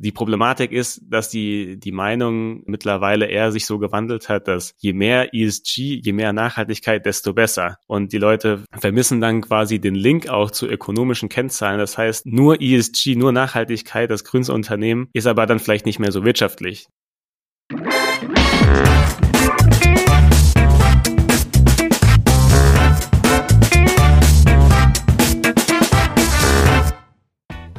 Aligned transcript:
die 0.00 0.12
Problematik 0.12 0.72
ist, 0.72 1.00
dass 1.08 1.28
die, 1.28 1.78
die 1.78 1.92
Meinung 1.92 2.62
mittlerweile 2.66 3.26
eher 3.26 3.52
sich 3.52 3.66
so 3.66 3.78
gewandelt 3.78 4.28
hat, 4.28 4.48
dass 4.48 4.74
je 4.78 4.92
mehr 4.92 5.34
ESG, 5.34 6.00
je 6.02 6.12
mehr 6.12 6.32
Nachhaltigkeit, 6.32 7.04
desto 7.04 7.32
besser. 7.32 7.76
Und 7.86 8.12
die 8.12 8.18
Leute 8.18 8.64
vermissen 8.78 9.20
dann 9.20 9.40
quasi 9.40 9.80
den 9.80 9.94
Link 9.94 10.28
auch 10.28 10.50
zu 10.50 10.66
ökonomischen 10.66 11.28
Kennzahlen. 11.28 11.78
Das 11.78 11.98
heißt, 11.98 12.26
nur 12.26 12.60
ESG, 12.60 13.16
nur 13.16 13.32
Nachhaltigkeit, 13.32 14.10
das 14.10 14.24
grünste 14.24 14.52
Unternehmen 14.52 15.08
ist 15.12 15.26
aber 15.26 15.46
dann 15.46 15.58
vielleicht 15.58 15.86
nicht 15.86 15.98
mehr 15.98 16.12
so 16.12 16.24
wirtschaftlich. 16.24 16.88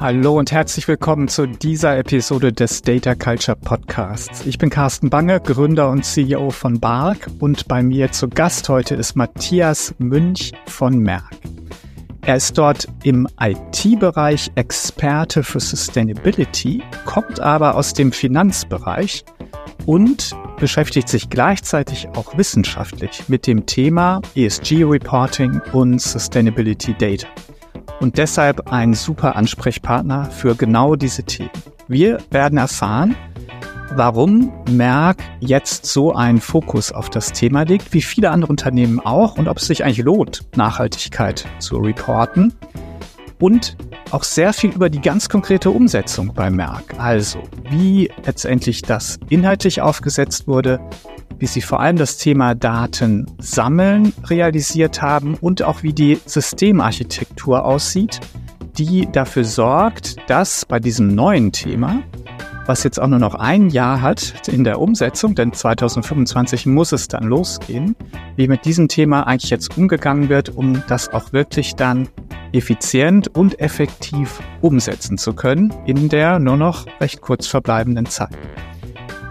Hallo 0.01 0.39
und 0.39 0.53
herzlich 0.53 0.87
willkommen 0.87 1.27
zu 1.27 1.45
dieser 1.45 1.97
Episode 1.97 2.53
des 2.53 2.81
Data 2.83 3.15
Culture 3.15 3.57
Podcasts. 3.57 4.45
Ich 4.45 4.57
bin 4.57 4.69
Carsten 4.69 5.09
Bange, 5.09 5.41
Gründer 5.41 5.89
und 5.89 6.05
CEO 6.05 6.51
von 6.51 6.79
Bark 6.79 7.27
und 7.39 7.67
bei 7.67 7.83
mir 7.83 8.09
zu 8.09 8.29
Gast 8.29 8.69
heute 8.69 8.95
ist 8.95 9.17
Matthias 9.17 9.93
Münch 9.97 10.53
von 10.67 10.99
Merck. 10.99 11.35
Er 12.21 12.37
ist 12.37 12.57
dort 12.57 12.87
im 13.03 13.27
IT-Bereich 13.41 14.49
Experte 14.55 15.43
für 15.43 15.59
Sustainability, 15.59 16.81
kommt 17.03 17.41
aber 17.41 17.75
aus 17.75 17.91
dem 17.91 18.13
Finanzbereich 18.13 19.25
und 19.85 20.33
beschäftigt 20.61 21.09
sich 21.09 21.29
gleichzeitig 21.29 22.07
auch 22.15 22.37
wissenschaftlich 22.37 23.27
mit 23.27 23.45
dem 23.47 23.65
Thema 23.65 24.21
ESG 24.33 24.85
Reporting 24.85 25.59
und 25.73 25.99
Sustainability 25.99 26.95
Data 26.97 27.27
und 27.99 28.17
deshalb 28.17 28.71
ein 28.71 28.93
super 28.93 29.35
Ansprechpartner 29.35 30.25
für 30.25 30.55
genau 30.55 30.95
diese 30.95 31.23
Themen. 31.23 31.51
Wir 31.87 32.19
werden 32.31 32.57
erfahren, 32.57 33.15
warum 33.95 34.53
Merck 34.69 35.17
jetzt 35.39 35.85
so 35.85 36.13
einen 36.13 36.39
Fokus 36.39 36.91
auf 36.91 37.09
das 37.09 37.31
Thema 37.31 37.63
legt, 37.63 37.93
wie 37.93 38.01
viele 38.01 38.29
andere 38.31 38.51
Unternehmen 38.51 38.99
auch 38.99 39.37
und 39.37 39.47
ob 39.47 39.57
es 39.57 39.67
sich 39.67 39.83
eigentlich 39.83 40.05
lohnt, 40.05 40.41
Nachhaltigkeit 40.55 41.45
zu 41.59 41.77
reporten 41.77 42.53
und 43.39 43.77
auch 44.11 44.23
sehr 44.23 44.53
viel 44.53 44.71
über 44.71 44.89
die 44.89 45.01
ganz 45.01 45.29
konkrete 45.29 45.69
Umsetzung 45.69 46.33
bei 46.33 46.49
Merck. 46.49 46.95
Also, 46.97 47.39
wie 47.69 48.11
letztendlich 48.25 48.81
das 48.81 49.19
inhaltlich 49.29 49.81
aufgesetzt 49.81 50.47
wurde, 50.47 50.79
wie 51.37 51.45
Sie 51.45 51.61
vor 51.61 51.79
allem 51.79 51.97
das 51.97 52.17
Thema 52.17 52.55
Daten 52.55 53.25
sammeln 53.37 54.13
realisiert 54.25 55.01
haben 55.01 55.35
und 55.35 55.63
auch 55.63 55.83
wie 55.83 55.93
die 55.93 56.19
Systemarchitektur 56.25 57.63
aussieht, 57.63 58.19
die 58.77 59.07
dafür 59.11 59.43
sorgt, 59.43 60.15
dass 60.29 60.65
bei 60.65 60.79
diesem 60.79 61.13
neuen 61.13 61.51
Thema, 61.51 62.01
was 62.65 62.83
jetzt 62.83 62.99
auch 62.99 63.07
nur 63.07 63.19
noch 63.19 63.35
ein 63.35 63.69
Jahr 63.69 64.01
hat 64.01 64.47
in 64.47 64.63
der 64.63 64.79
Umsetzung, 64.79 65.35
denn 65.35 65.53
2025 65.53 66.65
muss 66.65 66.91
es 66.91 67.07
dann 67.07 67.23
losgehen, 67.23 67.95
wie 68.35 68.47
mit 68.47 68.65
diesem 68.65 68.87
Thema 68.87 69.27
eigentlich 69.27 69.49
jetzt 69.49 69.77
umgegangen 69.77 70.29
wird, 70.29 70.49
um 70.49 70.83
das 70.87 71.09
auch 71.09 71.33
wirklich 71.33 71.75
dann 71.75 72.07
effizient 72.51 73.27
und 73.35 73.59
effektiv 73.59 74.39
umsetzen 74.61 75.17
zu 75.17 75.33
können 75.33 75.73
in 75.85 76.09
der 76.09 76.39
nur 76.39 76.57
noch 76.57 76.85
recht 76.99 77.21
kurz 77.21 77.47
verbleibenden 77.47 78.05
Zeit. 78.05 78.35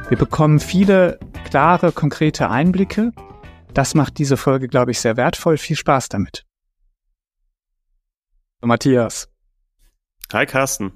Wir 0.09 0.17
bekommen 0.17 0.59
viele 0.59 1.21
klare, 1.45 1.93
konkrete 1.93 2.49
Einblicke. 2.49 3.13
Das 3.75 3.95
macht 3.95 4.17
diese 4.17 4.39
Folge, 4.39 4.67
glaube 4.67 4.91
ich, 4.91 5.01
sehr 5.01 5.19
wertvoll. 5.19 5.59
Viel 5.59 5.77
Spaß 5.77 6.09
damit. 6.09 6.47
Matthias. 8.63 9.29
Hi 10.33 10.47
Carsten. 10.47 10.93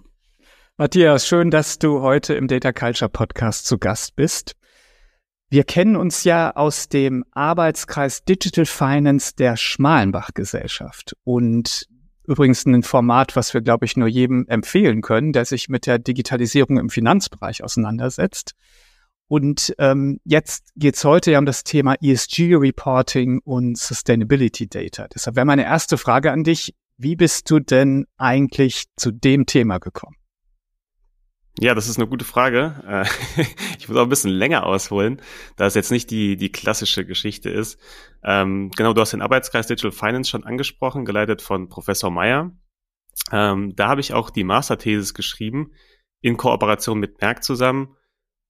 Matthias, 0.78 1.28
schön, 1.28 1.50
dass 1.50 1.78
du 1.78 2.00
heute 2.00 2.32
im 2.32 2.48
Data 2.48 2.72
Culture 2.72 3.10
Podcast 3.10 3.66
zu 3.66 3.76
Gast 3.76 4.16
bist. 4.16 4.56
Wir 5.50 5.64
kennen 5.64 5.96
uns 5.96 6.24
ja 6.24 6.56
aus 6.56 6.88
dem 6.88 7.22
Arbeitskreis 7.32 8.24
Digital 8.24 8.64
Finance 8.64 9.34
der 9.36 9.58
Schmalenbach 9.58 10.30
Gesellschaft 10.32 11.14
und 11.24 11.86
übrigens 12.26 12.64
ein 12.64 12.82
Format, 12.82 13.36
was 13.36 13.52
wir, 13.52 13.60
glaube 13.60 13.84
ich, 13.84 13.94
nur 13.94 14.08
jedem 14.08 14.46
empfehlen 14.48 15.02
können, 15.02 15.34
der 15.34 15.44
sich 15.44 15.68
mit 15.68 15.86
der 15.86 15.98
Digitalisierung 15.98 16.78
im 16.78 16.88
Finanzbereich 16.88 17.62
auseinandersetzt. 17.62 18.54
Und 19.32 19.74
ähm, 19.78 20.20
jetzt 20.24 20.72
geht's 20.76 21.06
heute 21.06 21.30
ja 21.30 21.38
um 21.38 21.46
das 21.46 21.64
Thema 21.64 21.94
ESG-Reporting 22.02 23.40
und 23.42 23.78
Sustainability 23.78 24.68
Data. 24.68 25.08
Deshalb 25.08 25.36
wäre 25.36 25.46
meine 25.46 25.64
erste 25.64 25.96
Frage 25.96 26.32
an 26.32 26.44
dich, 26.44 26.74
wie 26.98 27.16
bist 27.16 27.50
du 27.50 27.58
denn 27.58 28.04
eigentlich 28.18 28.88
zu 28.94 29.10
dem 29.10 29.46
Thema 29.46 29.78
gekommen? 29.78 30.16
Ja, 31.58 31.74
das 31.74 31.88
ist 31.88 31.96
eine 31.96 32.08
gute 32.08 32.26
Frage. 32.26 32.74
Äh, 32.86 33.42
ich 33.78 33.88
muss 33.88 33.96
auch 33.96 34.02
ein 34.02 34.10
bisschen 34.10 34.32
länger 34.32 34.66
ausholen, 34.66 35.22
da 35.56 35.64
es 35.64 35.76
jetzt 35.76 35.92
nicht 35.92 36.10
die, 36.10 36.36
die 36.36 36.52
klassische 36.52 37.06
Geschichte 37.06 37.48
ist. 37.48 37.80
Ähm, 38.22 38.70
genau, 38.76 38.92
du 38.92 39.00
hast 39.00 39.14
den 39.14 39.22
Arbeitskreis 39.22 39.66
Digital 39.66 39.92
Finance 39.92 40.28
schon 40.28 40.44
angesprochen, 40.44 41.06
geleitet 41.06 41.40
von 41.40 41.70
Professor 41.70 42.10
Meyer. 42.10 42.50
Ähm, 43.30 43.74
da 43.76 43.88
habe 43.88 44.02
ich 44.02 44.12
auch 44.12 44.28
die 44.28 44.44
Masterthesis 44.44 45.14
geschrieben, 45.14 45.70
in 46.20 46.36
Kooperation 46.36 47.00
mit 47.00 47.22
Merck 47.22 47.42
zusammen 47.42 47.96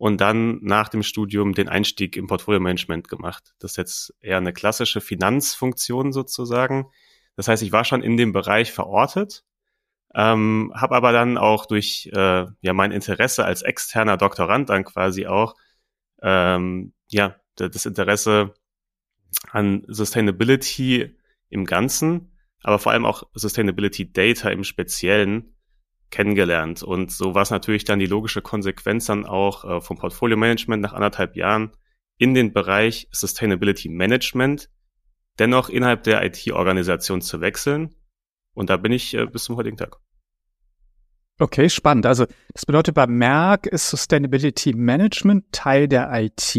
und 0.02 0.20
dann 0.20 0.58
nach 0.62 0.88
dem 0.88 1.04
Studium 1.04 1.54
den 1.54 1.68
Einstieg 1.68 2.16
im 2.16 2.26
Portfolio-Management 2.26 3.06
gemacht. 3.06 3.54
Das 3.60 3.70
ist 3.70 3.76
jetzt 3.76 4.14
eher 4.20 4.38
eine 4.38 4.52
klassische 4.52 5.00
Finanzfunktion 5.00 6.12
sozusagen. 6.12 6.90
Das 7.36 7.46
heißt, 7.46 7.62
ich 7.62 7.70
war 7.70 7.84
schon 7.84 8.02
in 8.02 8.16
dem 8.16 8.32
Bereich 8.32 8.72
verortet, 8.72 9.44
ähm, 10.12 10.72
habe 10.74 10.96
aber 10.96 11.12
dann 11.12 11.38
auch 11.38 11.66
durch 11.66 12.10
äh, 12.12 12.46
ja 12.60 12.72
mein 12.72 12.90
Interesse 12.90 13.44
als 13.44 13.62
externer 13.62 14.16
Doktorand 14.16 14.70
dann 14.70 14.82
quasi 14.82 15.28
auch 15.28 15.54
ähm, 16.20 16.94
ja 17.06 17.36
das 17.54 17.86
Interesse 17.86 18.54
an 19.52 19.84
Sustainability 19.86 21.16
im 21.48 21.64
Ganzen, 21.64 22.36
aber 22.64 22.80
vor 22.80 22.90
allem 22.90 23.06
auch 23.06 23.22
Sustainability 23.34 24.12
Data 24.12 24.50
im 24.50 24.64
Speziellen 24.64 25.54
kennengelernt. 26.12 26.84
Und 26.84 27.10
so 27.10 27.34
war 27.34 27.42
es 27.42 27.50
natürlich 27.50 27.84
dann 27.84 27.98
die 27.98 28.06
logische 28.06 28.42
Konsequenz 28.42 29.06
dann 29.06 29.26
auch 29.26 29.64
äh, 29.64 29.80
vom 29.80 29.98
Portfolio 29.98 30.36
Management 30.36 30.82
nach 30.82 30.92
anderthalb 30.92 31.34
Jahren 31.34 31.72
in 32.18 32.34
den 32.34 32.52
Bereich 32.52 33.08
Sustainability 33.10 33.88
Management 33.88 34.70
dennoch 35.40 35.68
innerhalb 35.68 36.04
der 36.04 36.22
IT-Organisation 36.24 37.20
zu 37.20 37.40
wechseln. 37.40 37.96
Und 38.54 38.70
da 38.70 38.76
bin 38.76 38.92
ich 38.92 39.14
äh, 39.14 39.26
bis 39.26 39.44
zum 39.44 39.56
heutigen 39.56 39.78
Tag. 39.78 39.96
Okay, 41.38 41.70
spannend. 41.70 42.06
Also 42.06 42.26
das 42.52 42.66
bedeutet, 42.66 42.94
bei 42.94 43.06
Merck 43.06 43.66
ist 43.66 43.88
Sustainability 43.88 44.74
Management 44.74 45.46
Teil 45.50 45.88
der 45.88 46.10
IT. 46.12 46.54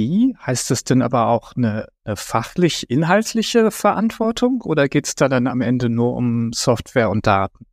Heißt 0.45 0.71
das 0.71 0.83
denn 0.83 1.01
aber 1.01 1.27
auch 1.27 1.55
eine, 1.55 1.87
eine 2.03 2.15
fachlich-inhaltliche 2.15 3.71
Verantwortung 3.71 4.61
oder 4.61 4.89
geht 4.89 5.05
es 5.05 5.15
da 5.15 5.29
dann 5.29 5.47
am 5.47 5.61
Ende 5.61 5.89
nur 5.89 6.15
um 6.15 6.51
Software 6.53 7.11
und 7.11 7.27
Daten? 7.27 7.65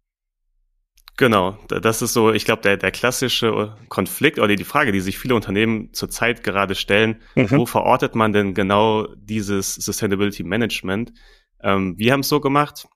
Genau, 1.16 1.58
das 1.68 2.00
ist 2.00 2.14
so, 2.14 2.32
ich 2.32 2.44
glaube, 2.44 2.62
der, 2.62 2.76
der 2.78 2.90
klassische 2.90 3.76
Konflikt 3.88 4.38
oder 4.38 4.56
die 4.56 4.64
Frage, 4.64 4.90
die 4.90 5.00
sich 5.00 5.18
viele 5.18 5.34
Unternehmen 5.34 5.92
zurzeit 5.92 6.42
gerade 6.42 6.74
stellen, 6.74 7.20
mhm. 7.34 7.50
wo 7.50 7.66
verortet 7.66 8.14
man 8.14 8.32
denn 8.32 8.54
genau 8.54 9.06
dieses 9.16 9.74
Sustainability 9.74 10.44
Management? 10.44 11.12
Ähm, 11.62 11.98
wir 11.98 12.12
haben 12.12 12.20
es 12.20 12.28
so 12.28 12.40
gemacht, 12.40 12.88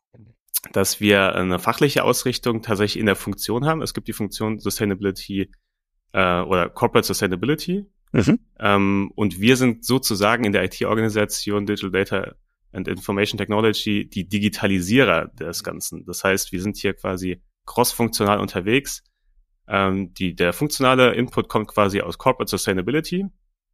dass 0.73 1.01
wir 1.01 1.35
eine 1.35 1.59
fachliche 1.59 2.05
Ausrichtung 2.05 2.63
tatsächlich 2.63 2.99
in 2.99 3.07
der 3.07 3.17
Funktion 3.17 3.67
haben. 3.67 3.83
Es 3.83 3.93
gibt 3.93 4.09
die 4.09 4.13
Funktion 4.13 4.59
Sustainability 4.59 5.51
äh, 6.13 6.41
oder 6.41 6.71
Corporate 6.71 7.07
Sustainability. 7.07 7.85
Mhm. 8.13 8.39
Ähm, 8.59 9.13
und 9.15 9.41
wir 9.41 9.57
sind 9.57 9.85
sozusagen 9.85 10.45
in 10.45 10.53
der 10.53 10.65
IT-Organisation 10.65 11.67
Digital 11.67 11.91
Data 11.91 12.35
and 12.73 12.89
Information 12.89 13.39
Technology 13.39 14.09
die 14.09 14.29
Digitalisierer 14.29 15.27
des 15.29 15.63
Ganzen. 15.63 16.05
Das 16.07 16.25
heißt, 16.25 16.53
wir 16.53 16.63
sind 16.63 16.77
hier 16.77 16.95
quasi 16.95 17.43
cross-funktional 17.67 18.41
unterwegs. 18.41 19.03
Ähm, 19.67 20.13
die, 20.15 20.35
der 20.35 20.53
funktionale 20.53 21.15
Input 21.15 21.49
kommt 21.49 21.69
quasi 21.69 22.01
aus 22.01 22.19
Corporate 22.19 22.51
Sustainability, 22.51 23.27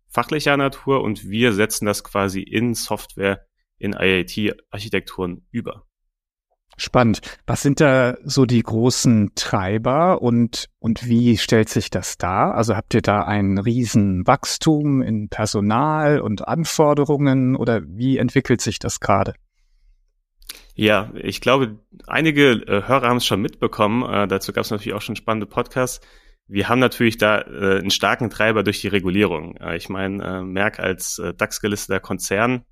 fachlicher 0.09 0.57
Natur, 0.57 1.03
und 1.03 1.29
wir 1.29 1.53
setzen 1.53 1.87
das 1.87 2.05
quasi 2.05 2.43
in 2.43 2.75
Software, 2.75 3.47
in 3.79 3.95
IAT-Architekturen 3.95 5.47
über. 5.51 5.87
Spannend. 6.77 7.21
Was 7.47 7.61
sind 7.61 7.81
da 7.81 8.17
so 8.25 8.47
die 8.47 8.63
großen 8.63 9.33
Treiber 9.35 10.23
und, 10.23 10.71
und 10.79 11.07
wie 11.07 11.37
stellt 11.37 11.69
sich 11.69 11.91
das 11.91 12.17
dar? 12.17 12.55
Also 12.55 12.75
habt 12.75 12.95
ihr 12.95 13.03
da 13.03 13.25
ein 13.25 13.59
Riesenwachstum 13.59 15.03
in 15.03 15.29
Personal 15.29 16.21
und 16.21 16.49
Anforderungen 16.49 17.55
oder 17.55 17.83
wie 17.85 18.17
entwickelt 18.17 18.63
sich 18.63 18.79
das 18.79 19.01
gerade? 19.01 19.35
Ja, 20.81 21.13
ich 21.15 21.43
glaube, 21.43 21.79
einige 22.07 22.53
äh, 22.53 22.89
Hörer 22.89 23.07
haben 23.07 23.19
es 23.19 23.27
schon 23.27 23.43
mitbekommen. 23.43 24.03
Äh, 24.03 24.27
dazu 24.27 24.51
gab 24.55 24.65
es 24.65 24.71
natürlich 24.71 24.95
auch 24.95 25.03
schon 25.03 25.15
spannende 25.15 25.45
Podcasts. 25.45 26.01
Wir 26.47 26.71
haben 26.71 26.79
natürlich 26.79 27.19
da 27.19 27.43
äh, 27.43 27.81
einen 27.81 27.91
starken 27.91 28.31
Treiber 28.31 28.63
durch 28.63 28.81
die 28.81 28.89
Regulierung. 28.89 29.59
Äh, 29.59 29.77
ich 29.77 29.91
meine, 29.91 30.25
äh, 30.25 30.43
Merck 30.43 30.81
als 30.81 31.19
äh, 31.19 31.35
DAX-gelisteter 31.35 32.01
Konzern 32.01 32.65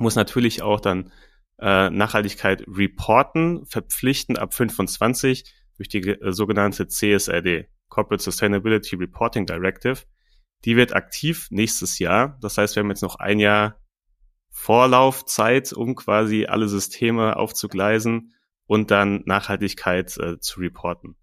muss 0.00 0.16
natürlich 0.16 0.62
auch 0.62 0.80
dann 0.80 1.12
Nachhaltigkeit 1.58 2.64
reporten, 2.68 3.64
verpflichtend 3.64 4.38
ab 4.38 4.52
25 4.52 5.44
durch 5.78 5.88
die 5.88 6.16
sogenannte 6.20 6.86
CSRD, 6.86 7.70
Corporate 7.88 8.22
Sustainability 8.22 8.96
Reporting 8.96 9.46
Directive. 9.46 10.02
Die 10.66 10.76
wird 10.76 10.94
aktiv 10.94 11.46
nächstes 11.50 11.98
Jahr. 11.98 12.36
Das 12.42 12.58
heißt, 12.58 12.76
wir 12.76 12.82
haben 12.82 12.90
jetzt 12.90 13.02
noch 13.02 13.16
ein 13.20 13.38
Jahr 13.38 13.80
Vorlaufzeit, 14.58 15.74
um 15.74 15.94
quasi 15.94 16.46
alle 16.46 16.66
Systeme 16.66 17.36
aufzugleisen 17.36 18.32
und 18.66 18.90
dann 18.90 19.22
Nachhaltigkeit 19.26 20.16
äh, 20.16 20.40
zu 20.40 20.60
reporten. 20.60 21.14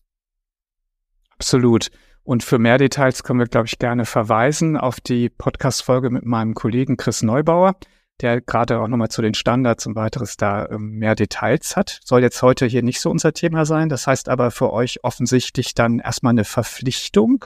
Absolut. 1.32 1.90
Und 2.22 2.44
für 2.44 2.60
mehr 2.60 2.78
Details 2.78 3.24
können 3.24 3.40
wir, 3.40 3.48
glaube 3.48 3.66
ich, 3.66 3.80
gerne 3.80 4.06
verweisen 4.06 4.78
auf 4.78 5.02
die 5.02 5.30
Podcast-Folge 5.30 6.12
mit 6.12 6.24
meinem 6.26 6.54
Kollegen 6.54 6.96
Chris 6.96 7.24
Neubauer, 7.24 7.76
der 8.22 8.40
gerade 8.40 8.80
auch 8.80 8.88
nochmal 8.88 9.10
zu 9.10 9.24
den 9.24 9.34
Standards 9.34 9.88
und 9.88 9.96
weiteres 9.96 10.38
da 10.38 10.70
ähm, 10.70 10.92
mehr 11.00 11.16
Details 11.16 11.76
hat. 11.76 12.00
Soll 12.06 12.22
jetzt 12.22 12.42
heute 12.44 12.68
hier 12.68 12.84
nicht 12.84 13.02
so 13.02 13.10
unser 13.10 13.34
Thema 13.34 13.66
sein. 13.66 13.90
Das 13.90 14.06
heißt 14.06 14.30
aber 14.30 14.52
für 14.52 14.72
euch 14.72 15.04
offensichtlich 15.04 15.74
dann 15.74 16.00
erstmal 16.00 16.32
eine 16.32 16.46
Verpflichtung. 16.46 17.46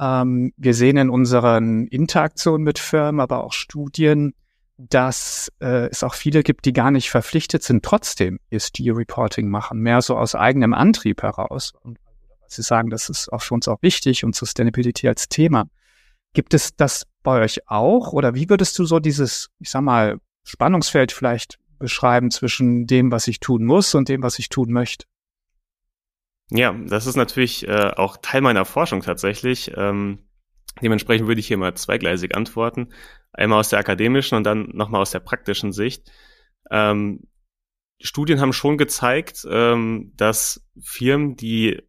Ähm, 0.00 0.52
wir 0.56 0.72
sehen 0.74 0.96
in 0.96 1.10
unseren 1.10 1.86
Interaktionen 1.86 2.64
mit 2.64 2.78
Firmen, 2.78 3.20
aber 3.20 3.44
auch 3.44 3.52
Studien, 3.52 4.32
dass 4.78 5.50
äh, 5.60 5.88
es 5.88 6.02
auch 6.02 6.14
viele 6.14 6.42
gibt, 6.42 6.64
die 6.64 6.72
gar 6.72 6.90
nicht 6.90 7.10
verpflichtet 7.10 7.62
sind, 7.62 7.84
trotzdem 7.84 8.38
ESG-Reporting 8.50 9.48
machen, 9.48 9.80
mehr 9.80 10.02
so 10.02 10.16
aus 10.16 10.34
eigenem 10.34 10.74
Antrieb 10.74 11.22
heraus. 11.22 11.72
Und 11.82 11.98
Sie 12.48 12.62
sagen, 12.62 12.90
das 12.90 13.08
ist 13.08 13.32
auch 13.32 13.42
für 13.42 13.54
uns 13.54 13.68
auch 13.68 13.82
wichtig 13.82 14.24
und 14.24 14.34
Sustainability 14.34 15.08
als 15.08 15.28
Thema. 15.28 15.68
Gibt 16.32 16.54
es 16.54 16.76
das 16.76 17.06
bei 17.22 17.40
euch 17.42 17.68
auch? 17.68 18.12
Oder 18.12 18.34
wie 18.34 18.48
würdest 18.48 18.78
du 18.78 18.84
so 18.84 19.00
dieses, 19.00 19.48
ich 19.58 19.70
sag 19.70 19.82
mal, 19.82 20.18
Spannungsfeld 20.44 21.10
vielleicht 21.10 21.58
beschreiben 21.78 22.30
zwischen 22.30 22.86
dem, 22.86 23.10
was 23.10 23.26
ich 23.26 23.40
tun 23.40 23.64
muss 23.64 23.94
und 23.94 24.08
dem, 24.08 24.22
was 24.22 24.38
ich 24.38 24.48
tun 24.48 24.70
möchte? 24.70 25.06
Ja, 26.50 26.72
das 26.72 27.06
ist 27.06 27.16
natürlich 27.16 27.66
äh, 27.66 27.92
auch 27.96 28.18
Teil 28.18 28.40
meiner 28.40 28.64
Forschung 28.64 29.00
tatsächlich. 29.00 29.72
Ähm, 29.76 30.25
dementsprechend 30.82 31.28
würde 31.28 31.40
ich 31.40 31.46
hier 31.46 31.58
mal 31.58 31.74
zweigleisig 31.74 32.34
antworten. 32.34 32.88
Einmal 33.32 33.60
aus 33.60 33.68
der 33.68 33.78
akademischen 33.78 34.36
und 34.36 34.44
dann 34.44 34.70
nochmal 34.72 35.02
aus 35.02 35.10
der 35.10 35.20
praktischen 35.20 35.72
Sicht. 35.72 36.10
Ähm, 36.70 37.28
Studien 38.00 38.40
haben 38.40 38.52
schon 38.52 38.76
gezeigt, 38.76 39.46
ähm, 39.50 40.12
dass 40.16 40.66
Firmen, 40.82 41.36
die 41.36 41.82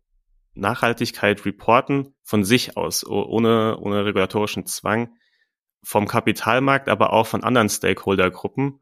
Nachhaltigkeit 0.54 1.46
reporten 1.46 2.16
von 2.24 2.44
sich 2.44 2.78
aus, 2.78 3.06
ohne, 3.06 3.78
ohne 3.78 4.06
regulatorischen 4.06 4.66
Zwang, 4.66 5.14
vom 5.84 6.08
Kapitalmarkt, 6.08 6.90
aber 6.90 7.14
auch 7.14 7.28
von 7.28 7.44
anderen 7.44 7.70
Stakeholdergruppen 7.70 8.80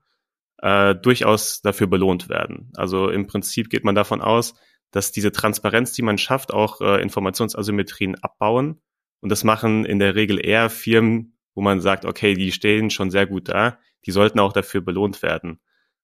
äh, 0.59 0.95
durchaus 0.95 1.61
dafür 1.61 1.87
belohnt 1.87 2.29
werden. 2.29 2.71
Also 2.75 3.09
im 3.09 3.27
Prinzip 3.27 3.69
geht 3.69 3.83
man 3.83 3.95
davon 3.95 4.21
aus, 4.21 4.55
dass 4.91 5.11
diese 5.11 5.31
Transparenz, 5.31 5.91
die 5.93 6.01
man 6.01 6.17
schafft, 6.17 6.53
auch 6.53 6.79
äh, 6.81 7.01
Informationsasymmetrien 7.01 8.15
abbauen. 8.15 8.81
Und 9.25 9.29
das 9.29 9.43
machen 9.43 9.85
in 9.85 9.97
der 9.97 10.13
Regel 10.13 10.39
eher 10.39 10.69
Firmen, 10.69 11.35
wo 11.55 11.61
man 11.63 11.81
sagt, 11.81 12.05
okay, 12.05 12.35
die 12.35 12.51
stehen 12.51 12.91
schon 12.91 13.09
sehr 13.09 13.25
gut 13.25 13.49
da, 13.49 13.79
die 14.05 14.11
sollten 14.11 14.39
auch 14.39 14.53
dafür 14.53 14.81
belohnt 14.81 15.23
werden. 15.23 15.59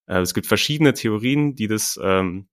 Äh, 0.08 0.22
es 0.22 0.34
gibt 0.34 0.48
verschiedene 0.48 0.96
Theorien, 0.96 1.54
die 1.54 1.68
das, 1.68 2.00
ähm, 2.02 2.50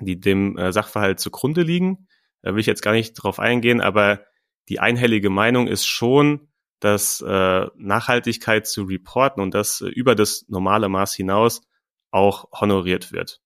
die 0.00 0.18
dem 0.18 0.58
äh, 0.58 0.72
Sachverhalt 0.72 1.20
zugrunde 1.20 1.62
liegen. 1.62 2.08
Da 2.42 2.52
will 2.52 2.58
ich 2.58 2.66
jetzt 2.66 2.82
gar 2.82 2.90
nicht 2.90 3.12
drauf 3.12 3.38
eingehen, 3.38 3.80
aber 3.80 4.24
die 4.68 4.80
einhellige 4.80 5.30
Meinung 5.30 5.68
ist 5.68 5.86
schon, 5.86 6.48
dass 6.80 7.20
äh, 7.20 7.66
Nachhaltigkeit 7.76 8.66
zu 8.66 8.82
reporten 8.82 9.40
und 9.40 9.54
das 9.54 9.80
äh, 9.80 9.86
über 9.90 10.16
das 10.16 10.44
normale 10.48 10.88
Maß 10.88 11.14
hinaus 11.14 11.62
auch 12.10 12.50
honoriert 12.60 13.12
wird. 13.12 13.40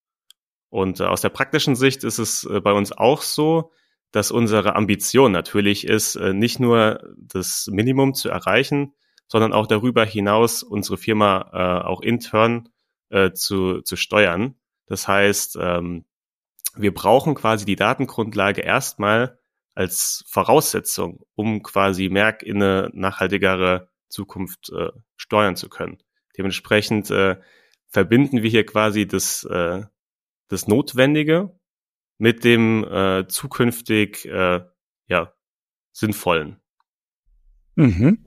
Und 0.71 1.01
äh, 1.01 1.05
aus 1.05 1.21
der 1.21 1.29
praktischen 1.29 1.77
Sicht 1.77 2.05
ist 2.05 2.17
es 2.17 2.45
äh, 2.45 2.63
bei 2.63 2.73
uns 2.73 2.91
auch 2.91 3.21
so, 3.21 3.71
dass 4.15 4.31
unsere 4.31 4.77
Ambition 4.77 5.33
natürlich 5.33 5.89
ist, 5.89 6.15
äh, 6.15 6.33
nicht 6.33 6.61
nur 6.61 7.03
das 7.17 7.67
Minimum 7.67 8.15
zu 8.15 8.29
erreichen, 8.29 8.95
sondern 9.27 9.53
auch 9.53 9.67
darüber 9.67 10.05
hinaus 10.05 10.63
unsere 10.63 10.99
Firma 10.99 11.51
äh, 11.53 11.85
auch 11.85 12.01
intern 12.01 12.69
äh, 13.09 13.33
zu, 13.33 13.81
zu 13.81 13.97
steuern. 13.97 14.55
Das 14.87 15.09
heißt, 15.09 15.59
ähm, 15.61 16.05
wir 16.77 16.95
brauchen 16.95 17.35
quasi 17.35 17.65
die 17.65 17.75
Datengrundlage 17.75 18.61
erstmal 18.61 19.41
als 19.75 20.25
Voraussetzung, 20.29 21.25
um 21.35 21.65
quasi 21.65 22.09
Merck 22.09 22.45
in 22.45 22.63
eine 22.63 22.91
nachhaltigere 22.93 23.89
Zukunft 24.09 24.71
äh, 24.71 24.93
steuern 25.17 25.57
zu 25.57 25.69
können. 25.69 25.99
Dementsprechend 26.39 27.11
äh, 27.11 27.41
verbinden 27.89 28.45
wir 28.45 28.51
hier 28.51 28.65
quasi 28.65 29.09
das, 29.09 29.43
äh, 29.43 29.83
das 30.47 30.69
Notwendige 30.69 31.59
mit 32.19 32.45
dem 32.45 32.85
äh, 32.85 33.27
zukünftig 33.29 34.27
äh, 34.27 34.61
ja, 35.07 35.33
Sinnvollen. 35.93 36.61
Mhm. 37.77 38.27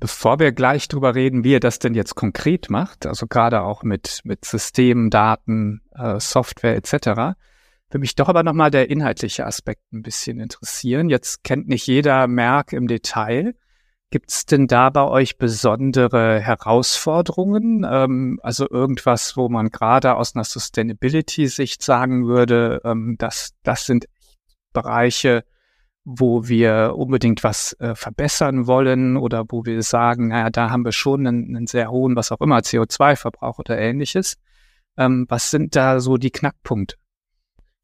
Bevor 0.00 0.38
wir 0.38 0.52
gleich 0.52 0.88
drüber 0.88 1.14
reden, 1.14 1.44
wie 1.44 1.52
ihr 1.52 1.60
das 1.60 1.78
denn 1.78 1.94
jetzt 1.94 2.14
konkret 2.14 2.68
macht, 2.68 3.06
also 3.06 3.26
gerade 3.26 3.62
auch 3.62 3.82
mit, 3.82 4.20
mit 4.24 4.44
Systemen, 4.44 5.08
Daten, 5.08 5.80
äh, 5.94 6.20
Software 6.20 6.76
etc., 6.76 7.36
für 7.90 7.98
mich 7.98 8.16
doch 8.16 8.28
aber 8.28 8.42
nochmal 8.42 8.70
der 8.70 8.90
inhaltliche 8.90 9.46
Aspekt 9.46 9.92
ein 9.92 10.02
bisschen 10.02 10.40
interessieren. 10.40 11.10
Jetzt 11.10 11.44
kennt 11.44 11.68
nicht 11.68 11.86
jeder 11.86 12.26
Merk 12.26 12.72
im 12.72 12.88
Detail. 12.88 13.54
Gibt 14.14 14.30
es 14.30 14.46
denn 14.46 14.68
da 14.68 14.90
bei 14.90 15.02
euch 15.02 15.38
besondere 15.38 16.38
Herausforderungen? 16.38 17.84
Ähm, 17.84 18.38
also 18.44 18.70
irgendwas, 18.70 19.36
wo 19.36 19.48
man 19.48 19.70
gerade 19.70 20.14
aus 20.14 20.36
einer 20.36 20.44
Sustainability-Sicht 20.44 21.82
sagen 21.82 22.28
würde, 22.28 22.80
ähm, 22.84 23.16
dass 23.18 23.54
das 23.64 23.86
sind 23.86 24.06
Bereiche, 24.72 25.42
wo 26.04 26.46
wir 26.46 26.94
unbedingt 26.96 27.42
was 27.42 27.72
äh, 27.80 27.96
verbessern 27.96 28.68
wollen 28.68 29.16
oder 29.16 29.46
wo 29.48 29.64
wir 29.64 29.82
sagen, 29.82 30.28
naja, 30.28 30.48
da 30.48 30.70
haben 30.70 30.84
wir 30.84 30.92
schon 30.92 31.26
einen, 31.26 31.56
einen 31.56 31.66
sehr 31.66 31.90
hohen, 31.90 32.14
was 32.14 32.30
auch 32.30 32.40
immer, 32.40 32.58
CO2-Verbrauch 32.58 33.58
oder 33.58 33.76
ähnliches. 33.76 34.36
Ähm, 34.96 35.26
was 35.28 35.50
sind 35.50 35.74
da 35.74 35.98
so 35.98 36.18
die 36.18 36.30
Knackpunkte? 36.30 36.94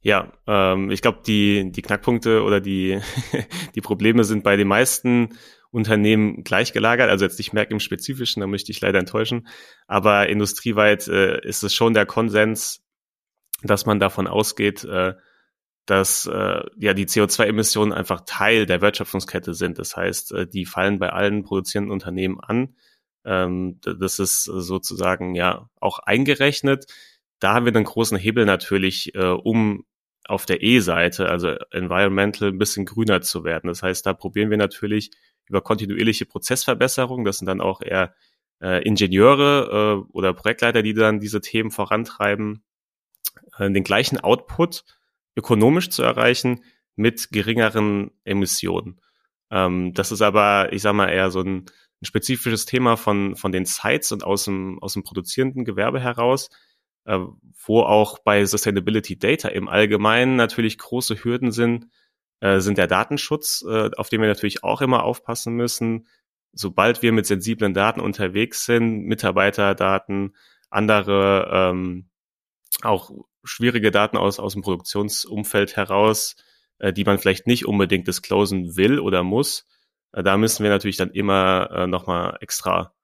Ja, 0.03 0.33
ähm, 0.47 0.93
ich 0.93 1.03
glaube, 1.03 1.23
die, 1.27 1.73
die 1.73 1.83
Knackpunkte 1.83 2.45
oder 2.45 2.61
die, 2.61 3.01
die 3.75 3.81
Probleme 3.81 4.23
sind 4.23 4.45
bei 4.45 4.55
den 4.55 4.69
meisten 4.69 5.31
Unternehmen 5.71 6.43
gleichgelagert. 6.43 7.11
Also 7.11 7.25
jetzt 7.25 7.39
nicht 7.39 7.53
Merck 7.53 7.71
im 7.71 7.81
Spezifischen, 7.81 8.41
da 8.41 8.47
möchte 8.47 8.73
ich 8.73 8.81
leider 8.81 8.99
enttäuschen. 8.99 9.47
Aber 9.87 10.29
industrieweit 10.29 11.09
äh, 11.09 11.41
ist 11.47 11.63
es 11.63 11.75
schon 11.75 11.95
der 11.95 12.07
Konsens, 12.07 12.83
dass 13.63 13.87
man 13.87 14.01
davon 14.01 14.27
ausgeht, 14.27 14.85
äh, 14.85 15.15
dass 15.87 16.27
äh, 16.27 16.63
ja 16.79 16.95
die 16.95 17.07
CO2-Emissionen 17.07 17.93
einfach 17.93 18.23
Teil 18.27 18.67
der 18.67 18.81
Wertschöpfungskette 18.81 19.55
sind. 19.55 19.79
Das 19.79 19.97
heißt, 19.97 20.33
äh, 20.33 20.47
die 20.47 20.67
fallen 20.67 20.99
bei 20.99 21.11
allen 21.11 21.43
produzierenden 21.43 21.93
Unternehmen 21.93 22.41
an. 22.41 22.77
Ähm, 23.25 23.81
das 23.83 24.19
ist 24.19 24.45
sozusagen 24.45 25.35
ja 25.35 25.69
auch 25.81 25.99
eingerechnet. 26.01 26.87
Da 27.39 27.55
haben 27.55 27.65
wir 27.65 27.75
einen 27.75 27.85
großen 27.85 28.19
Hebel 28.19 28.45
natürlich, 28.45 29.15
äh, 29.15 29.25
um 29.25 29.85
auf 30.27 30.47
der 30.47 30.63
E-Seite, 30.63 31.29
also 31.29 31.57
environmental, 31.73 32.49
ein 32.49 32.59
bisschen 32.59 32.87
grüner 32.87 33.21
zu 33.21 33.43
werden. 33.45 33.69
Das 33.69 33.83
heißt, 33.83 34.07
da 34.07 34.13
probieren 34.13 34.51
wir 34.51 34.59
natürlich 34.59 35.11
über 35.51 35.61
kontinuierliche 35.61 36.25
Prozessverbesserung. 36.25 37.25
Das 37.25 37.39
sind 37.39 37.47
dann 37.47 37.61
auch 37.61 37.83
eher 37.83 38.15
äh, 38.63 38.83
Ingenieure 38.83 40.07
äh, 40.09 40.13
oder 40.13 40.33
Projektleiter, 40.33 40.83
die 40.83 40.95
dann 40.95 41.21
diese 41.21 41.41
Themen 41.41 41.71
vorantreiben, 41.71 42.63
äh, 43.59 43.71
den 43.71 43.85
gleichen 43.85 44.19
Output 44.21 44.85
ökonomisch 45.37 45.91
zu 45.91 46.03
erreichen 46.03 46.65
mit 46.97 47.31
geringeren 47.31 48.11
Emissionen. 48.25 49.01
Ähm, 49.51 49.93
das 49.95 50.13
ist 50.13 50.23
aber, 50.23 50.73
ich 50.73 50.83
sag 50.83 50.95
mal, 50.95 51.09
eher 51.09 51.31
so 51.31 51.41
ein, 51.41 51.67
ein 52.03 52.05
spezifisches 52.05 52.65
Thema 52.65 52.97
von, 52.97 53.37
von 53.37 53.53
den 53.53 53.65
Sites 53.65 54.13
und 54.13 54.25
aus 54.25 54.45
dem, 54.45 54.79
aus 54.81 54.95
dem 54.95 55.03
produzierenden 55.03 55.65
Gewerbe 55.65 56.01
heraus, 56.01 56.49
äh, 57.05 57.19
wo 57.67 57.81
auch 57.81 58.19
bei 58.21 58.45
Sustainability 58.45 59.19
Data 59.19 59.49
im 59.49 59.69
Allgemeinen 59.69 60.37
natürlich 60.37 60.79
große 60.79 61.25
Hürden 61.25 61.51
sind, 61.51 61.87
äh, 62.41 62.61
sind 62.61 62.79
der 62.79 62.87
Datenschutz, 62.87 63.65
äh, 63.69 63.91
auf 63.97 64.09
den 64.09 64.21
wir 64.21 64.29
natürlich 64.29 64.65
auch 64.65 64.81
immer 64.81 65.05
aufpassen 65.05 65.55
müssen. 65.55 66.07
Sobald 66.53 67.03
wir 67.03 67.13
mit 67.13 67.27
sensiblen 67.27 67.75
Daten 67.75 68.01
unterwegs 68.01 68.65
sind, 68.65 69.05
Mitarbeiterdaten, 69.05 70.35
andere 70.69 71.49
ähm, 71.53 72.11
auch 72.83 73.11
schwierige 73.45 73.91
Daten 73.91 74.17
aus, 74.17 74.39
aus 74.39 74.55
dem 74.55 74.63
Produktionsumfeld 74.63 75.77
heraus, 75.77 76.37
äh, 76.79 76.93
die 76.93 77.05
man 77.05 77.19
vielleicht 77.19 77.47
nicht 77.47 77.67
unbedingt 77.67 78.09
disclosen 78.09 78.77
will 78.77 78.99
oder 78.99 79.23
muss. 79.23 79.67
Äh, 80.13 80.23
da 80.23 80.37
müssen 80.37 80.63
wir 80.63 80.71
natürlich 80.71 80.97
dann 80.97 81.11
immer 81.11 81.71
äh, 81.71 81.87
nochmal 81.87 82.39
extra 82.41 82.95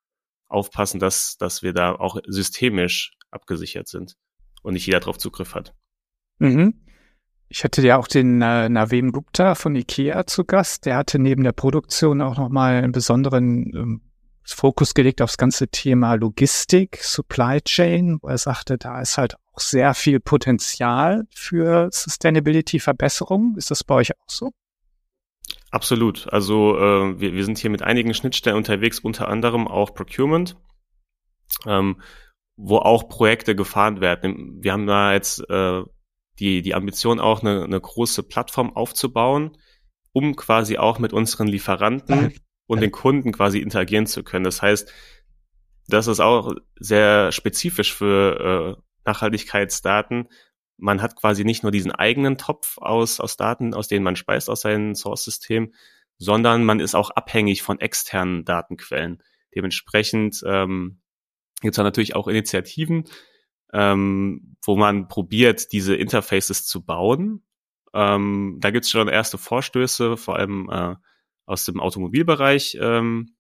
aufpassen, 0.49 1.01
dass, 1.01 1.37
dass 1.39 1.63
wir 1.63 1.73
da 1.73 1.95
auch 1.95 2.19
systemisch 2.27 3.13
abgesichert 3.31 3.89
sind 3.89 4.17
und 4.63 4.75
nicht 4.75 4.87
jeder 4.87 5.01
darauf 5.01 5.19
Zugriff 5.19 5.55
hat. 5.55 5.75
Mhm. 6.39 6.86
Ich 7.49 7.63
hatte 7.63 7.81
ja 7.83 7.97
auch 7.97 8.09
den 8.09 8.43
äh, 8.43 8.69
Navem 8.69 9.13
Gupta 9.13 9.55
von 9.55 9.77
IKEA 9.77 10.27
zu 10.27 10.45
Gast. 10.45 10.85
Der 10.87 10.97
hatte 10.97 11.19
neben 11.19 11.45
der 11.45 11.53
Produktion 11.53 12.21
auch 12.21 12.37
nochmal 12.37 12.77
einen 12.77 12.93
besonderen 12.93 13.73
ähm, 13.75 14.01
Fokus 14.43 14.95
gelegt 14.95 15.23
aufs 15.23 15.39
ganze 15.39 15.69
Thema 15.69 16.15
Logistik, 16.15 16.99
Supply 17.03 17.61
Chain, 17.63 18.19
wo 18.23 18.29
er 18.29 18.39
sagte, 18.39 18.79
da 18.79 19.01
ist 19.01 19.19
halt 19.19 19.37
auch 19.53 19.59
sehr 19.59 19.95
viel 19.95 20.21
Potenzial 20.21 21.25
für 21.35 21.89
Sustainability-Verbesserung. 21.91 23.57
Ist 23.57 23.71
das 23.71 23.83
bei 23.83 23.97
euch 23.97 24.13
auch 24.13 24.29
so? 24.29 24.53
Absolut. 25.71 26.33
Also 26.33 26.77
äh, 26.79 27.21
wir, 27.21 27.33
wir 27.33 27.45
sind 27.45 27.59
hier 27.59 27.71
mit 27.71 27.83
einigen 27.83 28.15
Schnittstellen 28.15 28.57
unterwegs, 28.57 29.01
unter 29.01 29.29
anderem 29.29 29.67
auch 29.67 29.95
Procurement, 29.95 30.57
ähm, 31.67 32.01
wo 32.57 32.79
auch 32.79 33.09
Projekte 33.09 33.57
gefahren 33.57 34.01
werden. 34.01 34.63
Wir 34.63 34.73
haben 34.73 34.87
da 34.87 35.13
jetzt 35.13 35.41
äh, 35.51 35.83
die, 36.39 36.63
die 36.63 36.75
Ambition 36.75 37.21
auch 37.21 37.43
eine, 37.43 37.65
eine 37.65 37.81
große 37.81 38.23
Plattform 38.23 38.75
aufzubauen, 38.75 39.57
um 40.13 40.37
quasi 40.37 40.79
auch 40.79 40.99
mit 40.99 41.13
unseren 41.13 41.47
Lieferanten 41.47 42.35
und 42.67 42.81
den 42.81 42.91
Kunden 42.91 43.33
quasi 43.33 43.59
interagieren 43.59 44.07
zu 44.07 44.23
können. 44.23 44.45
Das 44.45 44.63
heißt, 44.63 44.93
das 45.89 46.07
ist 46.09 46.21
auch 46.21 46.55
sehr 46.79 47.33
spezifisch 47.33 47.95
für 47.95 48.77
äh, 48.77 48.83
Nachhaltigkeitsdaten. 49.05 50.29
Man 50.77 51.01
hat 51.01 51.17
quasi 51.17 51.45
nicht 51.45 51.63
nur 51.63 51.73
diesen 51.73 51.93
eigenen 51.93 52.39
Topf 52.39 52.79
aus, 52.79 53.21
aus 53.21 53.37
Daten, 53.37 53.73
aus 53.73 53.89
denen 53.89 54.05
man 54.05 54.17
speist 54.17 54.51
aus 54.51 54.63
seinem 54.63 54.95
Source-System, 54.95 55.73
sondern 56.19 56.65
man 56.65 56.81
ist 56.81 56.95
auch 56.95 57.11
abhängig 57.11 57.63
von 57.63 57.81
externen 57.81 58.45
Datenquellen. 58.45 59.23
Dementsprechend 59.55 60.43
ähm, 60.47 61.01
gibt 61.61 61.73
es 61.73 61.77
da 61.77 61.83
natürlich 61.83 62.15
auch 62.15 62.29
Initiativen, 62.29 63.05
ähm, 63.77 64.57
wo 64.65 64.75
man 64.75 65.07
probiert, 65.07 65.71
diese 65.73 65.95
Interfaces 65.95 66.67
zu 66.67 66.83
bauen. 66.83 67.43
Ähm, 67.93 68.57
da 68.59 68.71
gibt 68.71 68.87
es 68.87 68.91
schon 68.91 69.09
erste 69.09 69.37
Vorstöße, 69.37 70.17
vor 70.17 70.37
allem 70.37 70.71
äh, 70.71 70.95
aus 71.45 71.67
dem 71.67 71.79
Automobilbereich. 71.79 72.79
Ähm, 72.81 73.37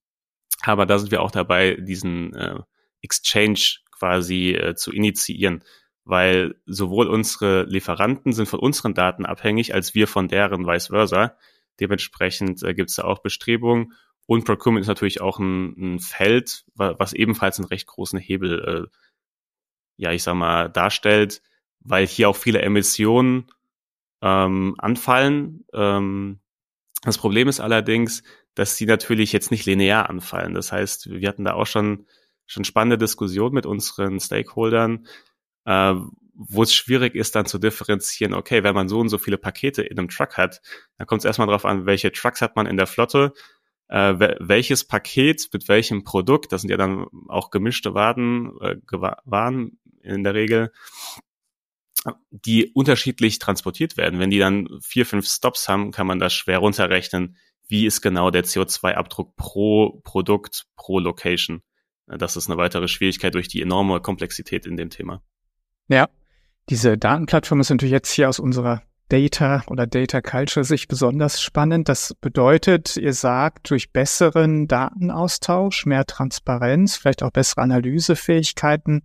aber 0.60 0.84
da 0.84 0.98
sind 0.98 1.10
wir 1.10 1.22
auch 1.22 1.30
dabei, 1.30 1.76
diesen 1.80 2.34
äh, 2.34 2.60
Exchange 3.00 3.78
quasi 3.90 4.52
äh, 4.52 4.74
zu 4.74 4.92
initiieren, 4.92 5.64
weil 6.04 6.60
sowohl 6.66 7.06
unsere 7.08 7.64
Lieferanten 7.64 8.34
sind 8.34 8.46
von 8.46 8.60
unseren 8.60 8.92
Daten 8.92 9.24
abhängig, 9.24 9.72
als 9.72 9.94
wir 9.94 10.06
von 10.08 10.28
deren 10.28 10.66
vice 10.66 10.88
versa. 10.88 11.34
Dementsprechend 11.80 12.62
äh, 12.62 12.74
gibt 12.74 12.90
es 12.90 12.96
da 12.96 13.04
auch 13.04 13.20
Bestrebungen. 13.20 13.94
Und 14.26 14.44
Procurement 14.44 14.82
ist 14.82 14.88
natürlich 14.88 15.22
auch 15.22 15.38
ein, 15.38 15.94
ein 15.94 16.00
Feld, 16.00 16.66
was 16.74 17.14
ebenfalls 17.14 17.58
einen 17.58 17.68
recht 17.68 17.86
großen 17.86 18.18
Hebel, 18.18 18.90
äh, 18.90 18.96
ja, 19.96 20.12
ich 20.12 20.22
sag 20.22 20.34
mal, 20.34 20.68
darstellt, 20.68 21.42
weil 21.80 22.06
hier 22.06 22.28
auch 22.28 22.36
viele 22.36 22.62
Emissionen 22.62 23.46
ähm, 24.22 24.74
anfallen. 24.78 25.64
Ähm, 25.72 26.40
das 27.02 27.18
Problem 27.18 27.48
ist 27.48 27.60
allerdings, 27.60 28.22
dass 28.54 28.76
die 28.76 28.86
natürlich 28.86 29.32
jetzt 29.32 29.50
nicht 29.50 29.66
linear 29.66 30.08
anfallen. 30.10 30.54
Das 30.54 30.72
heißt, 30.72 31.10
wir 31.10 31.28
hatten 31.28 31.44
da 31.44 31.54
auch 31.54 31.66
schon, 31.66 32.06
schon 32.46 32.64
spannende 32.64 32.98
Diskussionen 32.98 33.54
mit 33.54 33.66
unseren 33.66 34.18
Stakeholdern, 34.18 35.06
äh, 35.64 35.94
wo 36.34 36.62
es 36.62 36.74
schwierig 36.74 37.14
ist, 37.14 37.34
dann 37.34 37.46
zu 37.46 37.58
differenzieren, 37.58 38.34
okay, 38.34 38.62
wenn 38.62 38.74
man 38.74 38.88
so 38.88 38.98
und 38.98 39.08
so 39.08 39.18
viele 39.18 39.38
Pakete 39.38 39.82
in 39.82 39.98
einem 39.98 40.08
Truck 40.08 40.36
hat, 40.36 40.60
dann 40.98 41.06
kommt 41.06 41.20
es 41.20 41.24
erstmal 41.24 41.46
darauf 41.46 41.64
an, 41.64 41.86
welche 41.86 42.12
Trucks 42.12 42.42
hat 42.42 42.56
man 42.56 42.66
in 42.66 42.76
der 42.76 42.86
Flotte, 42.86 43.32
äh, 43.88 44.14
welches 44.40 44.84
Paket 44.84 45.48
mit 45.52 45.68
welchem 45.68 46.04
Produkt, 46.04 46.52
das 46.52 46.62
sind 46.62 46.70
ja 46.70 46.76
dann 46.76 47.06
auch 47.28 47.50
gemischte 47.50 47.94
Waren, 47.94 48.58
äh, 48.60 48.76
Waren 48.90 49.78
in 50.00 50.24
der 50.24 50.34
Regel, 50.34 50.72
die 52.30 52.70
unterschiedlich 52.72 53.38
transportiert 53.38 53.96
werden. 53.96 54.20
Wenn 54.20 54.30
die 54.30 54.38
dann 54.38 54.68
vier, 54.80 55.06
fünf 55.06 55.26
Stops 55.26 55.68
haben, 55.68 55.90
kann 55.90 56.06
man 56.06 56.18
das 56.18 56.32
schwer 56.34 56.58
runterrechnen, 56.58 57.36
wie 57.68 57.86
ist 57.86 58.00
genau 58.00 58.30
der 58.30 58.44
CO2-Abdruck 58.44 59.36
pro 59.36 60.00
Produkt, 60.04 60.66
pro 60.76 61.00
Location. 61.00 61.62
Das 62.06 62.36
ist 62.36 62.48
eine 62.48 62.56
weitere 62.56 62.86
Schwierigkeit 62.86 63.34
durch 63.34 63.48
die 63.48 63.60
enorme 63.60 64.00
Komplexität 64.00 64.66
in 64.66 64.76
dem 64.76 64.90
Thema. 64.90 65.22
Ja, 65.88 66.08
diese 66.68 66.96
Datenplattform 66.96 67.60
ist 67.60 67.70
natürlich 67.70 67.92
jetzt 67.92 68.12
hier 68.12 68.28
aus 68.28 68.38
unserer 68.38 68.82
Data 69.08 69.62
oder 69.68 69.86
Data 69.86 70.20
Culture 70.20 70.64
Sicht 70.64 70.88
besonders 70.88 71.40
spannend. 71.40 71.88
Das 71.88 72.14
bedeutet, 72.20 72.96
ihr 72.96 73.12
sagt, 73.12 73.70
durch 73.70 73.92
besseren 73.92 74.66
Datenaustausch, 74.66 75.86
mehr 75.86 76.06
Transparenz, 76.06 76.96
vielleicht 76.96 77.22
auch 77.22 77.30
bessere 77.30 77.62
Analysefähigkeiten, 77.62 79.02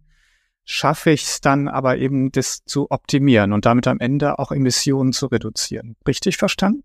schaffe 0.66 1.12
ich 1.12 1.24
es 1.24 1.42
dann 1.42 1.68
aber 1.68 1.98
eben, 1.98 2.32
das 2.32 2.64
zu 2.66 2.90
optimieren 2.90 3.54
und 3.54 3.66
damit 3.66 3.88
am 3.88 4.00
Ende 4.00 4.40
auch 4.40 4.52
Emissionen 4.52 5.14
zu 5.14 5.28
reduzieren. 5.28 5.96
Richtig 6.08 6.38
verstanden? 6.38 6.84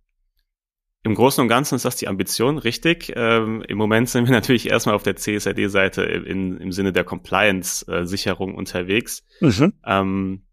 Im 1.07 1.15
Großen 1.15 1.41
und 1.41 1.47
Ganzen 1.47 1.77
ist 1.77 1.85
das 1.85 1.95
die 1.95 2.09
Ambition, 2.09 2.59
richtig. 2.59 3.13
Ähm, 3.15 3.63
Im 3.69 3.79
Moment 3.79 4.09
sind 4.09 4.27
wir 4.27 4.33
natürlich 4.33 4.69
erstmal 4.69 4.97
auf 4.97 5.05
der 5.05 5.15
CSRD-Seite 5.15 6.03
im, 6.03 6.59
im 6.59 6.73
Sinne 6.73 6.93
der 6.93 7.05
Compliance-Sicherung 7.05 8.57
unterwegs. 8.57 9.25
Mhm. 9.41 9.75
Ähm, 9.87 10.46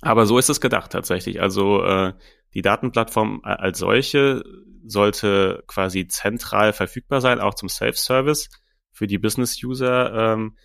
aber 0.00 0.26
so 0.26 0.38
ist 0.38 0.48
es 0.48 0.60
gedacht 0.60 0.92
tatsächlich. 0.92 1.40
Also 1.40 1.84
äh, 1.84 2.14
die 2.54 2.62
Datenplattform 2.62 3.40
als 3.44 3.78
solche 3.78 4.42
sollte 4.84 5.62
quasi 5.66 6.08
zentral 6.08 6.72
verfügbar 6.72 7.20
sein, 7.20 7.40
auch 7.40 7.54
zum 7.54 7.68
Self-Service 7.68 8.48
für 8.92 9.06
die 9.06 9.18
Business-User. 9.18 10.32
Ähm, 10.32 10.56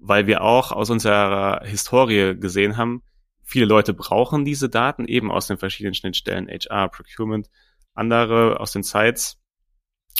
weil 0.00 0.26
wir 0.26 0.42
auch 0.42 0.72
aus 0.72 0.90
unserer 0.90 1.64
Historie 1.64 2.36
gesehen 2.38 2.76
haben, 2.76 3.02
viele 3.42 3.66
Leute 3.66 3.94
brauchen 3.94 4.44
diese 4.44 4.68
Daten 4.68 5.06
eben 5.06 5.30
aus 5.30 5.46
den 5.46 5.58
verschiedenen 5.58 5.94
Schnittstellen, 5.94 6.48
HR, 6.48 6.88
Procurement, 6.88 7.48
andere 7.94 8.60
aus 8.60 8.72
den 8.72 8.82
Sites 8.82 9.40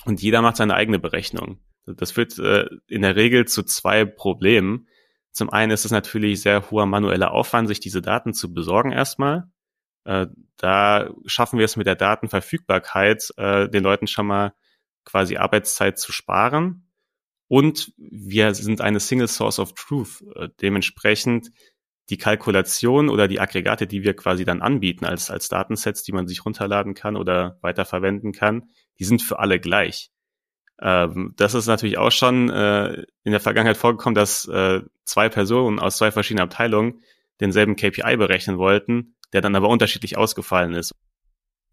und 0.05 0.21
jeder 0.21 0.43
macht 0.43 0.57
seine 0.57 0.75
eigene 0.75 0.99
Berechnung. 0.99 1.61
Das 1.87 2.13
führt 2.13 2.39
äh, 2.39 2.67
in 2.87 3.03
der 3.03 3.17
Regel 3.17 3.47
zu 3.47 3.63
zwei 3.63 4.05
Problemen. 4.05 4.89
Zum 5.33 5.51
einen 5.51 5.71
ist 5.73 5.85
es 5.85 5.91
natürlich 5.91 6.43
sehr 6.43 6.71
hoher 6.71 6.87
manueller 6.87 7.33
Aufwand, 7.33 7.69
sich 7.69 7.81
diese 7.81 8.03
Daten 8.03 8.35
zu 8.35 8.53
besorgen 8.53 8.93
erstmal. 8.93 9.51
Äh, 10.05 10.27
da 10.57 11.11
schaffen 11.27 11.59
wir 11.59 11.65
es 11.65 11.77
mit 11.77 11.87
der 11.87 11.95
Datenverfügbarkeit, 11.95 13.31
äh, 13.37 13.69
den 13.69 13.83
Leuten 13.83 14.07
schon 14.07 14.27
mal 14.27 14.55
quasi 15.05 15.37
Arbeitszeit 15.37 15.99
zu 15.99 16.13
sparen. 16.13 16.91
Und 17.49 17.93
wir 17.97 18.55
sind 18.55 18.81
eine 18.81 19.01
Single 19.01 19.29
Source 19.29 19.59
of 19.59 19.75
Truth. 19.75 20.25
Äh, 20.35 20.49
dementsprechend 20.61 21.51
die 22.11 22.19
Kalkulation 22.19 23.09
oder 23.09 23.29
die 23.29 23.41
Aggregate, 23.41 23.87
die 23.87 24.03
wir 24.03 24.15
quasi 24.15 24.45
dann 24.45 24.63
anbieten 24.63 25.05
als, 25.05 25.31
als 25.31 25.49
Datensets, 25.49 26.03
die 26.03 26.13
man 26.13 26.27
sich 26.27 26.45
runterladen 26.45 26.95
kann 26.95 27.17
oder 27.17 27.59
weiterverwenden 27.61 28.33
kann, 28.33 28.71
die 28.99 29.05
sind 29.05 29.23
für 29.23 29.39
alle 29.39 29.61
gleich. 29.61 30.11
Ähm, 30.81 31.35
das 31.37 31.55
ist 31.55 31.67
natürlich 31.67 31.99
auch 31.99 32.13
schon 32.13 32.51
äh, 32.51 33.05
in 33.25 33.33
der 33.33 33.41
Vergangenheit 33.41 33.77
vorgekommen, 33.77 34.15
dass 34.15 34.47
äh, 34.47 34.81
zwei 35.05 35.29
Personen 35.29 35.79
aus 35.79 35.97
zwei 35.97 36.11
verschiedenen 36.11 36.45
Abteilungen 36.45 37.03
denselben 37.41 37.77
KPI 37.77 38.17
berechnen 38.17 38.59
wollten, 38.59 39.15
der 39.33 39.41
dann 39.41 39.57
aber 39.57 39.69
unterschiedlich 39.69 40.17
ausgefallen 40.17 40.75
ist. 40.75 40.95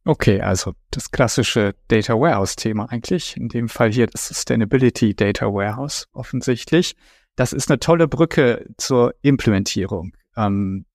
Okay, 0.07 0.39
also 0.41 0.73
das 0.91 1.09
klassische 1.09 1.73
Data 1.87 2.13
Warehouse-Thema 2.13 2.85
eigentlich. 2.91 3.35
In 3.37 3.49
dem 3.49 3.67
Fall 3.67 3.91
hier 3.91 4.05
das 4.05 4.27
Sustainability 4.27 5.15
Data 5.15 5.47
Warehouse 5.47 6.07
offensichtlich. 6.13 6.95
Das 7.35 7.53
ist 7.53 7.69
eine 7.69 7.79
tolle 7.79 8.07
Brücke 8.07 8.67
zur 8.77 9.15
Implementierung. 9.23 10.15
Ähm, 10.37 10.85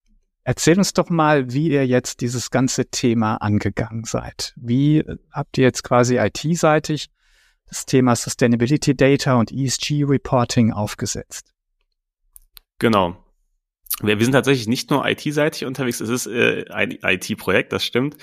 erzähl 0.45 0.77
uns 0.77 0.93
doch 0.93 1.09
mal, 1.09 1.51
wie 1.51 1.69
ihr 1.69 1.85
jetzt 1.85 2.21
dieses 2.21 2.51
ganze 2.51 2.85
Thema 2.85 3.35
angegangen 3.35 4.05
seid. 4.05 4.53
Wie 4.55 5.03
habt 5.29 5.57
ihr 5.57 5.65
jetzt 5.65 5.83
quasi 5.83 6.17
IT-seitig 6.17 7.09
das 7.71 7.85
Thema 7.85 8.17
Sustainability 8.17 8.95
Data 8.95 9.39
und 9.39 9.49
ESG 9.49 10.03
Reporting 10.03 10.73
aufgesetzt? 10.73 11.53
Genau. 12.79 13.15
Wir, 14.01 14.19
wir 14.19 14.25
sind 14.25 14.33
tatsächlich 14.33 14.67
nicht 14.67 14.89
nur 14.89 15.07
IT-seitig 15.07 15.65
unterwegs, 15.65 16.01
es 16.01 16.09
ist 16.09 16.27
äh, 16.27 16.65
ein 16.69 16.91
IT-Projekt, 17.01 17.71
das 17.71 17.85
stimmt. 17.85 18.17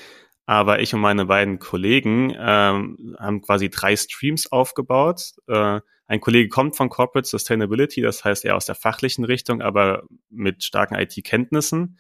Aber 0.45 0.81
ich 0.81 0.95
und 0.95 1.01
meine 1.01 1.25
beiden 1.25 1.59
Kollegen 1.59 2.35
ähm, 2.39 3.17
haben 3.19 3.41
quasi 3.41 3.71
drei 3.71 3.97
Streams 3.97 4.53
aufgebaut. 4.53 5.33
Äh, 5.47 5.81
ein 6.07 6.21
Kollege 6.21 6.49
kommt 6.49 6.77
von 6.77 6.91
Corporate 6.91 7.29
Sustainability, 7.29 8.03
das 8.03 8.25
heißt 8.25 8.45
eher 8.45 8.57
aus 8.57 8.67
der 8.67 8.75
fachlichen 8.75 9.25
Richtung, 9.25 9.63
aber 9.63 10.05
mit 10.29 10.63
starken 10.63 10.95
IT-Kenntnissen. 10.95 11.99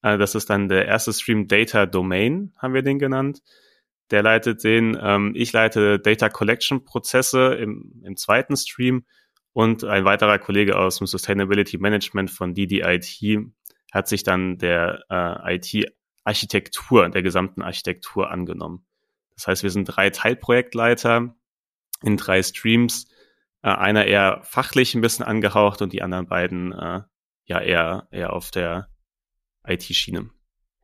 Äh, 0.00 0.16
das 0.16 0.34
ist 0.34 0.48
dann 0.48 0.68
der 0.70 0.86
erste 0.86 1.12
Stream 1.12 1.46
Data 1.46 1.84
Domain, 1.84 2.52
haben 2.56 2.72
wir 2.72 2.82
den 2.82 2.98
genannt. 2.98 3.42
Der 4.10 4.22
leitet 4.22 4.62
den. 4.64 4.96
Ähm, 5.00 5.32
ich 5.34 5.52
leite 5.52 5.98
Data 5.98 6.28
Collection 6.28 6.84
Prozesse 6.84 7.54
im, 7.54 8.02
im 8.04 8.16
zweiten 8.16 8.56
Stream 8.56 9.04
und 9.52 9.84
ein 9.84 10.04
weiterer 10.04 10.38
Kollege 10.38 10.78
aus 10.78 10.98
dem 10.98 11.06
Sustainability 11.06 11.78
Management 11.78 12.30
von 12.30 12.54
DDIT 12.54 13.38
hat 13.92 14.08
sich 14.08 14.22
dann 14.22 14.58
der 14.58 15.04
äh, 15.08 15.56
IT 15.56 15.92
Architektur, 16.24 17.08
der 17.08 17.22
gesamten 17.22 17.62
Architektur 17.62 18.30
angenommen. 18.30 18.84
Das 19.36 19.46
heißt, 19.46 19.62
wir 19.62 19.70
sind 19.70 19.84
drei 19.84 20.10
Teilprojektleiter 20.10 21.34
in 22.02 22.16
drei 22.16 22.42
Streams, 22.42 23.06
äh, 23.62 23.68
einer 23.68 24.06
eher 24.06 24.40
fachlich 24.42 24.94
ein 24.94 25.00
bisschen 25.00 25.24
angehaucht 25.24 25.82
und 25.82 25.92
die 25.92 26.02
anderen 26.02 26.26
beiden 26.26 26.72
äh, 26.72 27.02
ja 27.44 27.60
eher, 27.60 28.08
eher 28.10 28.32
auf 28.32 28.50
der 28.50 28.88
IT-Schiene. 29.66 30.30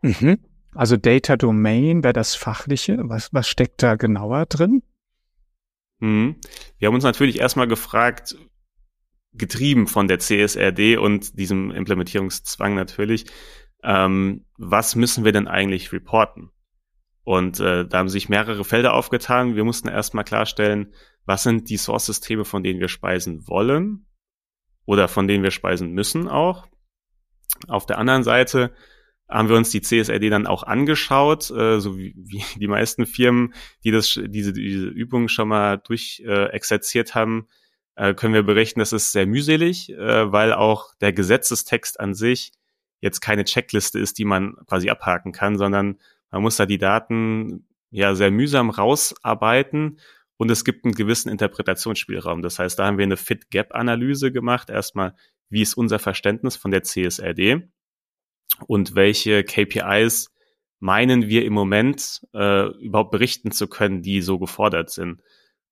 Mhm. 0.02 0.38
Also 0.74 0.96
Data 0.96 1.36
Domain 1.36 2.02
wäre 2.02 2.12
das 2.12 2.34
Fachliche. 2.34 2.98
Was, 3.02 3.32
was 3.32 3.48
steckt 3.48 3.82
da 3.82 3.96
genauer 3.96 4.46
drin? 4.46 4.82
Mhm. 6.00 6.36
Wir 6.78 6.88
haben 6.88 6.94
uns 6.94 7.04
natürlich 7.04 7.40
erstmal 7.40 7.68
gefragt, 7.68 8.36
getrieben 9.34 9.86
von 9.86 10.08
der 10.08 10.18
CSRD 10.18 10.96
und 10.96 11.38
diesem 11.38 11.70
Implementierungszwang 11.70 12.74
natürlich, 12.74 13.26
ähm, 13.82 14.44
was 14.56 14.94
müssen 14.94 15.24
wir 15.24 15.32
denn 15.32 15.48
eigentlich 15.48 15.92
reporten? 15.92 16.50
Und 17.24 17.60
äh, 17.60 17.86
da 17.86 17.98
haben 17.98 18.08
sich 18.08 18.28
mehrere 18.28 18.64
Felder 18.64 18.94
aufgetan. 18.94 19.54
Wir 19.54 19.64
mussten 19.64 19.88
erstmal 19.88 20.24
klarstellen, 20.24 20.92
was 21.24 21.44
sind 21.44 21.70
die 21.70 21.76
Source-Systeme, 21.76 22.44
von 22.44 22.62
denen 22.62 22.80
wir 22.80 22.88
speisen 22.88 23.46
wollen 23.46 24.06
oder 24.84 25.06
von 25.08 25.28
denen 25.28 25.44
wir 25.44 25.52
speisen 25.52 25.92
müssen 25.92 26.28
auch. 26.28 26.66
Auf 27.68 27.86
der 27.86 27.98
anderen 27.98 28.24
Seite 28.24 28.74
haben 29.32 29.48
wir 29.48 29.56
uns 29.56 29.70
die 29.70 29.80
CSRD 29.80 30.30
dann 30.30 30.46
auch 30.46 30.62
angeschaut, 30.62 31.50
äh, 31.50 31.80
so 31.80 31.96
wie, 31.96 32.14
wie 32.16 32.42
die 32.60 32.68
meisten 32.68 33.06
Firmen, 33.06 33.54
die 33.84 33.90
das, 33.90 34.20
diese, 34.26 34.52
diese 34.52 34.86
Übung 34.86 35.28
schon 35.28 35.48
mal 35.48 35.78
durch 35.78 36.22
äh, 36.26 36.46
exerziert 36.50 37.14
haben, 37.14 37.48
äh, 37.96 38.14
können 38.14 38.34
wir 38.34 38.42
berichten, 38.42 38.80
das 38.80 38.92
ist 38.92 39.12
sehr 39.12 39.26
mühselig, 39.26 39.90
äh, 39.90 40.32
weil 40.32 40.52
auch 40.52 40.94
der 41.00 41.12
Gesetzestext 41.12 42.00
an 42.00 42.14
sich 42.14 42.52
jetzt 43.00 43.20
keine 43.20 43.44
Checkliste 43.44 43.98
ist, 43.98 44.18
die 44.18 44.24
man 44.24 44.54
quasi 44.66 44.88
abhaken 44.88 45.32
kann, 45.32 45.58
sondern 45.58 45.98
man 46.30 46.42
muss 46.42 46.56
da 46.56 46.66
die 46.66 46.78
Daten 46.78 47.66
ja 47.90 48.14
sehr 48.14 48.30
mühsam 48.30 48.70
rausarbeiten 48.70 49.98
und 50.36 50.50
es 50.50 50.64
gibt 50.64 50.84
einen 50.84 50.94
gewissen 50.94 51.28
Interpretationsspielraum. 51.28 52.42
Das 52.42 52.58
heißt, 52.58 52.78
da 52.78 52.86
haben 52.86 52.98
wir 52.98 53.04
eine 53.04 53.16
Fit-Gap-Analyse 53.16 54.32
gemacht. 54.32 54.70
Erstmal, 54.70 55.14
wie 55.50 55.62
ist 55.62 55.74
unser 55.74 55.98
Verständnis 55.98 56.56
von 56.56 56.70
der 56.70 56.82
CSRD? 56.82 57.68
Und 58.66 58.94
welche 58.94 59.44
KPIs 59.44 60.30
meinen 60.78 61.28
wir 61.28 61.44
im 61.44 61.52
Moment 61.52 62.26
äh, 62.34 62.66
überhaupt 62.78 63.12
berichten 63.12 63.52
zu 63.52 63.68
können, 63.68 64.02
die 64.02 64.20
so 64.20 64.38
gefordert 64.38 64.90
sind. 64.90 65.22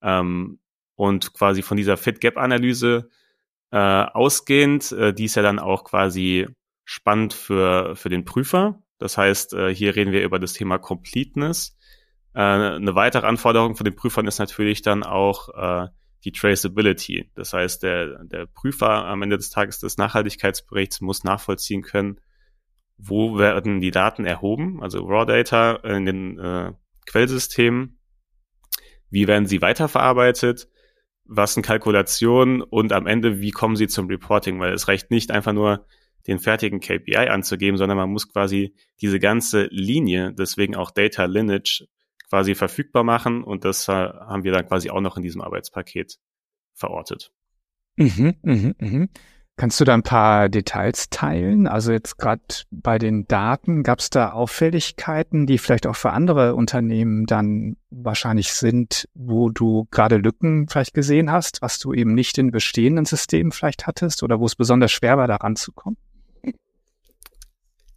Ähm, 0.01 0.59
und 0.95 1.33
quasi 1.33 1.61
von 1.61 1.77
dieser 1.77 1.97
Fit-Gap-Analyse 1.97 3.09
äh, 3.71 3.77
ausgehend, 3.77 4.91
äh, 4.93 5.13
die 5.13 5.25
ist 5.25 5.35
ja 5.35 5.41
dann 5.41 5.59
auch 5.59 5.83
quasi 5.83 6.47
spannend 6.85 7.33
für, 7.33 7.95
für 7.95 8.09
den 8.09 8.25
Prüfer. 8.25 8.81
Das 8.99 9.17
heißt, 9.17 9.53
äh, 9.53 9.73
hier 9.73 9.95
reden 9.95 10.11
wir 10.11 10.23
über 10.23 10.39
das 10.39 10.53
Thema 10.53 10.77
Completeness. 10.77 11.77
Äh, 12.33 12.39
eine 12.39 12.95
weitere 12.95 13.27
Anforderung 13.27 13.75
für 13.75 13.83
den 13.83 13.95
Prüfern 13.95 14.27
ist 14.27 14.39
natürlich 14.39 14.81
dann 14.81 15.03
auch 15.03 15.49
äh, 15.49 15.87
die 16.23 16.31
Traceability. 16.31 17.31
Das 17.35 17.53
heißt, 17.53 17.83
der, 17.83 18.23
der 18.25 18.45
Prüfer 18.45 19.05
am 19.05 19.23
Ende 19.23 19.37
des 19.37 19.49
Tages 19.49 19.79
des 19.79 19.97
Nachhaltigkeitsberichts 19.97 21.01
muss 21.01 21.23
nachvollziehen 21.23 21.81
können, 21.81 22.21
wo 23.03 23.37
werden 23.37 23.81
die 23.81 23.91
Daten 23.91 24.25
erhoben, 24.25 24.81
also 24.81 25.05
Raw 25.05 25.25
Data 25.25 25.75
in 25.77 26.05
den 26.05 26.39
äh, 26.39 26.73
Quellsystemen, 27.07 27.99
wie 29.09 29.27
werden 29.27 29.47
sie 29.47 29.61
weiterverarbeitet, 29.61 30.67
was 31.25 31.53
sind 31.53 31.65
Kalkulationen? 31.65 32.61
Und 32.61 32.93
am 32.93 33.07
Ende, 33.07 33.39
wie 33.39 33.51
kommen 33.51 33.75
sie 33.75 33.87
zum 33.87 34.07
Reporting, 34.07 34.59
weil 34.59 34.73
es 34.73 34.87
reicht 34.87 35.11
nicht 35.11 35.31
einfach 35.31 35.53
nur 35.53 35.85
den 36.27 36.39
fertigen 36.39 36.79
KPI 36.79 37.29
anzugeben, 37.29 37.77
sondern 37.77 37.97
man 37.97 38.09
muss 38.09 38.31
quasi 38.31 38.75
diese 39.01 39.19
ganze 39.19 39.63
Linie, 39.71 40.33
deswegen 40.33 40.75
auch 40.75 40.91
Data 40.91 41.25
Lineage, 41.25 41.87
quasi 42.29 42.53
verfügbar 42.55 43.03
machen. 43.03 43.43
Und 43.43 43.65
das 43.65 43.87
äh, 43.87 43.91
haben 43.91 44.43
wir 44.43 44.51
dann 44.51 44.67
quasi 44.67 44.89
auch 44.89 45.01
noch 45.01 45.17
in 45.17 45.23
diesem 45.23 45.41
Arbeitspaket 45.41 46.19
verortet. 46.73 47.31
Mhm, 47.95 48.35
mhm, 48.41 48.75
mhm. 48.79 49.09
Kannst 49.61 49.79
du 49.79 49.85
da 49.85 49.93
ein 49.93 50.01
paar 50.01 50.49
Details 50.49 51.11
teilen? 51.11 51.67
Also 51.67 51.91
jetzt 51.91 52.17
gerade 52.17 52.41
bei 52.71 52.97
den 52.97 53.27
Daten, 53.27 53.83
gab 53.83 53.99
es 53.99 54.09
da 54.09 54.31
Auffälligkeiten, 54.31 55.45
die 55.45 55.59
vielleicht 55.59 55.85
auch 55.85 55.95
für 55.95 56.09
andere 56.13 56.55
Unternehmen 56.55 57.27
dann 57.27 57.77
wahrscheinlich 57.91 58.53
sind, 58.53 59.07
wo 59.13 59.51
du 59.51 59.87
gerade 59.91 60.17
Lücken 60.17 60.67
vielleicht 60.67 60.95
gesehen 60.95 61.31
hast, 61.31 61.61
was 61.61 61.77
du 61.77 61.93
eben 61.93 62.15
nicht 62.15 62.39
in 62.39 62.49
bestehenden 62.49 63.05
Systemen 63.05 63.51
vielleicht 63.51 63.85
hattest 63.85 64.23
oder 64.23 64.39
wo 64.39 64.47
es 64.47 64.55
besonders 64.55 64.91
schwer 64.91 65.19
war, 65.19 65.27
da 65.27 65.35
ranzukommen? 65.35 65.99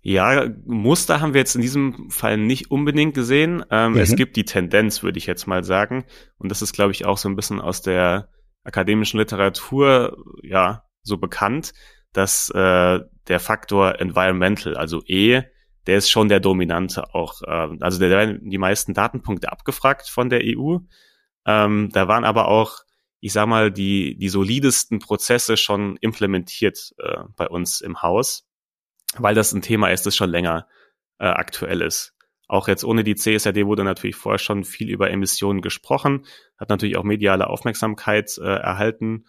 Ja, 0.02 0.46
Muster 0.66 1.22
haben 1.22 1.32
wir 1.32 1.40
jetzt 1.40 1.56
in 1.56 1.62
diesem 1.62 2.10
Fall 2.10 2.36
nicht 2.36 2.70
unbedingt 2.70 3.14
gesehen. 3.14 3.64
Ähm, 3.70 3.92
mhm. 3.92 3.98
Es 4.00 4.14
gibt 4.14 4.36
die 4.36 4.44
Tendenz, 4.44 5.02
würde 5.02 5.16
ich 5.16 5.24
jetzt 5.24 5.46
mal 5.46 5.64
sagen. 5.64 6.04
Und 6.36 6.50
das 6.50 6.60
ist, 6.60 6.74
glaube 6.74 6.92
ich, 6.92 7.06
auch 7.06 7.16
so 7.16 7.26
ein 7.30 7.36
bisschen 7.36 7.58
aus 7.58 7.80
der 7.80 8.28
akademischen 8.64 9.18
Literatur, 9.18 10.18
ja, 10.42 10.83
so 11.04 11.18
bekannt, 11.18 11.72
dass 12.12 12.48
äh, 12.50 13.00
der 13.28 13.40
Faktor 13.40 14.00
Environmental, 14.00 14.76
also 14.76 15.02
E, 15.06 15.42
der 15.86 15.98
ist 15.98 16.10
schon 16.10 16.28
der 16.28 16.40
dominante 16.40 17.14
auch. 17.14 17.42
Äh, 17.42 17.76
also 17.80 18.00
da 18.00 18.08
werden 18.08 18.48
die 18.48 18.58
meisten 18.58 18.94
Datenpunkte 18.94 19.52
abgefragt 19.52 20.08
von 20.08 20.30
der 20.30 20.40
EU. 20.42 20.78
Ähm, 21.46 21.90
da 21.92 22.08
waren 22.08 22.24
aber 22.24 22.48
auch, 22.48 22.80
ich 23.20 23.32
sag 23.32 23.46
mal, 23.46 23.70
die, 23.70 24.16
die 24.16 24.28
solidesten 24.28 24.98
Prozesse 24.98 25.56
schon 25.56 25.96
implementiert 25.98 26.94
äh, 26.98 27.24
bei 27.36 27.48
uns 27.48 27.80
im 27.80 28.02
Haus, 28.02 28.46
weil 29.16 29.34
das 29.34 29.52
ein 29.52 29.62
Thema 29.62 29.90
ist, 29.90 30.06
das 30.06 30.16
schon 30.16 30.30
länger 30.30 30.66
äh, 31.18 31.26
aktuell 31.26 31.82
ist. 31.82 32.14
Auch 32.46 32.68
jetzt 32.68 32.84
ohne 32.84 33.04
die 33.04 33.14
CSRD 33.14 33.66
wurde 33.66 33.84
natürlich 33.84 34.16
vorher 34.16 34.38
schon 34.38 34.64
viel 34.64 34.90
über 34.90 35.10
Emissionen 35.10 35.62
gesprochen, 35.62 36.26
hat 36.58 36.68
natürlich 36.68 36.96
auch 36.96 37.04
mediale 37.04 37.48
Aufmerksamkeit 37.48 38.38
äh, 38.38 38.44
erhalten 38.44 39.24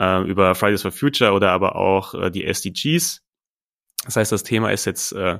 äh, 0.00 0.22
über 0.28 0.54
Fridays 0.54 0.82
for 0.82 0.92
Future 0.92 1.32
oder 1.32 1.52
aber 1.52 1.76
auch 1.76 2.14
äh, 2.14 2.30
die 2.30 2.44
SDGs. 2.44 3.22
Das 4.04 4.16
heißt, 4.16 4.32
das 4.32 4.42
Thema 4.42 4.70
ist 4.70 4.84
jetzt 4.84 5.12
äh, 5.12 5.38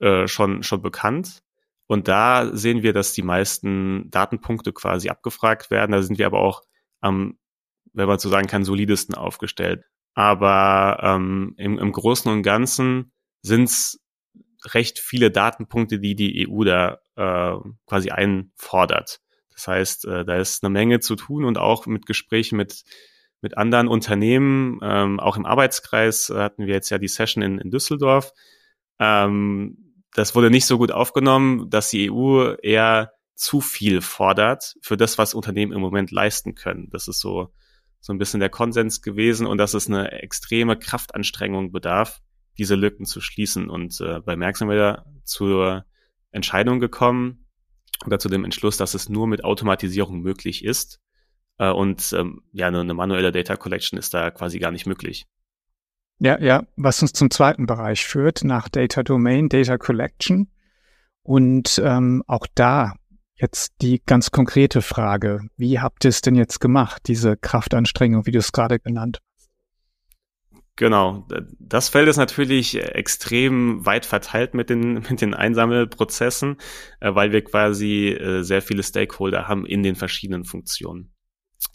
äh, 0.00 0.26
schon, 0.26 0.62
schon 0.62 0.82
bekannt. 0.82 1.42
Und 1.86 2.08
da 2.08 2.50
sehen 2.56 2.82
wir, 2.82 2.92
dass 2.92 3.12
die 3.12 3.22
meisten 3.22 4.10
Datenpunkte 4.10 4.72
quasi 4.72 5.10
abgefragt 5.10 5.70
werden. 5.70 5.92
Da 5.92 6.02
sind 6.02 6.18
wir 6.18 6.26
aber 6.26 6.40
auch 6.40 6.62
am, 7.00 7.38
wenn 7.92 8.08
man 8.08 8.18
so 8.18 8.30
sagen 8.30 8.46
kann, 8.46 8.64
solidesten 8.64 9.14
aufgestellt. 9.14 9.84
Aber 10.14 10.98
ähm, 11.02 11.54
im, 11.58 11.78
im 11.78 11.92
Großen 11.92 12.30
und 12.30 12.42
Ganzen 12.42 13.12
sind 13.42 13.64
es 13.64 14.00
recht 14.72 14.98
viele 14.98 15.30
Datenpunkte, 15.30 15.98
die 15.98 16.14
die 16.14 16.48
EU 16.48 16.64
da 16.64 16.98
äh, 17.16 17.58
quasi 17.86 18.10
einfordert. 18.10 19.20
Das 19.50 19.68
heißt, 19.68 20.06
äh, 20.06 20.24
da 20.24 20.36
ist 20.36 20.64
eine 20.64 20.70
Menge 20.70 21.00
zu 21.00 21.16
tun 21.16 21.44
und 21.44 21.58
auch 21.58 21.86
mit 21.86 22.06
Gesprächen 22.06 22.56
mit 22.56 22.84
mit 23.44 23.58
anderen 23.58 23.88
Unternehmen, 23.88 24.80
ähm, 24.82 25.20
auch 25.20 25.36
im 25.36 25.44
Arbeitskreis 25.44 26.30
äh, 26.30 26.38
hatten 26.38 26.66
wir 26.66 26.72
jetzt 26.72 26.88
ja 26.88 26.96
die 26.96 27.08
Session 27.08 27.42
in, 27.42 27.58
in 27.58 27.70
Düsseldorf. 27.70 28.32
Ähm, 28.98 30.00
das 30.14 30.34
wurde 30.34 30.50
nicht 30.50 30.64
so 30.64 30.78
gut 30.78 30.90
aufgenommen, 30.90 31.68
dass 31.68 31.90
die 31.90 32.10
EU 32.10 32.54
eher 32.62 33.12
zu 33.34 33.60
viel 33.60 34.00
fordert 34.00 34.76
für 34.80 34.96
das, 34.96 35.18
was 35.18 35.34
Unternehmen 35.34 35.72
im 35.72 35.82
Moment 35.82 36.10
leisten 36.10 36.54
können. 36.54 36.88
Das 36.90 37.06
ist 37.06 37.20
so, 37.20 37.52
so 38.00 38.14
ein 38.14 38.18
bisschen 38.18 38.40
der 38.40 38.48
Konsens 38.48 39.02
gewesen 39.02 39.46
und 39.46 39.58
dass 39.58 39.74
es 39.74 39.88
eine 39.88 40.10
extreme 40.22 40.78
Kraftanstrengung 40.78 41.70
bedarf, 41.70 42.22
diese 42.56 42.76
Lücken 42.76 43.04
zu 43.04 43.20
schließen. 43.20 43.68
Und 43.68 44.00
äh, 44.00 44.20
bei 44.20 44.36
Merck 44.36 44.56
sind 44.56 44.70
wir 44.70 45.04
zur 45.24 45.84
Entscheidung 46.30 46.80
gekommen 46.80 47.46
oder 48.06 48.18
zu 48.18 48.30
dem 48.30 48.46
Entschluss, 48.46 48.78
dass 48.78 48.94
es 48.94 49.10
nur 49.10 49.26
mit 49.26 49.44
Automatisierung 49.44 50.22
möglich 50.22 50.64
ist 50.64 51.03
äh, 51.58 51.70
und 51.70 52.12
ähm, 52.12 52.42
ja, 52.52 52.68
eine, 52.68 52.80
eine 52.80 52.94
manuelle 52.94 53.32
Data 53.32 53.56
Collection 53.56 53.98
ist 53.98 54.14
da 54.14 54.30
quasi 54.30 54.58
gar 54.58 54.70
nicht 54.70 54.86
möglich. 54.86 55.26
Ja, 56.18 56.38
ja, 56.40 56.64
was 56.76 57.02
uns 57.02 57.12
zum 57.12 57.30
zweiten 57.30 57.66
Bereich 57.66 58.04
führt, 58.04 58.44
nach 58.44 58.68
Data 58.68 59.02
Domain, 59.02 59.48
Data 59.48 59.78
Collection. 59.78 60.48
Und 61.22 61.80
ähm, 61.84 62.22
auch 62.26 62.46
da 62.54 62.94
jetzt 63.36 63.74
die 63.82 64.00
ganz 64.04 64.30
konkrete 64.30 64.82
Frage, 64.82 65.40
wie 65.56 65.80
habt 65.80 66.04
ihr 66.04 66.10
es 66.10 66.20
denn 66.20 66.34
jetzt 66.34 66.60
gemacht, 66.60 67.02
diese 67.06 67.36
Kraftanstrengung, 67.36 68.26
wie 68.26 68.30
du 68.30 68.38
es 68.38 68.52
gerade 68.52 68.78
genannt 68.78 69.18
hast? 69.20 69.34
Genau, 70.76 71.28
das 71.60 71.88
Feld 71.88 72.08
ist 72.08 72.16
natürlich 72.16 72.76
extrem 72.76 73.86
weit 73.86 74.06
verteilt 74.06 74.54
mit 74.54 74.70
den, 74.70 74.94
mit 75.08 75.20
den 75.20 75.34
Einsammelprozessen, 75.34 76.56
äh, 77.00 77.14
weil 77.14 77.32
wir 77.32 77.42
quasi 77.42 78.08
äh, 78.08 78.42
sehr 78.42 78.62
viele 78.62 78.82
Stakeholder 78.82 79.46
haben 79.46 79.66
in 79.66 79.82
den 79.82 79.94
verschiedenen 79.94 80.44
Funktionen. 80.44 81.13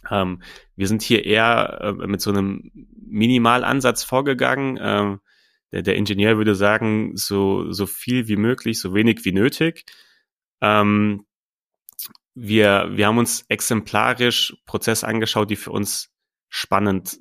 Ähm, 0.09 0.41
wir 0.75 0.87
sind 0.87 1.01
hier 1.01 1.25
eher 1.25 1.79
äh, 1.81 2.07
mit 2.07 2.21
so 2.21 2.31
einem 2.31 2.71
Minimalansatz 2.95 4.03
vorgegangen. 4.03 4.79
Ähm, 4.81 5.19
der, 5.71 5.81
der 5.81 5.95
Ingenieur 5.95 6.37
würde 6.37 6.55
sagen, 6.55 7.15
so, 7.15 7.71
so 7.71 7.85
viel 7.85 8.27
wie 8.27 8.37
möglich, 8.37 8.79
so 8.79 8.93
wenig 8.93 9.25
wie 9.25 9.31
nötig. 9.31 9.85
Ähm, 10.61 11.25
wir, 12.33 12.89
wir 12.91 13.07
haben 13.07 13.17
uns 13.17 13.45
exemplarisch 13.49 14.55
Prozesse 14.65 15.07
angeschaut, 15.07 15.49
die 15.49 15.55
für 15.55 15.71
uns 15.71 16.11
spannend 16.47 17.19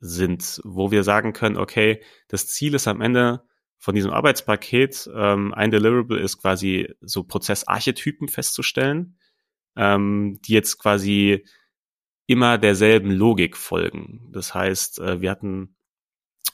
sind, 0.00 0.60
wo 0.64 0.90
wir 0.90 1.02
sagen 1.02 1.32
können, 1.32 1.56
okay, 1.56 2.02
das 2.28 2.46
Ziel 2.46 2.74
ist 2.74 2.88
am 2.88 3.00
Ende 3.00 3.42
von 3.78 3.94
diesem 3.94 4.12
Arbeitspaket, 4.12 5.10
ähm, 5.14 5.52
ein 5.52 5.70
Deliverable 5.70 6.18
ist 6.18 6.38
quasi 6.38 6.88
so 7.00 7.22
Prozessarchetypen 7.22 8.28
festzustellen, 8.28 9.18
ähm, 9.76 10.40
die 10.42 10.54
jetzt 10.54 10.78
quasi 10.78 11.44
immer 12.26 12.58
derselben 12.58 13.10
Logik 13.10 13.56
folgen. 13.56 14.28
Das 14.32 14.54
heißt, 14.54 15.00
äh, 15.00 15.20
wir 15.20 15.30
hatten 15.30 15.76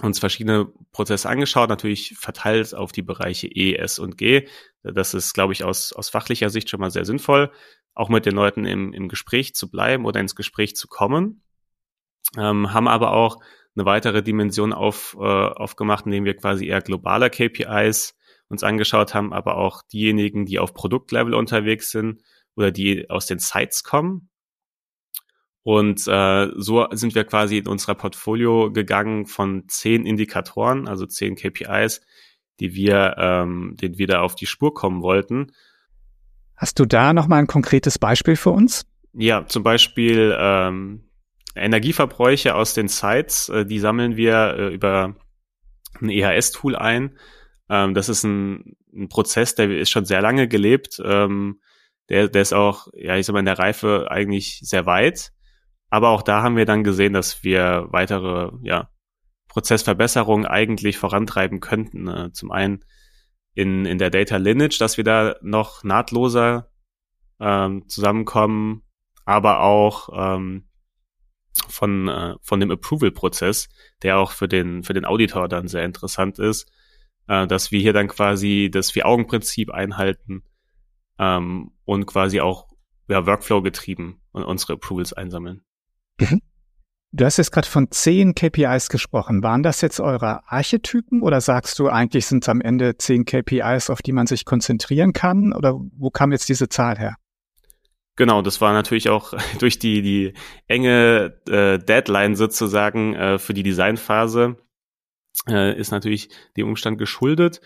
uns 0.02 0.18
verschiedene 0.18 0.72
Prozesse 0.92 1.28
angeschaut, 1.28 1.68
natürlich 1.68 2.16
verteilt 2.16 2.74
auf 2.74 2.92
die 2.92 3.02
Bereiche 3.02 3.46
E, 3.46 3.74
S 3.74 3.98
und 3.98 4.16
G. 4.16 4.48
Das 4.83 5.14
ist, 5.14 5.35
glaube 5.35 5.52
ich, 5.52 5.64
aus, 5.64 5.92
aus 5.92 6.09
fachlicher 6.09 6.50
Sicht 6.50 6.70
schon 6.70 6.80
mal 6.80 6.90
sehr 6.90 7.04
sinnvoll, 7.04 7.50
auch 7.94 8.09
mit 8.09 8.24
den 8.24 8.35
Leuten 8.35 8.64
im, 8.64 8.92
im 8.92 9.09
Gespräch 9.09 9.54
zu 9.54 9.70
bleiben 9.70 10.06
oder 10.06 10.20
ins 10.20 10.35
Gespräch 10.35 10.74
zu 10.74 10.88
kommen. 10.88 11.42
Ähm, 12.38 12.72
haben 12.72 12.88
aber 12.88 13.12
auch 13.12 13.38
eine 13.76 13.85
weitere 13.85 14.22
Dimension 14.22 14.72
auf, 14.72 15.16
äh, 15.18 15.22
aufgemacht, 15.22 16.06
indem 16.06 16.24
wir 16.24 16.37
quasi 16.37 16.66
eher 16.66 16.80
globale 16.80 17.30
KPIs 17.30 18.16
uns 18.48 18.64
angeschaut 18.64 19.14
haben, 19.14 19.33
aber 19.33 19.56
auch 19.56 19.83
diejenigen, 19.83 20.44
die 20.44 20.59
auf 20.59 20.74
Produktlevel 20.74 21.35
unterwegs 21.35 21.90
sind 21.90 22.22
oder 22.56 22.70
die 22.72 23.09
aus 23.11 23.26
den 23.26 23.38
Sites 23.38 23.85
kommen. 23.85 24.29
Und 25.62 26.06
äh, 26.08 26.48
so 26.56 26.86
sind 26.92 27.14
wir 27.14 27.24
quasi 27.24 27.58
in 27.58 27.68
unserer 27.68 27.94
Portfolio 27.94 28.72
gegangen 28.72 29.26
von 29.26 29.64
zehn 29.68 30.06
Indikatoren, 30.06 30.88
also 30.88 31.06
zehn 31.06 31.36
KPIs, 31.36 32.00
die 32.60 32.74
wir, 32.74 33.16
ähm, 33.18 33.76
den 33.80 33.98
wir 33.98 34.06
da 34.06 34.20
auf 34.22 34.34
die 34.34 34.46
Spur 34.46 34.72
kommen 34.72 35.02
wollten. 35.02 35.52
Hast 36.56 36.78
du 36.78 36.84
da 36.84 37.12
noch 37.12 37.26
mal 37.26 37.38
ein 37.38 37.46
konkretes 37.46 37.98
Beispiel 37.98 38.36
für 38.36 38.50
uns? 38.50 38.86
Ja, 39.12 39.46
zum 39.46 39.62
Beispiel 39.62 40.36
ähm, 40.38 41.04
Energieverbräuche 41.54 42.54
aus 42.54 42.74
den 42.74 42.88
Sites, 42.88 43.48
äh, 43.48 43.66
die 43.66 43.80
sammeln 43.80 44.16
wir 44.16 44.56
äh, 44.56 44.74
über 44.74 45.16
ein 46.00 46.08
EHS-Tool 46.08 46.76
ein. 46.76 47.18
Ähm, 47.68 47.94
das 47.94 48.08
ist 48.08 48.24
ein, 48.24 48.76
ein, 48.94 49.08
Prozess, 49.08 49.54
der 49.54 49.70
ist 49.70 49.90
schon 49.90 50.04
sehr 50.04 50.20
lange 50.20 50.48
gelebt. 50.48 51.00
Ähm, 51.04 51.60
der, 52.08 52.28
der 52.28 52.42
ist 52.42 52.52
auch, 52.52 52.88
ja, 52.94 53.16
ich 53.16 53.26
sag 53.26 53.32
mal, 53.32 53.40
in 53.40 53.46
der 53.46 53.58
Reife 53.58 54.08
eigentlich 54.10 54.60
sehr 54.62 54.86
weit. 54.86 55.32
Aber 55.90 56.11
auch 56.11 56.22
da 56.22 56.42
haben 56.42 56.57
wir 56.57 56.66
dann 56.66 56.85
gesehen, 56.85 57.12
dass 57.12 57.42
wir 57.44 57.88
weitere, 57.90 58.53
ja, 58.62 58.90
Prozessverbesserungen 59.48 60.46
eigentlich 60.46 60.96
vorantreiben 60.96 61.59
könnten. 61.59 62.07
Äh, 62.07 62.33
zum 62.33 62.53
einen 62.53 62.85
in, 63.55 63.85
in 63.85 63.98
der 63.98 64.11
Data 64.11 64.37
Lineage, 64.37 64.79
dass 64.79 64.96
wir 64.96 65.05
da 65.05 65.35
noch 65.42 65.83
nahtloser 65.83 66.70
ähm, 67.40 67.88
zusammenkommen, 67.88 68.83
aber 69.24 69.61
auch 69.62 70.09
ähm, 70.14 70.68
von, 71.68 72.09
äh, 72.09 72.37
von 72.40 72.61
dem 72.61 72.70
Approval-Prozess, 72.70 73.68
der 74.03 74.18
auch 74.18 74.31
für 74.31 74.46
den, 74.46 74.85
für 74.85 74.94
den 74.94 75.05
Auditor 75.05 75.48
dann 75.48 75.66
sehr 75.66 75.85
interessant 75.85 76.38
ist, 76.38 76.70
äh, 77.26 77.46
dass 77.46 77.72
wir 77.72 77.81
hier 77.81 77.92
dann 77.92 78.09
quasi 78.09 78.70
das 78.72 78.92
Vier-Augen-Prinzip 78.92 79.70
einhalten 79.70 80.44
ähm, 81.18 81.72
und 81.85 82.07
quasi 82.07 82.40
auch 82.40 82.68
ja, 83.09 83.26
Workflow 83.26 83.62
getrieben 83.62 84.20
und 84.31 84.44
unsere 84.44 84.74
Approvals 84.74 85.12
einsammeln. 85.12 85.64
Mhm. 86.20 86.40
Du 87.12 87.24
hast 87.24 87.38
jetzt 87.38 87.50
gerade 87.50 87.66
von 87.66 87.90
zehn 87.90 88.37
KPIs 88.37 88.88
gesprochen. 88.88 89.42
Waren 89.42 89.64
das 89.64 89.80
jetzt 89.80 89.98
eure 89.98 90.48
Archetypen 90.48 91.22
oder 91.22 91.40
sagst 91.40 91.78
du, 91.80 91.88
eigentlich 91.88 92.26
sind 92.26 92.44
es 92.44 92.48
am 92.48 92.61
Ende 92.61 92.98
zehn 92.98 93.24
KPIs, 93.24 93.90
auf 93.90 94.00
die 94.00 94.12
man 94.12 94.28
sich 94.28 94.44
konzentrieren 94.44 95.12
kann? 95.12 95.52
Oder 95.52 95.74
wo 95.96 96.11
kam 96.11 96.30
jetzt 96.30 96.48
diese 96.48 96.68
Zahl 96.68 96.98
her? 96.98 97.16
Genau, 98.14 98.42
das 98.42 98.61
war 98.61 98.72
natürlich 98.72 99.09
auch 99.09 99.35
durch 99.59 99.80
die, 99.80 100.02
die 100.02 100.35
enge 100.68 101.40
äh, 101.48 101.78
Deadline 101.78 102.37
sozusagen 102.37 103.14
äh, 103.14 103.38
für 103.38 103.54
die 103.54 103.64
Designphase, 103.64 104.56
äh, 105.48 105.76
ist 105.76 105.90
natürlich 105.90 106.28
dem 106.56 106.68
Umstand 106.68 106.98
geschuldet. 106.98 107.61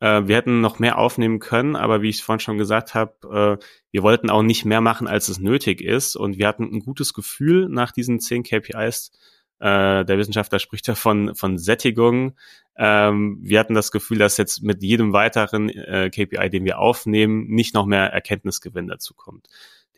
Äh, 0.00 0.26
wir 0.26 0.36
hätten 0.36 0.60
noch 0.60 0.78
mehr 0.78 0.98
aufnehmen 0.98 1.38
können, 1.38 1.76
aber 1.76 2.02
wie 2.02 2.10
ich 2.10 2.22
vorhin 2.22 2.40
schon 2.40 2.58
gesagt 2.58 2.94
habe, 2.94 3.58
äh, 3.60 3.64
wir 3.90 4.02
wollten 4.02 4.30
auch 4.30 4.42
nicht 4.42 4.64
mehr 4.64 4.80
machen, 4.80 5.06
als 5.06 5.28
es 5.28 5.38
nötig 5.38 5.80
ist. 5.80 6.16
Und 6.16 6.38
wir 6.38 6.46
hatten 6.46 6.64
ein 6.64 6.80
gutes 6.80 7.14
Gefühl 7.14 7.68
nach 7.68 7.92
diesen 7.92 8.20
zehn 8.20 8.42
KPIs. 8.42 9.12
Äh, 9.60 10.04
der 10.04 10.18
Wissenschaftler 10.18 10.58
spricht 10.60 10.86
ja 10.86 10.94
von, 10.94 11.34
von 11.34 11.58
Sättigung. 11.58 12.36
Ähm, 12.76 13.38
wir 13.42 13.58
hatten 13.58 13.74
das 13.74 13.90
Gefühl, 13.90 14.18
dass 14.18 14.36
jetzt 14.36 14.62
mit 14.62 14.82
jedem 14.82 15.12
weiteren 15.12 15.68
äh, 15.68 16.10
KPI, 16.10 16.48
den 16.48 16.64
wir 16.64 16.78
aufnehmen, 16.78 17.46
nicht 17.48 17.74
noch 17.74 17.86
mehr 17.86 18.12
Erkenntnisgewinn 18.12 18.86
dazu 18.86 19.14
kommt. 19.14 19.48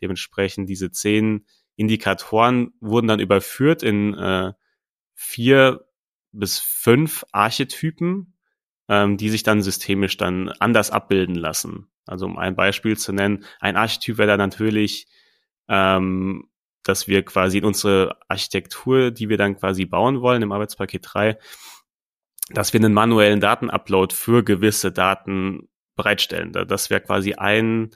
Dementsprechend 0.01 0.67
diese 0.67 0.89
zehn 0.89 1.45
Indikatoren 1.75 2.73
wurden 2.79 3.07
dann 3.07 3.19
überführt 3.19 3.83
in 3.83 4.15
äh, 4.15 4.53
vier 5.13 5.85
bis 6.31 6.59
fünf 6.59 7.23
Archetypen, 7.31 8.30
ähm, 8.91 9.15
die 9.15 9.29
sich 9.29 9.43
dann 9.43 9.61
systemisch 9.61 10.17
dann 10.17 10.49
anders 10.59 10.91
abbilden 10.91 11.35
lassen. 11.35 11.87
Also 12.05 12.25
um 12.25 12.37
ein 12.37 12.57
Beispiel 12.57 12.97
zu 12.97 13.13
nennen, 13.13 13.45
ein 13.61 13.77
Archetyp 13.77 14.17
wäre 14.17 14.27
dann 14.27 14.39
natürlich, 14.39 15.07
ähm, 15.69 16.49
dass 16.83 17.07
wir 17.07 17.23
quasi 17.23 17.59
in 17.59 17.63
unsere 17.63 18.17
Architektur, 18.27 19.11
die 19.11 19.29
wir 19.29 19.37
dann 19.37 19.55
quasi 19.55 19.85
bauen 19.85 20.19
wollen 20.19 20.41
im 20.41 20.51
Arbeitspaket 20.51 21.07
3, 21.07 21.37
dass 22.49 22.73
wir 22.73 22.81
einen 22.81 22.93
manuellen 22.93 23.39
Datenupload 23.39 24.13
für 24.13 24.43
gewisse 24.43 24.91
Daten 24.91 25.69
bereitstellen. 25.95 26.51
Das 26.51 26.89
wäre 26.89 26.99
quasi 26.99 27.35
ein, 27.35 27.91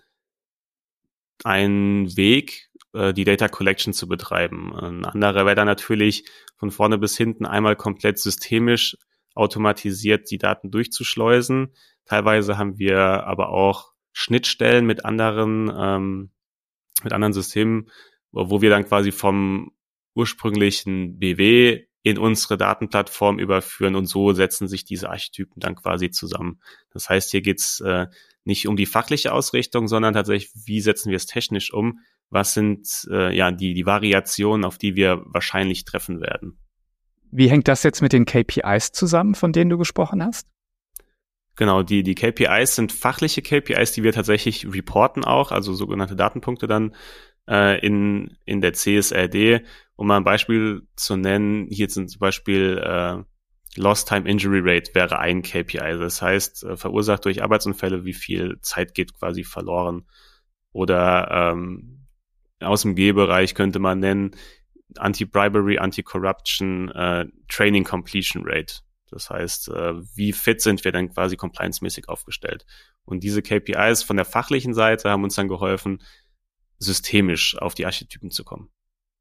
ein 1.43 2.15
Weg, 2.15 2.69
äh, 2.93 3.13
die 3.13 3.25
Data 3.25 3.49
Collection 3.49 3.91
zu 3.91 4.07
betreiben. 4.07 4.73
Ein 4.73 5.03
anderer 5.03 5.45
wäre 5.45 5.55
dann 5.55 5.67
natürlich 5.67 6.23
von 6.55 6.71
vorne 6.71 6.97
bis 6.97 7.17
hinten 7.17 7.45
einmal 7.45 7.75
komplett 7.75 8.17
systemisch 8.17 8.95
automatisiert 9.35 10.31
die 10.31 10.37
Daten 10.37 10.71
durchzuschleusen. 10.71 11.73
Teilweise 12.05 12.57
haben 12.57 12.79
wir 12.79 12.99
aber 12.99 13.49
auch 13.49 13.93
Schnittstellen 14.13 14.85
mit 14.85 15.05
anderen, 15.05 15.71
ähm, 15.77 16.31
mit 17.03 17.13
anderen 17.13 17.33
Systemen, 17.33 17.89
wo, 18.31 18.61
wir 18.61 18.69
dann 18.69 18.85
quasi 18.85 19.11
vom 19.11 19.71
ursprünglichen 20.15 21.19
BW 21.19 21.85
in 22.03 22.17
unsere 22.17 22.57
Datenplattform 22.57 23.39
überführen 23.39 23.95
und 23.95 24.05
so 24.05 24.31
setzen 24.31 24.67
sich 24.67 24.85
diese 24.85 25.09
Archetypen 25.09 25.59
dann 25.59 25.75
quasi 25.75 26.11
zusammen. 26.11 26.61
Das 26.91 27.09
heißt, 27.09 27.31
hier 27.31 27.41
geht's 27.41 27.81
äh, 27.81 28.07
nicht 28.43 28.67
um 28.67 28.77
die 28.77 28.85
fachliche 28.85 29.33
Ausrichtung, 29.33 29.87
sondern 29.87 30.13
tatsächlich, 30.13 30.51
wie 30.65 30.81
setzen 30.81 31.09
wir 31.09 31.17
es 31.17 31.25
technisch 31.25 31.73
um? 31.73 31.99
Was 32.29 32.53
sind 32.53 33.07
äh, 33.09 33.35
ja 33.35 33.51
die, 33.51 33.73
die 33.73 33.85
Variationen, 33.85 34.65
auf 34.65 34.77
die 34.77 34.95
wir 34.95 35.23
wahrscheinlich 35.25 35.83
treffen 35.83 36.21
werden? 36.21 36.59
Wie 37.31 37.49
hängt 37.49 37.67
das 37.67 37.83
jetzt 37.83 38.01
mit 38.01 38.13
den 38.13 38.25
KPIs 38.25 38.91
zusammen, 38.91 39.35
von 39.35 39.51
denen 39.51 39.69
du 39.69 39.77
gesprochen 39.77 40.23
hast? 40.23 40.47
Genau, 41.55 41.83
die, 41.83 42.03
die 42.03 42.15
KPIs 42.15 42.75
sind 42.75 42.91
fachliche 42.91 43.41
KPIs, 43.41 43.93
die 43.93 44.03
wir 44.03 44.11
tatsächlich 44.11 44.67
reporten 44.71 45.23
auch, 45.23 45.51
also 45.51 45.73
sogenannte 45.73 46.15
Datenpunkte 46.15 46.67
dann 46.67 46.95
äh, 47.47 47.79
in, 47.85 48.37
in 48.45 48.61
der 48.61 48.73
CSRD. 48.73 49.61
Um 49.95 50.07
mal 50.07 50.17
ein 50.17 50.25
Beispiel 50.25 50.87
zu 50.95 51.15
nennen, 51.15 51.67
hier 51.69 51.89
sind 51.89 52.09
zum 52.09 52.19
Beispiel 52.19 52.77
äh, 52.77 53.23
Lost 53.77 54.09
Time 54.09 54.29
Injury 54.29 54.59
Rate 54.63 54.93
wäre 54.93 55.19
ein 55.19 55.41
KPI. 55.41 55.97
Das 55.97 56.21
heißt, 56.21 56.63
äh, 56.63 56.77
verursacht 56.77 57.23
durch 57.25 57.43
Arbeitsunfälle, 57.43 58.03
wie 58.03 58.13
viel 58.13 58.59
Zeit 58.61 58.93
geht 58.93 59.17
quasi 59.17 59.43
verloren. 59.43 60.05
Oder 60.71 61.53
ähm, 61.53 62.07
aus 62.59 62.81
dem 62.81 62.95
G-Bereich 62.95 63.55
könnte 63.55 63.79
man 63.79 63.99
nennen, 63.99 64.31
Anti-Bribery, 64.97 65.77
Anti-Corruption, 65.77 66.89
äh, 66.91 67.25
Training 67.49 67.83
Completion 67.83 68.43
Rate. 68.45 68.75
Das 69.11 69.29
heißt, 69.29 69.69
äh, 69.69 69.93
wie 70.15 70.33
fit 70.33 70.61
sind 70.61 70.83
wir 70.83 70.91
denn 70.91 71.11
quasi 71.11 71.37
compliance-mäßig 71.37 72.09
aufgestellt? 72.09 72.65
Und 73.03 73.23
diese 73.23 73.41
KPIs 73.41 74.03
von 74.03 74.15
der 74.15 74.25
fachlichen 74.25 74.73
Seite 74.73 75.09
haben 75.09 75.23
uns 75.23 75.35
dann 75.35 75.47
geholfen, 75.47 76.01
systemisch 76.79 77.57
auf 77.57 77.75
die 77.75 77.85
Archetypen 77.85 78.31
zu 78.31 78.43
kommen. 78.43 78.69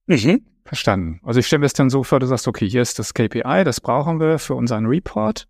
Mhm. 0.06 0.46
Verstanden. 0.64 1.20
Also 1.22 1.40
ich 1.40 1.46
stelle 1.46 1.60
mir 1.60 1.66
es 1.66 1.74
dann 1.74 1.90
so 1.90 2.02
vor, 2.02 2.20
du 2.20 2.26
sagst, 2.26 2.48
okay, 2.48 2.68
hier 2.68 2.82
ist 2.82 2.98
das 2.98 3.14
KPI, 3.14 3.64
das 3.64 3.80
brauchen 3.80 4.18
wir 4.18 4.38
für 4.38 4.54
unseren 4.54 4.86
Report. 4.86 5.46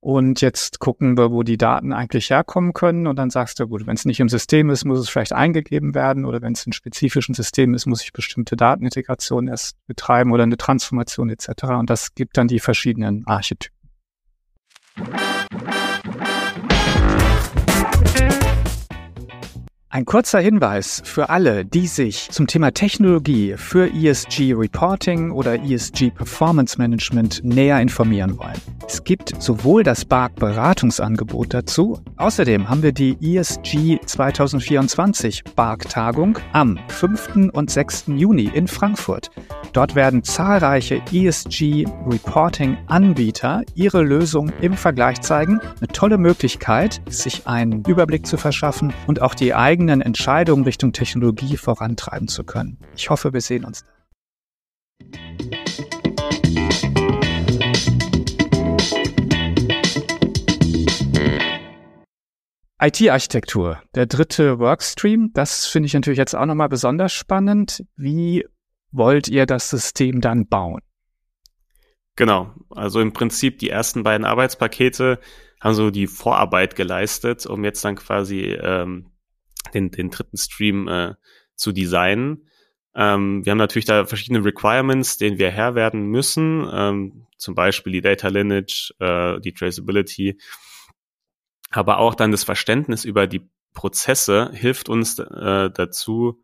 Und 0.00 0.40
jetzt 0.40 0.78
gucken 0.78 1.18
wir, 1.18 1.32
wo 1.32 1.42
die 1.42 1.56
Daten 1.58 1.92
eigentlich 1.92 2.30
herkommen 2.30 2.72
können. 2.72 3.08
Und 3.08 3.16
dann 3.16 3.30
sagst 3.30 3.58
du, 3.58 3.66
gut, 3.66 3.86
wenn 3.86 3.96
es 3.96 4.04
nicht 4.04 4.20
im 4.20 4.28
System 4.28 4.70
ist, 4.70 4.84
muss 4.84 5.00
es 5.00 5.08
vielleicht 5.08 5.32
eingegeben 5.32 5.94
werden. 5.94 6.24
Oder 6.24 6.40
wenn 6.40 6.52
es 6.52 6.64
in 6.66 6.72
spezifischen 6.72 7.34
System 7.34 7.74
ist, 7.74 7.86
muss 7.86 8.02
ich 8.02 8.12
bestimmte 8.12 8.56
Datenintegrationen 8.56 9.48
erst 9.48 9.76
betreiben 9.86 10.32
oder 10.32 10.44
eine 10.44 10.56
Transformation 10.56 11.30
etc. 11.30 11.64
Und 11.78 11.90
das 11.90 12.14
gibt 12.14 12.36
dann 12.36 12.46
die 12.46 12.60
verschiedenen 12.60 13.26
Archetypen. 13.26 13.76
Ein 19.90 20.04
kurzer 20.04 20.38
Hinweis 20.40 21.00
für 21.02 21.30
alle, 21.30 21.64
die 21.64 21.86
sich 21.86 22.28
zum 22.30 22.46
Thema 22.46 22.72
Technologie 22.72 23.54
für 23.56 23.90
ESG 23.90 24.52
Reporting 24.52 25.30
oder 25.30 25.54
ESG 25.64 26.10
Performance 26.10 26.76
Management 26.76 27.42
näher 27.42 27.80
informieren 27.80 28.36
wollen. 28.38 28.60
Es 28.86 29.02
gibt 29.02 29.40
sowohl 29.40 29.84
das 29.84 30.04
BARC 30.04 30.34
Beratungsangebot 30.34 31.54
dazu, 31.54 32.02
außerdem 32.18 32.68
haben 32.68 32.82
wir 32.82 32.92
die 32.92 33.16
ESG 33.22 33.98
2024 34.04 35.44
BARC 35.56 35.88
Tagung 35.88 36.38
am 36.52 36.78
5. 36.88 37.50
und 37.54 37.70
6. 37.70 38.08
Juni 38.08 38.50
in 38.52 38.68
Frankfurt. 38.68 39.30
Dort 39.72 39.94
werden 39.94 40.22
zahlreiche 40.24 41.00
ESG 41.12 41.86
Reporting 42.06 42.76
Anbieter 42.86 43.62
ihre 43.74 44.02
Lösung 44.02 44.50
im 44.60 44.74
Vergleich 44.74 45.20
zeigen. 45.20 45.60
Eine 45.80 45.88
tolle 45.88 46.18
Möglichkeit, 46.18 47.00
sich 47.08 47.46
einen 47.46 47.84
Überblick 47.84 48.26
zu 48.26 48.36
verschaffen 48.36 48.92
und 49.06 49.22
auch 49.22 49.34
die 49.34 49.54
eigene 49.54 49.87
eigenen 49.88 50.02
Entscheidungen 50.02 50.64
Richtung 50.64 50.92
Technologie 50.92 51.56
vorantreiben 51.56 52.28
zu 52.28 52.44
können. 52.44 52.78
Ich 52.94 53.08
hoffe, 53.08 53.32
wir 53.32 53.40
sehen 53.40 53.64
uns. 53.64 53.86
IT-Architektur, 62.80 63.82
der 63.94 64.06
dritte 64.06 64.58
Workstream, 64.58 65.30
das 65.32 65.66
finde 65.66 65.86
ich 65.86 65.94
natürlich 65.94 66.18
jetzt 66.18 66.36
auch 66.36 66.46
nochmal 66.46 66.68
besonders 66.68 67.12
spannend. 67.12 67.84
Wie 67.96 68.44
wollt 68.92 69.26
ihr 69.26 69.46
das 69.46 69.70
System 69.70 70.20
dann 70.20 70.46
bauen? 70.46 70.82
Genau, 72.14 72.52
also 72.70 73.00
im 73.00 73.12
Prinzip 73.12 73.58
die 73.58 73.70
ersten 73.70 74.02
beiden 74.02 74.26
Arbeitspakete 74.26 75.18
haben 75.60 75.74
so 75.74 75.90
die 75.90 76.06
Vorarbeit 76.06 76.76
geleistet, 76.76 77.46
um 77.46 77.64
jetzt 77.64 77.84
dann 77.84 77.96
quasi 77.96 78.40
ähm, 78.42 79.07
den, 79.74 79.90
den 79.90 80.10
dritten 80.10 80.36
Stream 80.36 80.88
äh, 80.88 81.14
zu 81.54 81.72
designen. 81.72 82.48
Ähm, 82.94 83.44
wir 83.44 83.52
haben 83.52 83.58
natürlich 83.58 83.84
da 83.84 84.06
verschiedene 84.06 84.44
Requirements, 84.44 85.18
denen 85.18 85.38
wir 85.38 85.50
Herr 85.50 85.74
werden 85.74 86.06
müssen, 86.06 86.68
ähm, 86.72 87.26
zum 87.36 87.54
Beispiel 87.54 87.92
die 87.92 88.00
Data 88.00 88.28
Lineage, 88.28 88.94
äh, 88.98 89.40
die 89.40 89.52
Traceability, 89.52 90.38
aber 91.70 91.98
auch 91.98 92.14
dann 92.14 92.32
das 92.32 92.44
Verständnis 92.44 93.04
über 93.04 93.26
die 93.26 93.48
Prozesse 93.74 94.50
hilft 94.52 94.88
uns 94.88 95.18
äh, 95.18 95.70
dazu, 95.70 96.42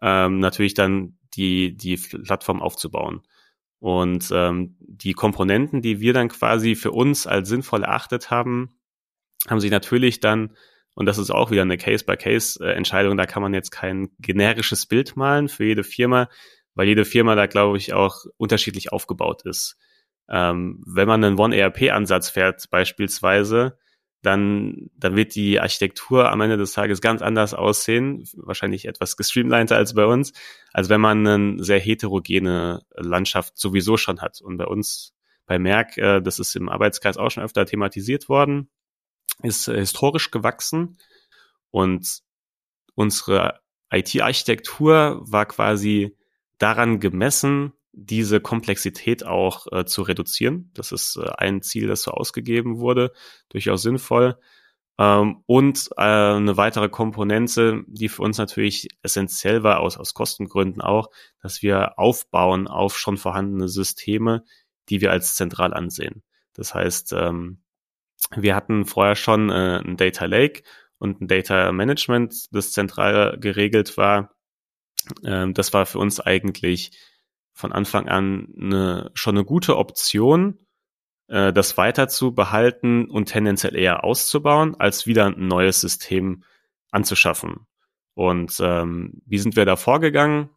ähm, 0.00 0.40
natürlich 0.40 0.74
dann 0.74 1.18
die, 1.34 1.76
die 1.76 1.96
Plattform 1.96 2.60
aufzubauen. 2.60 3.22
Und 3.78 4.30
ähm, 4.32 4.76
die 4.80 5.12
Komponenten, 5.12 5.82
die 5.82 6.00
wir 6.00 6.12
dann 6.12 6.28
quasi 6.28 6.74
für 6.74 6.92
uns 6.92 7.26
als 7.26 7.48
sinnvoll 7.48 7.82
erachtet 7.82 8.30
haben, 8.30 8.78
haben 9.48 9.60
sich 9.60 9.70
natürlich 9.70 10.20
dann, 10.20 10.56
und 10.94 11.06
das 11.06 11.18
ist 11.18 11.30
auch 11.30 11.50
wieder 11.50 11.62
eine 11.62 11.78
Case-by-Case-Entscheidung, 11.78 13.16
da 13.16 13.26
kann 13.26 13.42
man 13.42 13.54
jetzt 13.54 13.70
kein 13.70 14.10
generisches 14.18 14.86
Bild 14.86 15.16
malen 15.16 15.48
für 15.48 15.64
jede 15.64 15.84
Firma, 15.84 16.28
weil 16.74 16.88
jede 16.88 17.04
Firma 17.04 17.34
da, 17.34 17.46
glaube 17.46 17.78
ich, 17.78 17.92
auch 17.92 18.24
unterschiedlich 18.36 18.92
aufgebaut 18.92 19.42
ist. 19.44 19.76
Ähm, 20.28 20.82
wenn 20.86 21.08
man 21.08 21.24
einen 21.24 21.38
One-ERP-Ansatz 21.38 22.30
fährt 22.30 22.68
beispielsweise, 22.70 23.78
dann, 24.22 24.90
dann 24.96 25.16
wird 25.16 25.34
die 25.34 25.58
Architektur 25.58 26.30
am 26.30 26.40
Ende 26.40 26.56
des 26.56 26.72
Tages 26.72 27.00
ganz 27.00 27.22
anders 27.22 27.54
aussehen, 27.54 28.24
wahrscheinlich 28.36 28.86
etwas 28.86 29.16
gestreamliner 29.16 29.72
als 29.72 29.94
bei 29.94 30.06
uns, 30.06 30.32
als 30.72 30.88
wenn 30.88 31.00
man 31.00 31.26
eine 31.26 31.62
sehr 31.64 31.80
heterogene 31.80 32.82
Landschaft 32.94 33.58
sowieso 33.58 33.96
schon 33.96 34.20
hat. 34.20 34.40
Und 34.40 34.58
bei 34.58 34.66
uns, 34.66 35.12
bei 35.46 35.58
Merck, 35.58 35.98
äh, 35.98 36.20
das 36.20 36.38
ist 36.38 36.54
im 36.54 36.68
Arbeitskreis 36.68 37.16
auch 37.16 37.30
schon 37.30 37.42
öfter 37.42 37.66
thematisiert 37.66 38.28
worden, 38.28 38.70
ist 39.42 39.68
äh, 39.68 39.78
historisch 39.78 40.30
gewachsen 40.30 40.98
und 41.70 42.22
unsere 42.94 43.60
IT-Architektur 43.90 45.20
war 45.24 45.46
quasi 45.46 46.16
daran 46.58 47.00
gemessen, 47.00 47.72
diese 47.92 48.40
Komplexität 48.40 49.24
auch 49.24 49.66
äh, 49.70 49.84
zu 49.84 50.02
reduzieren. 50.02 50.70
Das 50.74 50.92
ist 50.92 51.16
äh, 51.16 51.28
ein 51.36 51.62
Ziel, 51.62 51.88
das 51.88 52.02
so 52.02 52.12
ausgegeben 52.12 52.78
wurde, 52.78 53.12
durchaus 53.50 53.82
sinnvoll. 53.82 54.38
Ähm, 54.98 55.42
und 55.46 55.90
äh, 55.96 56.02
eine 56.02 56.56
weitere 56.56 56.88
Komponente, 56.88 57.84
die 57.86 58.08
für 58.08 58.22
uns 58.22 58.38
natürlich 58.38 58.88
essentiell 59.02 59.62
war, 59.62 59.80
aus, 59.80 59.98
aus 59.98 60.14
Kostengründen 60.14 60.80
auch, 60.80 61.08
dass 61.42 61.62
wir 61.62 61.98
aufbauen 61.98 62.66
auf 62.68 62.98
schon 62.98 63.18
vorhandene 63.18 63.68
Systeme, 63.68 64.44
die 64.88 65.00
wir 65.00 65.10
als 65.10 65.34
zentral 65.34 65.74
ansehen. 65.74 66.22
Das 66.54 66.74
heißt, 66.74 67.12
ähm, 67.12 67.62
wir 68.36 68.54
hatten 68.54 68.84
vorher 68.84 69.16
schon 69.16 69.50
äh, 69.50 69.80
ein 69.84 69.96
Data 69.96 70.24
Lake 70.26 70.62
und 70.98 71.20
ein 71.20 71.28
Data 71.28 71.72
Management, 71.72 72.54
das 72.54 72.72
zentral 72.72 73.38
geregelt 73.40 73.96
war. 73.96 74.34
Ähm, 75.24 75.54
das 75.54 75.72
war 75.72 75.86
für 75.86 75.98
uns 75.98 76.20
eigentlich 76.20 76.92
von 77.52 77.72
Anfang 77.72 78.08
an 78.08 78.48
eine, 78.56 79.10
schon 79.14 79.36
eine 79.36 79.44
gute 79.44 79.76
Option, 79.76 80.58
äh, 81.28 81.52
das 81.52 81.76
weiter 81.76 82.08
zu 82.08 82.34
behalten 82.34 83.10
und 83.10 83.26
tendenziell 83.26 83.76
eher 83.76 84.04
auszubauen, 84.04 84.76
als 84.78 85.06
wieder 85.06 85.26
ein 85.26 85.48
neues 85.48 85.80
System 85.80 86.44
anzuschaffen. 86.90 87.66
Und 88.14 88.58
ähm, 88.60 89.22
wie 89.26 89.38
sind 89.38 89.56
wir 89.56 89.64
da 89.64 89.76
vorgegangen? 89.76 90.50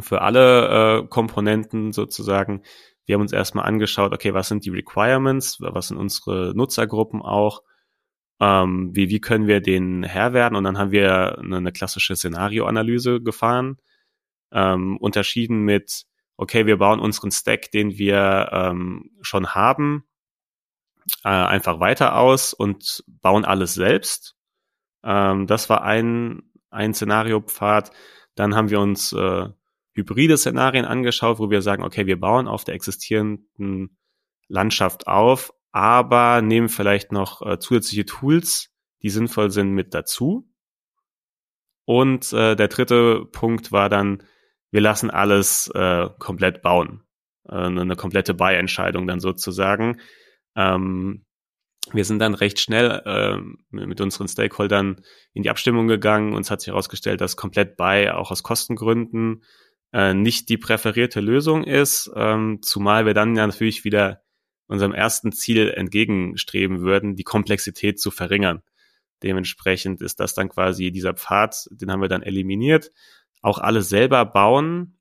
Für 0.00 0.22
alle 0.22 1.02
äh, 1.02 1.06
Komponenten 1.06 1.92
sozusagen. 1.92 2.62
Wir 3.06 3.14
haben 3.14 3.22
uns 3.22 3.32
erstmal 3.32 3.66
angeschaut, 3.66 4.12
okay, 4.12 4.34
was 4.34 4.48
sind 4.48 4.64
die 4.64 4.70
Requirements, 4.70 5.58
was 5.60 5.88
sind 5.88 5.98
unsere 5.98 6.52
Nutzergruppen 6.54 7.22
auch, 7.22 7.62
ähm, 8.40 8.90
wie, 8.94 9.08
wie 9.10 9.20
können 9.20 9.46
wir 9.46 9.60
den 9.60 10.02
Herr 10.02 10.32
werden? 10.32 10.56
Und 10.56 10.64
dann 10.64 10.78
haben 10.78 10.90
wir 10.90 11.38
eine, 11.38 11.58
eine 11.58 11.72
klassische 11.72 12.16
Szenarioanalyse 12.16 13.20
gefahren, 13.20 13.78
ähm, 14.52 14.96
unterschieden 14.98 15.60
mit, 15.60 16.04
okay, 16.36 16.66
wir 16.66 16.78
bauen 16.78 17.00
unseren 17.00 17.30
Stack, 17.30 17.70
den 17.70 17.98
wir 17.98 18.50
ähm, 18.52 19.10
schon 19.20 19.54
haben, 19.54 20.04
äh, 21.24 21.28
einfach 21.28 21.80
weiter 21.80 22.16
aus 22.16 22.52
und 22.54 23.04
bauen 23.06 23.44
alles 23.44 23.74
selbst. 23.74 24.36
Ähm, 25.04 25.46
das 25.46 25.68
war 25.70 25.82
ein, 25.82 26.42
ein 26.70 26.94
Szenariopfad. 26.94 27.90
Dann 28.34 28.54
haben 28.56 28.70
wir 28.70 28.80
uns 28.80 29.12
äh, 29.12 29.48
hybride 29.94 30.36
Szenarien 30.36 30.84
angeschaut, 30.84 31.38
wo 31.38 31.50
wir 31.50 31.62
sagen, 31.62 31.82
okay, 31.82 32.06
wir 32.06 32.18
bauen 32.18 32.48
auf 32.48 32.64
der 32.64 32.74
existierenden 32.74 33.96
Landschaft 34.48 35.06
auf, 35.06 35.52
aber 35.72 36.42
nehmen 36.42 36.68
vielleicht 36.68 37.12
noch 37.12 37.42
äh, 37.42 37.58
zusätzliche 37.58 38.04
Tools, 38.04 38.70
die 39.02 39.10
sinnvoll 39.10 39.50
sind, 39.50 39.70
mit 39.70 39.94
dazu. 39.94 40.48
Und 41.84 42.32
äh, 42.32 42.56
der 42.56 42.68
dritte 42.68 43.26
Punkt 43.26 43.72
war 43.72 43.88
dann, 43.88 44.22
wir 44.70 44.80
lassen 44.80 45.10
alles 45.10 45.68
äh, 45.74 46.08
komplett 46.18 46.62
bauen. 46.62 47.02
Äh, 47.48 47.54
eine 47.54 47.96
komplette 47.96 48.34
Buy-Entscheidung 48.34 49.06
dann 49.06 49.20
sozusagen. 49.20 50.00
Ähm, 50.56 51.24
wir 51.92 52.04
sind 52.04 52.18
dann 52.18 52.34
recht 52.34 52.60
schnell 52.60 53.02
äh, 53.04 53.38
mit 53.70 54.00
unseren 54.00 54.28
Stakeholdern 54.28 55.02
in 55.34 55.42
die 55.42 55.50
Abstimmung 55.50 55.86
gegangen 55.86 56.34
und 56.34 56.42
es 56.42 56.50
hat 56.50 56.60
sich 56.60 56.68
herausgestellt, 56.68 57.20
dass 57.20 57.36
komplett 57.36 57.76
Buy 57.76 58.08
auch 58.08 58.30
aus 58.30 58.42
Kostengründen 58.42 59.44
äh, 59.94 60.12
nicht 60.12 60.48
die 60.48 60.58
präferierte 60.58 61.20
Lösung 61.20 61.62
ist, 61.62 62.10
ähm, 62.16 62.58
zumal 62.62 63.06
wir 63.06 63.14
dann 63.14 63.36
ja 63.36 63.46
natürlich 63.46 63.84
wieder 63.84 64.22
unserem 64.66 64.92
ersten 64.92 65.30
Ziel 65.30 65.70
entgegenstreben 65.70 66.80
würden, 66.80 67.14
die 67.14 67.22
Komplexität 67.22 68.00
zu 68.00 68.10
verringern. 68.10 68.62
Dementsprechend 69.22 70.02
ist 70.02 70.18
das 70.18 70.34
dann 70.34 70.48
quasi 70.48 70.90
dieser 70.90 71.14
Pfad, 71.14 71.68
den 71.70 71.92
haben 71.92 72.02
wir 72.02 72.08
dann 72.08 72.22
eliminiert, 72.22 72.90
auch 73.40 73.58
alles 73.58 73.88
selber 73.88 74.24
bauen, 74.24 74.98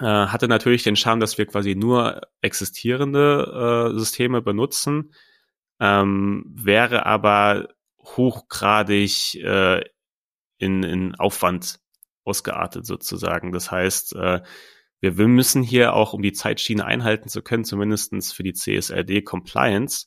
äh, 0.00 0.04
hatte 0.04 0.46
natürlich 0.46 0.82
den 0.82 0.96
Charme, 0.96 1.20
dass 1.20 1.38
wir 1.38 1.46
quasi 1.46 1.74
nur 1.74 2.20
existierende 2.42 3.92
äh, 3.94 3.98
Systeme 3.98 4.42
benutzen, 4.42 5.14
ähm, 5.80 6.44
wäre 6.54 7.06
aber 7.06 7.68
hochgradig 8.00 9.36
äh, 9.36 9.82
in, 10.58 10.82
in 10.82 11.14
Aufwand 11.14 11.80
ausgeartet 12.26 12.86
sozusagen. 12.86 13.52
Das 13.52 13.70
heißt, 13.70 14.14
äh, 14.16 14.40
wir, 15.00 15.18
wir 15.18 15.28
müssen 15.28 15.62
hier 15.62 15.94
auch, 15.94 16.12
um 16.12 16.22
die 16.22 16.32
Zeitschiene 16.32 16.84
einhalten 16.84 17.28
zu 17.28 17.42
können, 17.42 17.64
zumindestens 17.64 18.32
für 18.32 18.42
die 18.42 18.54
CSRD 18.54 19.22
Compliance, 19.22 20.06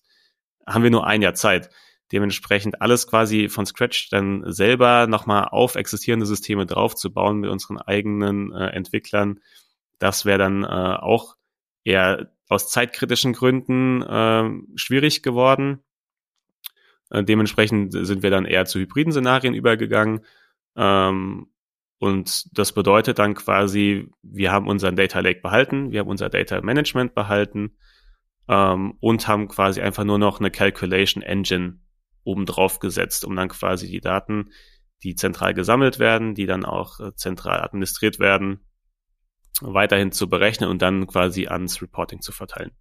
haben 0.65 0.83
wir 0.83 0.91
nur 0.91 1.07
ein 1.07 1.21
Jahr 1.21 1.33
Zeit 1.33 1.69
dementsprechend 2.11 2.81
alles 2.81 3.07
quasi 3.07 3.49
von 3.49 3.65
Scratch 3.65 4.09
dann 4.09 4.43
selber 4.51 5.07
nochmal 5.07 5.45
auf 5.45 5.75
existierende 5.75 6.25
Systeme 6.25 6.65
draufzubauen 6.65 7.39
mit 7.39 7.49
unseren 7.49 7.77
eigenen 7.77 8.51
äh, 8.51 8.67
Entwicklern. 8.69 9.39
Das 9.99 10.25
wäre 10.25 10.39
dann 10.39 10.63
äh, 10.63 10.67
auch 10.67 11.35
eher 11.83 12.31
aus 12.47 12.69
zeitkritischen 12.69 13.33
Gründen 13.33 14.01
äh, 14.01 14.49
schwierig 14.75 15.21
geworden. 15.21 15.83
Äh, 17.11 17.23
dementsprechend 17.23 17.93
sind 17.93 18.23
wir 18.23 18.31
dann 18.31 18.45
eher 18.45 18.65
zu 18.65 18.79
hybriden 18.79 19.11
Szenarien 19.11 19.53
übergegangen. 19.53 20.21
Ähm, 20.75 21.47
und 21.99 22.57
das 22.57 22.71
bedeutet 22.71 23.19
dann 23.19 23.35
quasi, 23.35 24.09
wir 24.23 24.51
haben 24.51 24.67
unseren 24.67 24.95
Data 24.95 25.19
Lake 25.19 25.41
behalten, 25.41 25.91
wir 25.91 25.99
haben 25.99 26.07
unser 26.07 26.29
Data 26.29 26.61
Management 26.61 27.13
behalten 27.13 27.77
ähm, 28.47 28.93
und 29.01 29.27
haben 29.27 29.49
quasi 29.49 29.81
einfach 29.81 30.05
nur 30.05 30.17
noch 30.17 30.39
eine 30.39 30.49
Calculation 30.49 31.21
Engine 31.21 31.79
obendrauf 32.23 32.79
gesetzt, 32.79 33.25
um 33.25 33.35
dann 33.35 33.49
quasi 33.49 33.87
die 33.87 33.99
Daten, 33.99 34.51
die 35.03 35.15
zentral 35.15 35.53
gesammelt 35.53 35.99
werden, 35.99 36.35
die 36.35 36.45
dann 36.45 36.63
auch 36.63 37.01
äh, 37.01 37.13
zentral 37.15 37.61
administriert 37.61 38.17
werden, 38.17 38.61
weiterhin 39.59 40.13
zu 40.13 40.29
berechnen 40.29 40.69
und 40.69 40.81
dann 40.81 41.05
quasi 41.05 41.47
ans 41.47 41.81
Reporting 41.81 42.21
zu 42.21 42.31
verteilen. 42.31 42.71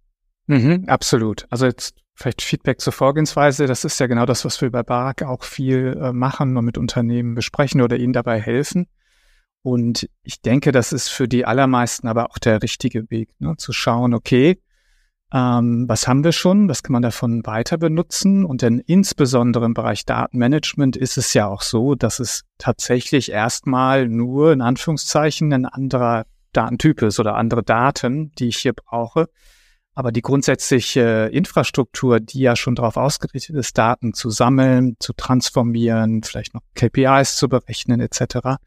Mhm, 0.47 0.85
absolut. 0.87 1.45
Also 1.49 1.65
jetzt 1.65 1.97
vielleicht 2.15 2.41
Feedback 2.41 2.79
zur 2.79 2.93
Vorgehensweise. 2.93 3.67
Das 3.67 3.83
ist 3.83 3.99
ja 3.99 4.07
genau 4.07 4.25
das, 4.25 4.45
was 4.45 4.61
wir 4.61 4.71
bei 4.71 4.83
Barak 4.83 5.23
auch 5.23 5.43
viel 5.43 5.97
äh, 6.01 6.13
machen 6.13 6.55
und 6.55 6.63
mit 6.63 6.77
Unternehmen 6.77 7.35
besprechen 7.35 7.81
oder 7.81 7.97
ihnen 7.97 8.13
dabei 8.13 8.39
helfen. 8.39 8.87
Und 9.61 10.09
ich 10.23 10.41
denke, 10.41 10.71
das 10.71 10.93
ist 10.93 11.09
für 11.09 11.27
die 11.27 11.45
allermeisten 11.45 12.07
aber 12.07 12.31
auch 12.31 12.37
der 12.37 12.61
richtige 12.61 13.09
Weg, 13.09 13.29
ne? 13.39 13.55
zu 13.57 13.73
schauen, 13.73 14.13
okay, 14.13 14.61
ähm, 15.31 15.85
was 15.87 16.07
haben 16.07 16.23
wir 16.23 16.31
schon? 16.31 16.69
Was 16.69 16.81
kann 16.81 16.93
man 16.93 17.01
davon 17.01 17.45
weiter 17.45 17.77
benutzen? 17.77 18.45
Und 18.45 18.61
denn 18.61 18.79
insbesondere 18.79 19.65
im 19.65 19.73
Bereich 19.73 20.05
Datenmanagement 20.05 20.95
ist 20.95 21.17
es 21.17 21.33
ja 21.33 21.47
auch 21.47 21.61
so, 21.61 21.95
dass 21.95 22.19
es 22.19 22.45
tatsächlich 22.57 23.31
erstmal 23.31 24.07
nur 24.07 24.53
in 24.53 24.61
Anführungszeichen 24.61 25.53
ein 25.53 25.65
anderer 25.65 26.25
Datentyp 26.53 27.03
ist 27.03 27.19
oder 27.19 27.35
andere 27.35 27.63
Daten, 27.63 28.31
die 28.39 28.47
ich 28.47 28.57
hier 28.57 28.73
brauche. 28.73 29.27
Aber 29.93 30.11
die 30.11 30.21
grundsätzliche 30.21 31.29
Infrastruktur, 31.31 32.19
die 32.19 32.39
ja 32.39 32.55
schon 32.55 32.73
darauf 32.73 32.97
ausgerichtet 32.97 33.55
ist, 33.55 33.77
Daten 33.77 34.13
zu 34.13 34.29
sammeln, 34.29 34.95
zu 34.99 35.13
transformieren, 35.13 36.23
vielleicht 36.23 36.53
noch 36.53 36.61
KPIs 36.73 37.35
zu 37.35 37.49
berechnen 37.49 37.99
etc., 37.99 38.57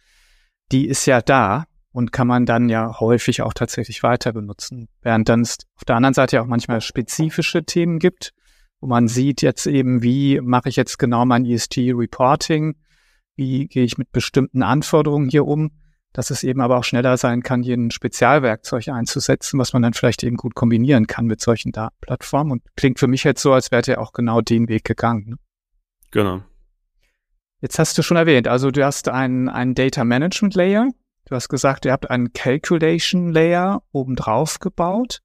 die 0.72 0.88
ist 0.88 1.06
ja 1.06 1.20
da 1.20 1.64
und 1.92 2.12
kann 2.12 2.26
man 2.26 2.46
dann 2.46 2.68
ja 2.68 2.98
häufig 2.98 3.42
auch 3.42 3.52
tatsächlich 3.52 4.02
weiter 4.02 4.32
benutzen. 4.32 4.88
Während 5.02 5.28
dann 5.28 5.42
es 5.42 5.58
auf 5.76 5.84
der 5.84 5.96
anderen 5.96 6.14
Seite 6.14 6.36
ja 6.36 6.42
auch 6.42 6.46
manchmal 6.46 6.80
spezifische 6.80 7.64
Themen 7.64 7.98
gibt, 7.98 8.32
wo 8.80 8.86
man 8.86 9.08
sieht 9.08 9.42
jetzt 9.42 9.66
eben, 9.66 10.02
wie 10.02 10.40
mache 10.40 10.68
ich 10.68 10.76
jetzt 10.76 10.98
genau 10.98 11.24
mein 11.24 11.44
ESG-Reporting, 11.44 12.74
wie 13.36 13.68
gehe 13.68 13.84
ich 13.84 13.98
mit 13.98 14.10
bestimmten 14.10 14.62
Anforderungen 14.62 15.28
hier 15.28 15.46
um, 15.46 15.70
dass 16.12 16.30
es 16.30 16.42
eben 16.42 16.60
aber 16.60 16.78
auch 16.78 16.84
schneller 16.84 17.16
sein 17.16 17.42
kann, 17.42 17.62
hier 17.62 17.76
ein 17.76 17.90
Spezialwerkzeug 17.90 18.88
einzusetzen, 18.88 19.58
was 19.58 19.72
man 19.72 19.82
dann 19.82 19.94
vielleicht 19.94 20.22
eben 20.22 20.36
gut 20.36 20.54
kombinieren 20.54 21.06
kann 21.06 21.26
mit 21.26 21.40
solchen 21.40 21.72
Datenplattformen. 21.72 22.52
Und 22.52 22.62
klingt 22.76 22.98
für 22.98 23.06
mich 23.06 23.24
jetzt 23.24 23.42
so, 23.42 23.52
als 23.52 23.70
wäre 23.70 23.82
ihr 23.86 24.00
auch 24.00 24.12
genau 24.12 24.40
den 24.40 24.68
Weg 24.68 24.84
gegangen. 24.84 25.24
Ne? 25.30 25.36
Genau. 26.10 26.42
Jetzt 27.62 27.78
hast 27.78 27.96
du 27.96 28.02
schon 28.02 28.16
erwähnt, 28.16 28.48
also 28.48 28.72
du 28.72 28.84
hast 28.84 29.08
einen, 29.08 29.74
Data 29.74 30.02
Management 30.02 30.56
Layer. 30.56 30.88
Du 31.26 31.36
hast 31.36 31.48
gesagt, 31.48 31.84
ihr 31.84 31.92
habt 31.92 32.10
einen 32.10 32.32
Calculation 32.32 33.30
Layer 33.30 33.84
obendrauf 33.92 34.58
gebaut. 34.58 35.20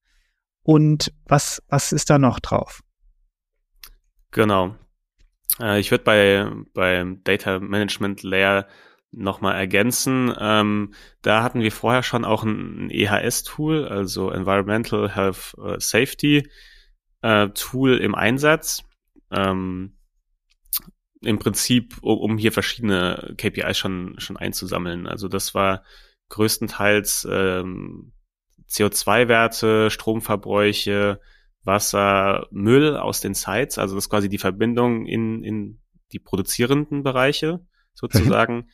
Und 0.61 1.11
was, 1.25 1.63
was 1.67 1.91
ist 1.91 2.11
da 2.11 2.19
noch 2.19 2.39
drauf? 2.39 2.83
Genau. 4.29 4.75
Äh, 5.59 5.79
ich 5.79 5.89
würde 5.89 6.03
bei 6.03 6.51
beim 6.75 7.23
Data 7.23 7.59
Management 7.59 8.21
Layer 8.21 8.67
nochmal 9.11 9.55
ergänzen. 9.55 10.31
Ähm, 10.39 10.93
da 11.23 11.41
hatten 11.41 11.61
wir 11.61 11.71
vorher 11.71 12.03
schon 12.03 12.23
auch 12.23 12.43
ein, 12.43 12.85
ein 12.85 12.89
EHS-Tool, 12.91 13.87
also 13.87 14.29
Environmental 14.29 15.09
Health 15.09 15.55
uh, 15.57 15.79
Safety 15.79 16.47
äh, 17.23 17.47
Tool 17.49 17.97
im 17.97 18.13
Einsatz. 18.13 18.83
Ähm, 19.31 19.96
Im 21.27 21.39
Prinzip, 21.39 21.97
um, 22.01 22.17
um 22.19 22.37
hier 22.37 22.51
verschiedene 22.51 23.33
KPIs 23.37 23.77
schon, 23.77 24.15
schon 24.17 24.37
einzusammeln. 24.37 25.07
Also 25.07 25.27
das 25.27 25.53
war 25.53 25.83
größtenteils 26.29 27.27
ähm, 27.29 28.13
CO2-Werte, 28.69 29.89
Stromverbräuche, 29.89 31.19
Wasser, 31.63 32.47
Müll 32.51 32.95
aus 32.95 33.19
den 33.19 33.33
Sites, 33.33 33.77
also 33.77 33.95
das 33.95 34.05
ist 34.05 34.09
quasi 34.09 34.29
die 34.29 34.37
Verbindung 34.37 35.05
in, 35.05 35.43
in 35.43 35.81
die 36.13 36.19
produzierenden 36.19 37.03
Bereiche 37.03 37.59
sozusagen. 37.93 38.69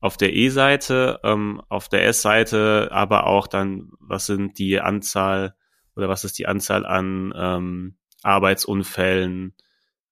auf 0.00 0.16
der 0.16 0.34
E-Seite, 0.34 1.20
ähm, 1.24 1.62
auf 1.68 1.88
der 1.88 2.06
S-Seite, 2.06 2.90
aber 2.92 3.26
auch 3.26 3.46
dann, 3.46 3.90
was 3.98 4.26
sind 4.26 4.58
die 4.58 4.80
Anzahl 4.80 5.54
oder 5.96 6.08
was 6.08 6.24
ist 6.24 6.38
die 6.38 6.46
Anzahl 6.46 6.84
an 6.84 7.32
ähm, 7.34 7.96
Arbeitsunfällen, 8.22 9.54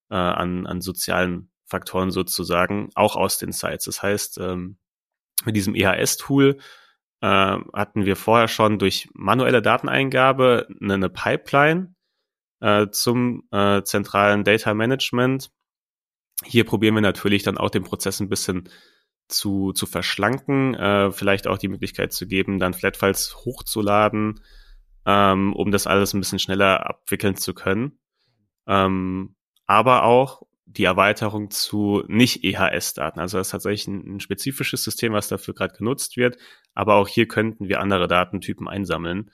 äh, 0.09 0.15
an, 0.15 0.65
an 0.65 0.81
sozialen 0.81 1.51
Faktoren 1.65 2.11
sozusagen, 2.11 2.89
auch 2.95 3.15
aus 3.15 3.37
den 3.37 3.51
Sites. 3.51 3.85
Das 3.85 4.03
heißt, 4.03 4.37
ähm, 4.39 4.77
mit 5.45 5.55
diesem 5.55 5.75
EHS-Tool 5.75 6.57
äh, 7.21 7.27
hatten 7.73 8.05
wir 8.05 8.15
vorher 8.15 8.47
schon 8.47 8.79
durch 8.79 9.09
manuelle 9.13 9.61
Dateneingabe 9.61 10.67
eine, 10.81 10.93
eine 10.93 11.09
Pipeline, 11.09 11.95
äh, 12.61 12.87
zum 12.89 13.43
äh, 13.51 13.83
zentralen 13.83 14.43
Data 14.43 14.73
Management. 14.73 15.51
Hier 16.43 16.65
probieren 16.65 16.95
wir 16.95 17.01
natürlich 17.01 17.43
dann 17.43 17.57
auch 17.57 17.69
den 17.69 17.83
Prozess 17.83 18.19
ein 18.19 18.29
bisschen 18.29 18.69
zu, 19.27 19.71
zu 19.73 19.85
verschlanken, 19.85 20.75
äh, 20.75 21.11
vielleicht 21.11 21.47
auch 21.47 21.57
die 21.57 21.67
Möglichkeit 21.67 22.13
zu 22.13 22.27
geben, 22.27 22.59
dann 22.59 22.73
Flatfiles 22.73 23.35
hochzuladen, 23.45 24.41
ähm, 25.05 25.53
um 25.53 25.71
das 25.71 25.87
alles 25.87 26.13
ein 26.13 26.19
bisschen 26.19 26.39
schneller 26.39 26.87
abwickeln 26.87 27.35
zu 27.35 27.53
können. 27.53 27.99
Ähm, 28.67 29.35
aber 29.65 30.03
auch 30.03 30.43
die 30.65 30.83
Erweiterung 30.83 31.51
zu 31.51 32.03
nicht-EHS-Daten. 32.07 33.19
Also 33.19 33.37
das 33.37 33.47
ist 33.47 33.51
tatsächlich 33.51 33.87
ein, 33.87 34.15
ein 34.15 34.19
spezifisches 34.19 34.83
System, 34.83 35.13
was 35.13 35.27
dafür 35.27 35.53
gerade 35.53 35.75
genutzt 35.75 36.17
wird. 36.17 36.37
Aber 36.73 36.95
auch 36.95 37.07
hier 37.07 37.27
könnten 37.27 37.69
wir 37.69 37.79
andere 37.79 38.07
Datentypen 38.07 38.67
einsammeln, 38.67 39.31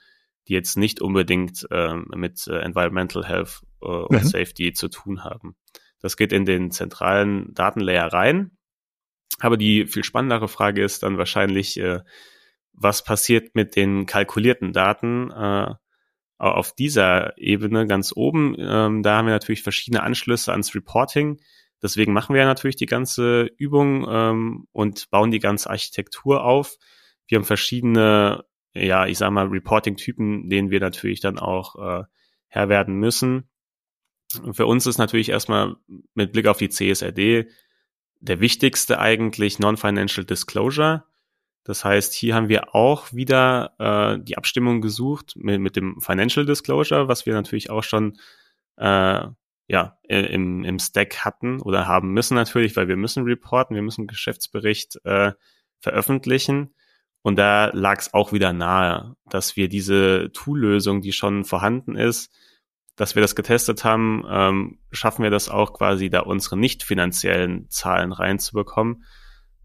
die 0.48 0.52
jetzt 0.52 0.76
nicht 0.76 1.00
unbedingt 1.00 1.66
äh, 1.70 1.94
mit 1.94 2.46
äh, 2.48 2.58
Environmental 2.58 3.26
Health 3.26 3.62
äh, 3.80 3.86
und 3.86 4.22
mhm. 4.22 4.26
Safety 4.26 4.72
zu 4.72 4.88
tun 4.88 5.24
haben. 5.24 5.56
Das 6.00 6.16
geht 6.16 6.32
in 6.32 6.44
den 6.44 6.70
zentralen 6.70 7.54
Datenlayer 7.54 8.12
rein. 8.12 8.50
Aber 9.40 9.56
die 9.56 9.86
viel 9.86 10.04
spannendere 10.04 10.48
Frage 10.48 10.84
ist 10.84 11.02
dann 11.02 11.16
wahrscheinlich, 11.16 11.78
äh, 11.78 12.00
was 12.72 13.04
passiert 13.04 13.54
mit 13.54 13.76
den 13.76 14.06
kalkulierten 14.06 14.72
Daten 14.72 15.30
äh, 15.30 15.74
auf 16.50 16.74
dieser 16.74 17.38
Ebene 17.38 17.86
ganz 17.86 18.12
oben? 18.14 18.56
Ähm, 18.58 19.02
da 19.02 19.16
haben 19.16 19.26
wir 19.26 19.32
natürlich 19.32 19.62
verschiedene 19.62 20.02
Anschlüsse 20.02 20.52
ans 20.52 20.74
Reporting. 20.74 21.40
Deswegen 21.82 22.12
machen 22.12 22.34
wir 22.34 22.44
natürlich 22.44 22.76
die 22.76 22.86
ganze 22.86 23.50
Übung 23.56 24.06
ähm, 24.08 24.66
und 24.72 25.10
bauen 25.10 25.30
die 25.30 25.40
ganze 25.40 25.70
Architektur 25.70 26.44
auf. 26.44 26.76
Wir 27.26 27.38
haben 27.38 27.44
verschiedene 27.44 28.44
ja, 28.74 29.06
ich 29.06 29.18
sag 29.18 29.30
mal, 29.30 29.46
Reporting-Typen, 29.46 30.48
denen 30.48 30.70
wir 30.70 30.80
natürlich 30.80 31.20
dann 31.20 31.38
auch 31.38 31.76
äh, 31.76 32.04
Herr 32.48 32.68
werden 32.68 32.94
müssen. 32.94 33.48
Für 34.52 34.66
uns 34.66 34.86
ist 34.86 34.98
natürlich 34.98 35.28
erstmal 35.28 35.76
mit 36.14 36.32
Blick 36.32 36.46
auf 36.46 36.56
die 36.56 36.70
CSRD 36.70 37.48
der 38.20 38.40
wichtigste 38.40 38.98
eigentlich 38.98 39.58
Non-Financial 39.58 40.24
Disclosure. 40.24 41.04
Das 41.64 41.84
heißt, 41.84 42.12
hier 42.12 42.34
haben 42.34 42.48
wir 42.48 42.74
auch 42.74 43.12
wieder 43.12 43.74
äh, 43.78 44.22
die 44.22 44.36
Abstimmung 44.36 44.80
gesucht 44.80 45.34
mit, 45.36 45.60
mit 45.60 45.76
dem 45.76 46.00
Financial 46.00 46.44
Disclosure, 46.44 47.08
was 47.08 47.24
wir 47.26 47.34
natürlich 47.34 47.70
auch 47.70 47.84
schon 47.84 48.18
äh, 48.76 49.26
ja, 49.68 49.98
im, 50.02 50.64
im 50.64 50.78
Stack 50.78 51.24
hatten 51.24 51.60
oder 51.60 51.86
haben 51.86 52.12
müssen 52.12 52.34
natürlich, 52.34 52.76
weil 52.76 52.88
wir 52.88 52.96
müssen 52.96 53.24
reporten, 53.24 53.74
wir 53.74 53.82
müssen 53.82 54.06
Geschäftsbericht 54.06 54.98
äh, 55.04 55.32
veröffentlichen. 55.80 56.74
Und 57.22 57.36
da 57.36 57.70
lag 57.72 58.00
es 58.00 58.12
auch 58.12 58.32
wieder 58.32 58.52
nahe, 58.52 59.14
dass 59.30 59.56
wir 59.56 59.68
diese 59.68 60.30
Tool-Lösung, 60.32 61.00
die 61.00 61.12
schon 61.12 61.44
vorhanden 61.44 61.94
ist, 61.94 62.34
dass 62.96 63.14
wir 63.14 63.22
das 63.22 63.36
getestet 63.36 63.84
haben, 63.84 64.24
ähm, 64.28 64.78
schaffen 64.90 65.22
wir 65.22 65.30
das 65.30 65.48
auch 65.48 65.72
quasi, 65.72 66.10
da 66.10 66.20
unsere 66.20 66.58
nicht 66.58 66.82
finanziellen 66.82 67.70
Zahlen 67.70 68.12
reinzubekommen. 68.12 69.04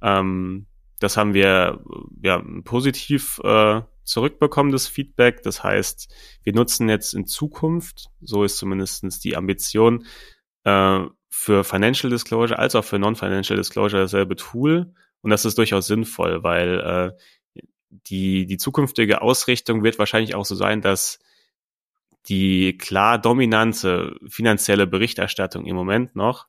Ähm, 0.01 0.67
das 0.99 1.17
haben 1.17 1.33
wir 1.33 1.83
ja 2.23 2.43
positiv 2.63 3.39
äh, 3.43 3.81
zurückbekommen, 4.03 4.71
das 4.71 4.87
Feedback. 4.87 5.43
Das 5.43 5.63
heißt, 5.63 6.13
wir 6.43 6.53
nutzen 6.53 6.89
jetzt 6.89 7.13
in 7.13 7.27
Zukunft, 7.27 8.07
so 8.21 8.43
ist 8.43 8.57
zumindestens 8.57 9.19
die 9.19 9.35
Ambition, 9.35 10.05
äh, 10.63 11.05
für 11.29 11.63
Financial 11.63 12.09
Disclosure 12.09 12.57
als 12.57 12.75
auch 12.75 12.83
für 12.83 12.97
Non-Financial 12.97 13.57
Disclosure 13.57 14.01
dasselbe 14.01 14.35
Tool. 14.35 14.93
Und 15.21 15.29
das 15.29 15.45
ist 15.45 15.57
durchaus 15.57 15.85
sinnvoll, 15.87 16.43
weil 16.43 16.79
äh, 16.79 17.59
die, 17.89 18.45
die 18.45 18.57
zukünftige 18.57 19.21
Ausrichtung 19.21 19.83
wird 19.83 19.99
wahrscheinlich 19.99 20.35
auch 20.35 20.45
so 20.45 20.55
sein, 20.55 20.81
dass 20.81 21.19
die 22.27 22.77
klar 22.77 23.19
dominante 23.19 24.17
finanzielle 24.27 24.87
Berichterstattung 24.87 25.65
im 25.65 25.75
Moment 25.75 26.15
noch 26.15 26.47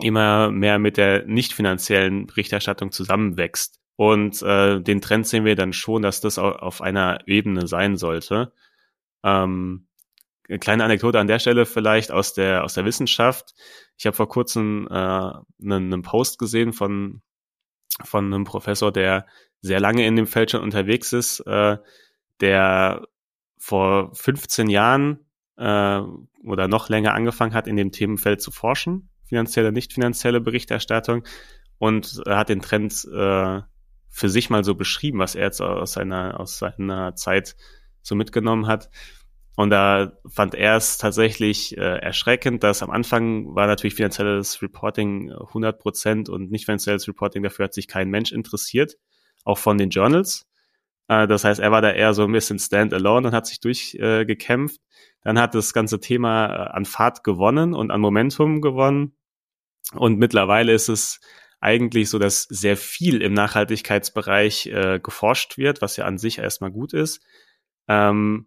immer 0.00 0.50
mehr 0.50 0.78
mit 0.78 0.96
der 0.96 1.26
nicht 1.26 1.52
finanziellen 1.52 2.26
Berichterstattung 2.26 2.92
zusammenwächst. 2.92 3.80
Und 3.96 4.42
äh, 4.42 4.80
den 4.80 5.00
Trend 5.00 5.26
sehen 5.26 5.44
wir 5.44 5.56
dann 5.56 5.72
schon, 5.72 6.02
dass 6.02 6.20
das 6.20 6.38
auf 6.38 6.80
einer 6.80 7.18
Ebene 7.26 7.66
sein 7.66 7.96
sollte. 7.96 8.52
Ähm, 9.24 9.88
eine 10.48 10.58
kleine 10.58 10.84
Anekdote 10.84 11.18
an 11.18 11.26
der 11.26 11.38
Stelle 11.38 11.66
vielleicht 11.66 12.10
aus 12.10 12.32
der 12.32 12.64
aus 12.64 12.74
der 12.74 12.84
Wissenschaft. 12.84 13.54
Ich 13.96 14.06
habe 14.06 14.16
vor 14.16 14.28
kurzem 14.28 14.86
äh, 14.90 14.94
einen, 14.94 15.42
einen 15.60 16.02
Post 16.02 16.38
gesehen 16.38 16.72
von 16.72 17.22
von 18.04 18.32
einem 18.32 18.44
Professor, 18.44 18.92
der 18.92 19.26
sehr 19.60 19.80
lange 19.80 20.06
in 20.06 20.16
dem 20.16 20.26
Feld 20.26 20.52
schon 20.52 20.62
unterwegs 20.62 21.12
ist, 21.12 21.40
äh, 21.40 21.78
der 22.40 23.06
vor 23.58 24.14
15 24.14 24.70
Jahren 24.70 25.26
äh, 25.56 26.00
oder 26.44 26.68
noch 26.68 26.88
länger 26.88 27.14
angefangen 27.14 27.54
hat, 27.54 27.66
in 27.66 27.76
dem 27.76 27.90
Themenfeld 27.90 28.40
zu 28.40 28.50
forschen, 28.50 29.07
finanzielle, 29.28 29.72
nicht 29.72 29.92
finanzielle 29.92 30.40
Berichterstattung 30.40 31.24
und 31.78 32.22
hat 32.26 32.48
den 32.48 32.60
Trend 32.60 32.92
äh, 33.12 33.60
für 34.08 34.28
sich 34.28 34.50
mal 34.50 34.64
so 34.64 34.74
beschrieben, 34.74 35.18
was 35.18 35.34
er 35.34 35.44
jetzt 35.44 35.60
aus 35.60 35.92
seiner, 35.92 36.40
aus 36.40 36.58
seiner 36.58 37.14
Zeit 37.14 37.56
so 38.02 38.14
mitgenommen 38.14 38.66
hat. 38.66 38.90
Und 39.54 39.70
da 39.70 40.12
fand 40.28 40.54
er 40.54 40.76
es 40.76 40.98
tatsächlich 40.98 41.76
äh, 41.76 41.80
erschreckend, 41.80 42.62
dass 42.62 42.82
am 42.82 42.90
Anfang 42.90 43.54
war 43.54 43.66
natürlich 43.66 43.94
finanzielles 43.94 44.62
Reporting 44.62 45.32
100 45.32 45.78
Prozent 45.78 46.28
und 46.28 46.50
nicht 46.50 46.64
finanzielles 46.64 47.08
Reporting, 47.08 47.42
dafür 47.42 47.64
hat 47.64 47.74
sich 47.74 47.88
kein 47.88 48.08
Mensch 48.08 48.32
interessiert 48.32 48.96
auch 49.44 49.58
von 49.58 49.78
den 49.78 49.90
Journals. 49.90 50.46
Äh, 51.08 51.26
das 51.26 51.44
heißt, 51.44 51.60
er 51.60 51.72
war 51.72 51.82
da 51.82 51.90
eher 51.90 52.14
so 52.14 52.24
ein 52.24 52.32
bisschen 52.32 52.58
stand-alone 52.58 53.28
und 53.28 53.34
hat 53.34 53.46
sich 53.46 53.60
durchgekämpft. 53.60 54.76
Äh, 54.76 54.84
Dann 55.24 55.40
hat 55.40 55.54
das 55.54 55.72
ganze 55.72 56.00
Thema 56.00 56.46
äh, 56.46 56.70
an 56.70 56.84
Fahrt 56.84 57.24
gewonnen 57.24 57.74
und 57.74 57.90
an 57.90 58.00
Momentum 58.00 58.60
gewonnen. 58.60 59.14
Und 59.94 60.18
mittlerweile 60.18 60.72
ist 60.72 60.88
es 60.88 61.20
eigentlich 61.60 62.10
so, 62.10 62.18
dass 62.18 62.42
sehr 62.44 62.76
viel 62.76 63.20
im 63.22 63.32
Nachhaltigkeitsbereich 63.32 64.66
äh, 64.66 65.00
geforscht 65.02 65.58
wird, 65.58 65.82
was 65.82 65.96
ja 65.96 66.04
an 66.04 66.18
sich 66.18 66.38
erstmal 66.38 66.70
gut 66.70 66.92
ist. 66.92 67.20
Ähm, 67.88 68.46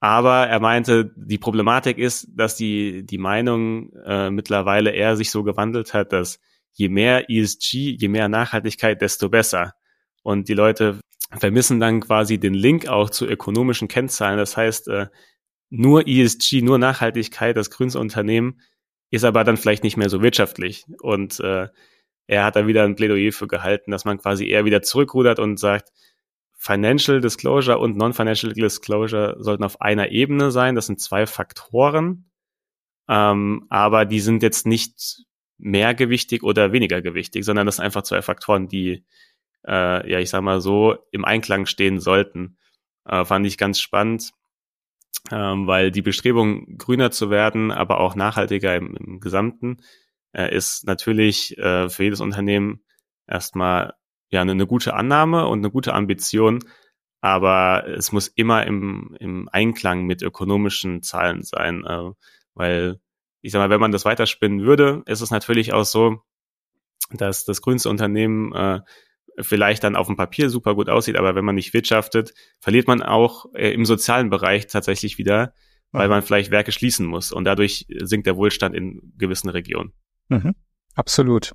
aber 0.00 0.46
er 0.46 0.60
meinte, 0.60 1.12
die 1.16 1.38
Problematik 1.38 1.98
ist, 1.98 2.28
dass 2.34 2.56
die, 2.56 3.06
die 3.06 3.18
Meinung 3.18 3.92
äh, 4.04 4.30
mittlerweile 4.30 4.90
eher 4.90 5.16
sich 5.16 5.30
so 5.30 5.42
gewandelt 5.42 5.94
hat, 5.94 6.12
dass 6.12 6.38
je 6.72 6.90
mehr 6.90 7.30
ESG, 7.30 7.96
je 7.98 8.08
mehr 8.08 8.28
Nachhaltigkeit, 8.28 9.00
desto 9.00 9.30
besser. 9.30 9.72
Und 10.22 10.48
die 10.48 10.54
Leute 10.54 11.00
vermissen 11.38 11.80
dann 11.80 12.00
quasi 12.00 12.38
den 12.38 12.52
Link 12.52 12.88
auch 12.88 13.08
zu 13.08 13.26
ökonomischen 13.26 13.88
Kennzahlen. 13.88 14.38
Das 14.38 14.56
heißt, 14.56 14.88
äh, 14.88 15.06
nur 15.70 16.06
ESG, 16.06 16.60
nur 16.62 16.78
Nachhaltigkeit, 16.78 17.56
das 17.56 17.70
grünste 17.70 17.98
Unternehmen, 17.98 18.60
ist 19.10 19.24
aber 19.24 19.44
dann 19.44 19.56
vielleicht 19.56 19.84
nicht 19.84 19.96
mehr 19.96 20.08
so 20.08 20.22
wirtschaftlich. 20.22 20.84
Und 21.00 21.40
äh, 21.40 21.68
er 22.26 22.44
hat 22.44 22.56
da 22.56 22.66
wieder 22.66 22.84
ein 22.84 22.96
Plädoyer 22.96 23.32
für 23.32 23.46
gehalten, 23.46 23.90
dass 23.90 24.04
man 24.04 24.18
quasi 24.18 24.48
eher 24.48 24.64
wieder 24.64 24.82
zurückrudert 24.82 25.38
und 25.38 25.58
sagt, 25.58 25.92
Financial 26.58 27.20
Disclosure 27.20 27.78
und 27.78 27.96
Non-Financial 27.96 28.52
Disclosure 28.52 29.36
sollten 29.38 29.62
auf 29.62 29.80
einer 29.80 30.10
Ebene 30.10 30.50
sein. 30.50 30.74
Das 30.74 30.86
sind 30.86 31.00
zwei 31.00 31.26
Faktoren, 31.26 32.30
ähm, 33.08 33.66
aber 33.68 34.04
die 34.04 34.20
sind 34.20 34.42
jetzt 34.42 34.66
nicht 34.66 35.26
mehr 35.58 35.94
gewichtig 35.94 36.42
oder 36.42 36.72
weniger 36.72 37.02
gewichtig, 37.02 37.44
sondern 37.44 37.66
das 37.66 37.76
sind 37.76 37.84
einfach 37.84 38.02
zwei 38.02 38.22
Faktoren, 38.22 38.68
die, 38.68 39.04
äh, 39.66 40.10
ja, 40.10 40.18
ich 40.18 40.30
sag 40.30 40.42
mal 40.42 40.60
so, 40.60 40.96
im 41.12 41.24
Einklang 41.24 41.66
stehen 41.66 42.00
sollten. 42.00 42.58
Äh, 43.04 43.24
fand 43.24 43.46
ich 43.46 43.58
ganz 43.58 43.78
spannend, 43.78 44.32
ähm, 45.30 45.66
weil 45.66 45.90
die 45.90 46.02
Bestrebung, 46.02 46.78
grüner 46.78 47.10
zu 47.10 47.30
werden, 47.30 47.70
aber 47.70 48.00
auch 48.00 48.14
nachhaltiger 48.14 48.76
im, 48.76 48.96
im 48.96 49.20
Gesamten, 49.20 49.78
äh, 50.32 50.54
ist 50.54 50.86
natürlich 50.86 51.56
äh, 51.58 51.88
für 51.88 52.04
jedes 52.04 52.20
Unternehmen 52.20 52.84
erstmal 53.26 53.94
ja 54.28 54.42
eine, 54.42 54.52
eine 54.52 54.66
gute 54.66 54.94
Annahme 54.94 55.46
und 55.46 55.60
eine 55.60 55.70
gute 55.70 55.94
Ambition, 55.94 56.60
aber 57.20 57.86
es 57.88 58.12
muss 58.12 58.28
immer 58.28 58.66
im, 58.66 59.16
im 59.18 59.48
Einklang 59.50 60.04
mit 60.04 60.22
ökonomischen 60.22 61.02
Zahlen 61.02 61.42
sein, 61.42 61.84
äh, 61.84 62.10
weil 62.54 63.00
ich 63.42 63.52
sag 63.52 63.60
mal, 63.60 63.70
wenn 63.70 63.80
man 63.80 63.92
das 63.92 64.04
weiterspinnen 64.04 64.62
würde, 64.62 65.02
ist 65.06 65.20
es 65.20 65.30
natürlich 65.30 65.72
auch 65.72 65.84
so, 65.84 66.20
dass 67.10 67.44
das 67.44 67.62
grünste 67.62 67.88
Unternehmen 67.88 68.52
äh, 68.52 68.80
vielleicht 69.40 69.84
dann 69.84 69.96
auf 69.96 70.06
dem 70.06 70.16
Papier 70.16 70.50
super 70.50 70.74
gut 70.74 70.88
aussieht, 70.88 71.16
aber 71.16 71.34
wenn 71.34 71.44
man 71.44 71.54
nicht 71.54 71.74
wirtschaftet, 71.74 72.34
verliert 72.60 72.86
man 72.86 73.02
auch 73.02 73.46
äh, 73.54 73.70
im 73.70 73.84
sozialen 73.84 74.30
Bereich 74.30 74.66
tatsächlich 74.66 75.18
wieder, 75.18 75.52
weil 75.92 76.08
mhm. 76.08 76.14
man 76.14 76.22
vielleicht 76.22 76.50
Werke 76.50 76.72
schließen 76.72 77.06
muss 77.06 77.32
und 77.32 77.44
dadurch 77.44 77.86
sinkt 78.02 78.26
der 78.26 78.36
Wohlstand 78.36 78.74
in 78.74 79.12
gewissen 79.18 79.48
Regionen. 79.48 79.92
Mhm. 80.28 80.54
Absolut. 80.94 81.52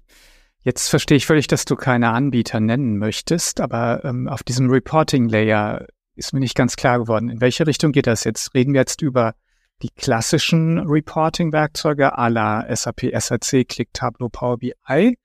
Jetzt 0.63 0.89
verstehe 0.89 1.17
ich 1.17 1.25
völlig, 1.25 1.47
dass 1.47 1.65
du 1.65 1.75
keine 1.75 2.11
Anbieter 2.11 2.59
nennen 2.59 2.97
möchtest, 2.97 3.61
aber 3.61 4.05
ähm, 4.05 4.27
auf 4.27 4.43
diesem 4.43 4.69
Reporting-Layer 4.69 5.87
ist 6.15 6.33
mir 6.33 6.39
nicht 6.39 6.55
ganz 6.55 6.75
klar 6.75 6.99
geworden. 6.99 7.29
In 7.29 7.41
welche 7.41 7.65
Richtung 7.65 7.91
geht 7.91 8.05
das 8.05 8.23
jetzt? 8.23 8.53
Reden 8.53 8.73
wir 8.73 8.81
jetzt 8.81 9.01
über 9.01 9.33
die 9.81 9.89
klassischen 9.89 10.77
Reporting-Werkzeuge 10.77 12.15
à 12.15 12.29
la 12.29 12.75
SAP, 12.75 13.11
SAC, 13.17 13.67
Click, 13.67 13.89
Tableau, 13.93 14.29
Power 14.29 14.57
BI? 14.57 15.17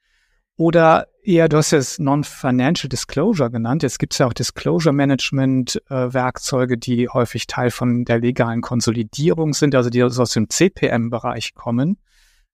Oder 0.57 1.09
eher, 1.23 1.49
du 1.49 1.59
hast 1.59 1.73
es 1.73 1.99
Non-Financial 1.99 2.89
Disclosure 2.89 3.51
genannt. 3.51 3.83
Jetzt 3.83 3.99
gibt 3.99 4.15
es 4.15 4.19
ja 4.19 4.27
auch 4.27 4.33
Disclosure 4.33 4.95
Management-Werkzeuge, 4.95 6.75
äh, 6.75 6.79
die 6.79 7.09
häufig 7.09 7.47
Teil 7.47 7.71
von 7.71 8.05
der 8.05 8.21
legalen 8.21 8.63
Konsolidierung 8.63 9.53
sind, 9.53 9.75
also 9.75 9.91
die 9.91 10.03
aus 10.03 10.31
dem 10.31 10.49
CPM-Bereich 10.49 11.55
kommen. 11.55 11.99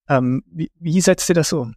Ähm, 0.08 0.42
wie, 0.46 0.72
wie 0.80 1.00
setzt 1.00 1.28
ihr 1.28 1.34
das 1.36 1.52
um? 1.52 1.76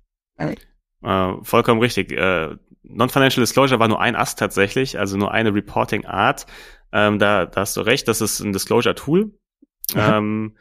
Äh, 1.03 1.34
vollkommen 1.43 1.80
richtig. 1.80 2.11
Äh, 2.11 2.55
Non-Financial 2.82 3.41
Disclosure 3.43 3.80
war 3.80 3.88
nur 3.88 4.01
ein 4.01 4.15
Ast 4.15 4.39
tatsächlich, 4.39 4.97
also 4.97 5.17
nur 5.17 5.32
eine 5.32 5.53
Reporting-Art. 5.53 6.47
Ähm, 6.91 7.19
da, 7.19 7.45
da 7.45 7.61
hast 7.61 7.78
du 7.78 7.82
recht, 7.82 8.07
das 8.07 8.21
ist 8.21 8.39
ein 8.39 8.53
Disclosure-Tool. 8.53 9.32
Ähm, 9.95 10.57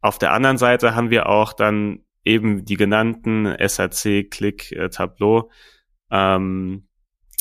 auf 0.00 0.18
der 0.18 0.32
anderen 0.32 0.58
Seite 0.58 0.94
haben 0.94 1.10
wir 1.10 1.28
auch 1.28 1.52
dann 1.52 2.04
eben 2.28 2.64
die 2.64 2.76
genannten 2.76 3.52
SAC, 3.58 4.30
Click, 4.30 4.70
äh, 4.72 4.90
Tableau, 4.90 5.50
ähm, 6.10 6.88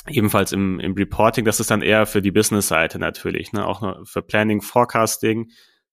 ebenfalls 0.07 0.53
im, 0.53 0.79
im 0.79 0.93
Reporting. 0.93 1.45
Das 1.45 1.59
ist 1.59 1.69
dann 1.69 1.81
eher 1.81 2.05
für 2.05 2.21
die 2.21 2.31
Business-Seite 2.31 2.97
natürlich, 2.97 3.51
ne? 3.51 3.65
auch 3.67 4.05
für 4.05 4.21
Planning, 4.21 4.61
Forecasting. 4.61 5.51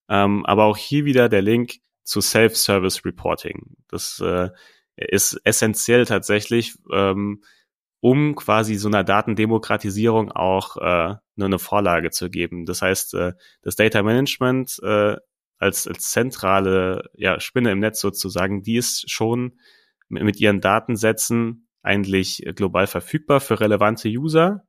Ähm, 0.09 0.47
aber 0.47 0.64
auch 0.64 0.76
hier 0.76 1.05
wieder 1.05 1.28
der 1.28 1.42
Link 1.42 1.74
zu 2.05 2.20
Self-Service 2.20 3.05
Reporting. 3.05 3.76
Das 3.88 4.20
äh, 4.20 4.51
ist 4.97 5.40
essentiell 5.45 6.05
tatsächlich, 6.05 6.76
ähm, 6.92 7.42
um 8.01 8.36
quasi 8.36 8.76
so 8.76 8.88
einer 8.88 9.03
Datendemokratisierung 9.03 10.30
auch 10.30 10.76
äh, 10.76 11.14
nur 11.36 11.47
eine 11.47 11.59
Vorlage 11.59 12.11
zu 12.11 12.28
geben. 12.28 12.66
Das 12.66 12.82
heißt, 12.82 13.14
äh, 13.14 13.32
das 13.62 13.76
Data 13.76 14.03
Management 14.03 14.78
äh, 14.82 15.16
als, 15.59 15.86
als 15.86 16.11
zentrale 16.11 17.11
ja, 17.14 17.40
Spinne 17.40 17.72
im 17.72 17.80
Netz 17.80 18.00
sozusagen, 18.00 18.62
die 18.62 18.76
ist 18.76 19.11
schon 19.11 19.59
mit 20.09 20.40
ihren 20.40 20.61
Datensätzen 20.61 21.68
eigentlich 21.82 22.44
global 22.55 22.86
verfügbar 22.86 23.40
für 23.40 23.61
relevante 23.61 24.09
User, 24.09 24.66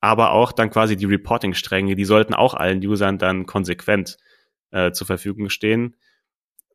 aber 0.00 0.32
auch 0.32 0.52
dann 0.52 0.70
quasi 0.70 0.96
die 0.96 1.06
Reporting-Stränge, 1.06 1.94
die 1.94 2.04
sollten 2.04 2.34
auch 2.34 2.54
allen 2.54 2.84
Usern 2.84 3.18
dann 3.18 3.46
konsequent 3.46 4.16
äh, 4.70 4.92
zur 4.92 5.06
Verfügung 5.06 5.48
stehen 5.48 5.96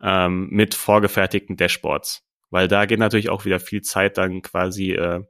ähm, 0.01 0.49
mit 0.49 0.75
vorgefertigten 0.75 1.55
Dashboards 1.55 2.23
weil 2.53 2.67
da 2.67 2.85
geht 2.85 2.99
natürlich 2.99 3.29
auch 3.29 3.45
wieder 3.45 3.59
viel 3.59 3.81
Zeit 3.81 4.19
dann 4.19 4.43
quasi 4.43 4.91
äh, 4.91 5.23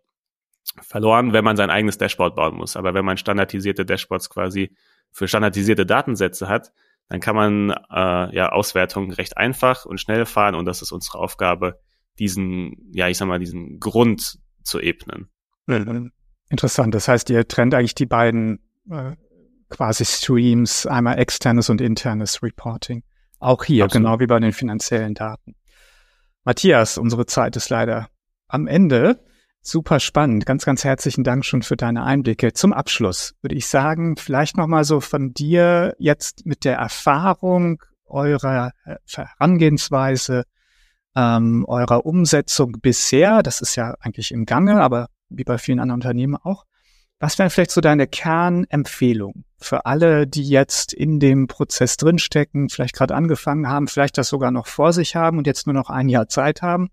verloren, 0.81 1.31
wenn 1.31 1.45
man 1.45 1.55
sein 1.55 1.69
eigenes 1.69 1.97
Dashboard 1.97 2.35
bauen 2.35 2.53
muss. 2.53 2.75
Aber 2.75 2.93
wenn 2.93 3.05
man 3.05 3.15
standardisierte 3.15 3.85
Dashboards 3.85 4.29
quasi 4.29 4.75
für 5.09 5.29
standardisierte 5.29 5.85
Datensätze 5.85 6.49
hat, 6.49 6.73
dann 7.09 7.19
kann 7.19 7.35
man 7.35 7.69
äh, 7.69 8.35
ja 8.35 8.51
Auswertungen 8.51 9.11
recht 9.11 9.37
einfach 9.37 9.85
und 9.85 9.99
schnell 9.99 10.25
fahren 10.25 10.55
und 10.55 10.65
das 10.65 10.81
ist 10.81 10.91
unsere 10.91 11.19
Aufgabe, 11.19 11.79
diesen, 12.19 12.89
ja, 12.91 13.07
ich 13.07 13.17
sag 13.17 13.27
mal, 13.27 13.39
diesen 13.39 13.79
Grund 13.79 14.39
zu 14.63 14.79
ebnen. 14.79 15.29
Interessant. 16.49 16.93
Das 16.93 17.07
heißt, 17.07 17.29
ihr 17.29 17.47
trennt 17.47 17.73
eigentlich 17.73 17.95
die 17.95 18.05
beiden 18.05 18.59
äh, 18.89 19.15
quasi 19.69 20.05
Streams, 20.05 20.85
einmal 20.85 21.17
externes 21.19 21.69
und 21.69 21.81
internes 21.81 22.43
Reporting. 22.43 23.03
Auch 23.39 23.63
hier, 23.63 23.85
Absolut. 23.85 24.05
genau 24.05 24.19
wie 24.19 24.27
bei 24.27 24.39
den 24.39 24.53
finanziellen 24.53 25.15
Daten. 25.15 25.55
Matthias, 26.43 26.97
unsere 26.97 27.25
Zeit 27.25 27.55
ist 27.55 27.69
leider 27.69 28.09
am 28.47 28.67
Ende. 28.67 29.23
Super 29.65 30.01
spannend. 30.01 30.45
Ganz, 30.45 30.65
ganz 30.65 30.83
herzlichen 30.83 31.23
Dank 31.23 31.45
schon 31.45 31.63
für 31.63 31.77
deine 31.77 32.03
Einblicke. 32.03 32.51
Zum 32.51 32.73
Abschluss 32.73 33.33
würde 33.41 33.55
ich 33.55 33.67
sagen, 33.67 34.17
vielleicht 34.17 34.57
nochmal 34.57 34.83
so 34.83 34.99
von 34.99 35.33
dir 35.33 35.95
jetzt 35.97 36.45
mit 36.45 36.65
der 36.65 36.75
Erfahrung 36.75 37.81
eurer 38.05 38.73
äh, 38.83 38.97
Herangehensweise, 39.07 40.43
ähm, 41.15 41.63
eurer 41.65 42.05
Umsetzung 42.05 42.73
bisher. 42.81 43.41
Das 43.41 43.61
ist 43.61 43.77
ja 43.77 43.95
eigentlich 44.01 44.33
im 44.33 44.45
Gange, 44.45 44.81
aber 44.81 45.07
wie 45.29 45.45
bei 45.45 45.57
vielen 45.57 45.79
anderen 45.79 46.01
Unternehmen 46.01 46.35
auch. 46.35 46.65
Was 47.19 47.39
wäre 47.39 47.49
vielleicht 47.49 47.71
so 47.71 47.79
deine 47.79 48.05
Kernempfehlung 48.05 49.45
für 49.61 49.85
alle, 49.85 50.27
die 50.27 50.43
jetzt 50.43 50.91
in 50.91 51.21
dem 51.21 51.47
Prozess 51.47 51.95
drinstecken, 51.95 52.67
vielleicht 52.67 52.95
gerade 52.95 53.15
angefangen 53.15 53.69
haben, 53.69 53.87
vielleicht 53.87 54.17
das 54.17 54.27
sogar 54.27 54.51
noch 54.51 54.67
vor 54.67 54.91
sich 54.91 55.15
haben 55.15 55.37
und 55.37 55.47
jetzt 55.47 55.67
nur 55.67 55.73
noch 55.73 55.89
ein 55.89 56.09
Jahr 56.09 56.27
Zeit 56.27 56.61
haben? 56.61 56.89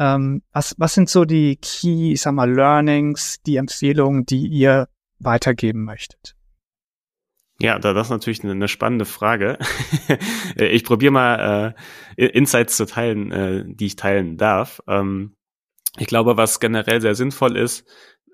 Ähm, 0.00 0.42
was, 0.52 0.74
was 0.78 0.94
sind 0.94 1.10
so 1.10 1.26
die 1.26 1.56
Key, 1.56 2.12
ich 2.12 2.22
sag 2.22 2.32
mal, 2.32 2.50
Learnings, 2.50 3.42
die 3.42 3.56
Empfehlungen, 3.56 4.24
die 4.24 4.46
ihr 4.46 4.88
weitergeben 5.18 5.84
möchtet? 5.84 6.34
Ja, 7.60 7.78
da 7.78 7.92
das 7.92 8.06
ist 8.06 8.10
natürlich 8.10 8.42
eine, 8.42 8.68
spannende 8.68 9.04
Frage. 9.04 9.58
ich 10.56 10.84
probiere 10.84 11.12
mal 11.12 11.74
äh, 12.16 12.26
Insights 12.28 12.78
zu 12.78 12.86
teilen, 12.86 13.30
äh, 13.30 13.64
die 13.66 13.86
ich 13.86 13.96
teilen 13.96 14.38
darf. 14.38 14.80
Ähm, 14.88 15.36
ich 15.98 16.06
glaube, 16.06 16.38
was 16.38 16.60
generell 16.60 17.02
sehr 17.02 17.14
sinnvoll 17.14 17.58
ist, 17.58 17.86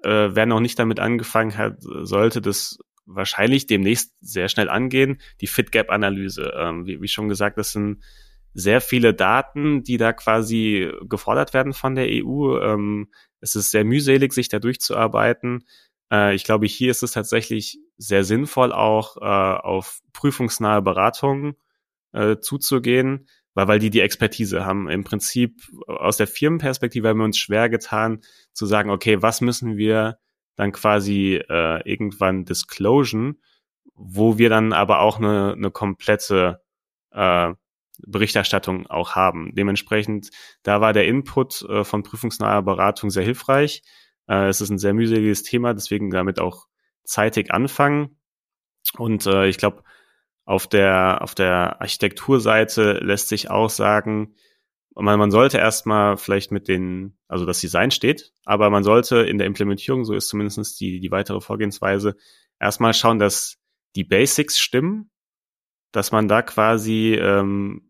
äh, 0.04 0.28
wer 0.30 0.46
noch 0.46 0.60
nicht 0.60 0.78
damit 0.78 1.00
angefangen 1.00 1.58
hat, 1.58 1.78
sollte 1.80 2.40
das 2.40 2.78
wahrscheinlich 3.06 3.66
demnächst 3.66 4.14
sehr 4.20 4.48
schnell 4.48 4.68
angehen. 4.68 5.20
Die 5.40 5.48
Fit 5.48 5.72
Gap 5.72 5.90
Analyse, 5.90 6.52
ähm, 6.56 6.86
wie 6.86 7.08
schon 7.08 7.28
gesagt, 7.28 7.58
das 7.58 7.72
sind 7.72 8.04
sehr 8.56 8.80
viele 8.80 9.12
Daten, 9.12 9.82
die 9.82 9.98
da 9.98 10.14
quasi 10.14 10.90
gefordert 11.02 11.52
werden 11.52 11.74
von 11.74 11.94
der 11.94 12.06
EU. 12.08 12.58
Ähm, 12.58 13.12
es 13.40 13.54
ist 13.54 13.70
sehr 13.70 13.84
mühselig, 13.84 14.32
sich 14.32 14.48
da 14.48 14.58
durchzuarbeiten. 14.58 15.64
Äh, 16.10 16.34
ich 16.34 16.44
glaube, 16.44 16.66
hier 16.66 16.90
ist 16.90 17.02
es 17.02 17.12
tatsächlich 17.12 17.78
sehr 17.98 18.24
sinnvoll, 18.24 18.72
auch 18.72 19.18
äh, 19.18 19.20
auf 19.20 20.00
prüfungsnahe 20.14 20.80
Beratungen 20.80 21.56
äh, 22.12 22.38
zuzugehen, 22.38 23.28
weil, 23.52 23.68
weil 23.68 23.78
die 23.78 23.90
die 23.90 24.00
Expertise 24.00 24.64
haben. 24.64 24.88
Im 24.88 25.04
Prinzip 25.04 25.60
aus 25.86 26.16
der 26.16 26.26
Firmenperspektive 26.26 27.08
haben 27.08 27.18
wir 27.18 27.24
uns 27.24 27.38
schwer 27.38 27.68
getan 27.68 28.22
zu 28.54 28.64
sagen, 28.64 28.88
okay, 28.88 29.20
was 29.20 29.42
müssen 29.42 29.76
wir 29.76 30.18
dann 30.56 30.72
quasi 30.72 31.34
äh, 31.46 31.86
irgendwann 31.86 32.46
disclosen, 32.46 33.42
wo 33.94 34.38
wir 34.38 34.48
dann 34.48 34.72
aber 34.72 35.00
auch 35.00 35.18
eine, 35.18 35.52
eine 35.52 35.70
komplette 35.70 36.62
äh, 37.10 37.52
Berichterstattung 37.98 38.86
auch 38.86 39.14
haben. 39.14 39.54
Dementsprechend, 39.54 40.30
da 40.62 40.80
war 40.80 40.92
der 40.92 41.06
Input 41.06 41.62
äh, 41.62 41.84
von 41.84 42.02
prüfungsnaher 42.02 42.62
Beratung 42.62 43.10
sehr 43.10 43.24
hilfreich. 43.24 43.82
Äh, 44.28 44.48
es 44.48 44.60
ist 44.60 44.70
ein 44.70 44.78
sehr 44.78 44.94
mühseliges 44.94 45.42
Thema, 45.42 45.74
deswegen 45.74 46.10
damit 46.10 46.38
auch 46.38 46.66
zeitig 47.04 47.52
anfangen. 47.52 48.18
Und 48.98 49.26
äh, 49.26 49.46
ich 49.46 49.58
glaube, 49.58 49.82
auf 50.44 50.66
der, 50.66 51.22
auf 51.22 51.34
der 51.34 51.80
Architekturseite 51.80 53.00
lässt 53.02 53.28
sich 53.28 53.50
auch 53.50 53.70
sagen, 53.70 54.34
man, 54.94 55.18
man 55.18 55.30
sollte 55.30 55.58
erstmal 55.58 56.16
vielleicht 56.16 56.52
mit 56.52 56.68
den, 56.68 57.18
also 57.28 57.44
das 57.44 57.60
Design 57.60 57.90
steht, 57.90 58.32
aber 58.44 58.70
man 58.70 58.82
sollte 58.84 59.18
in 59.18 59.38
der 59.38 59.46
Implementierung, 59.46 60.04
so 60.04 60.14
ist 60.14 60.28
zumindest 60.28 60.80
die, 60.80 61.00
die 61.00 61.10
weitere 61.10 61.40
Vorgehensweise, 61.40 62.16
erstmal 62.58 62.94
schauen, 62.94 63.18
dass 63.18 63.58
die 63.94 64.04
Basics 64.04 64.58
stimmen, 64.58 65.10
dass 65.92 66.12
man 66.12 66.28
da 66.28 66.42
quasi 66.42 67.14
ähm, 67.14 67.85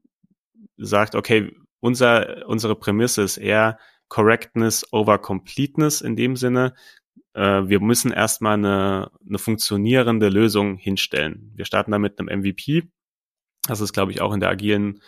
sagt, 0.77 1.15
okay, 1.15 1.55
unser, 1.81 2.47
unsere 2.47 2.77
Prämisse 2.77 3.23
ist 3.23 3.37
eher 3.37 3.79
Correctness 4.09 4.87
over 4.93 5.19
Completeness 5.19 6.01
in 6.01 6.17
dem 6.17 6.37
Sinne. 6.37 6.75
Äh, 7.35 7.69
wir 7.69 7.81
müssen 7.81 8.13
erstmal 8.13 8.55
eine, 8.55 9.11
eine 9.27 9.39
funktionierende 9.39 10.29
Lösung 10.29 10.77
hinstellen. 10.77 11.53
Wir 11.55 11.65
starten 11.65 11.93
da 11.93 11.99
mit 11.99 12.19
einem 12.19 12.41
MVP. 12.41 12.85
Das 13.67 13.81
ist, 13.81 13.93
glaube 13.93 14.13
ich, 14.13 14.21
auch 14.21 14.33
in 14.33 14.41
der 14.41 14.51
agilen 14.51 15.03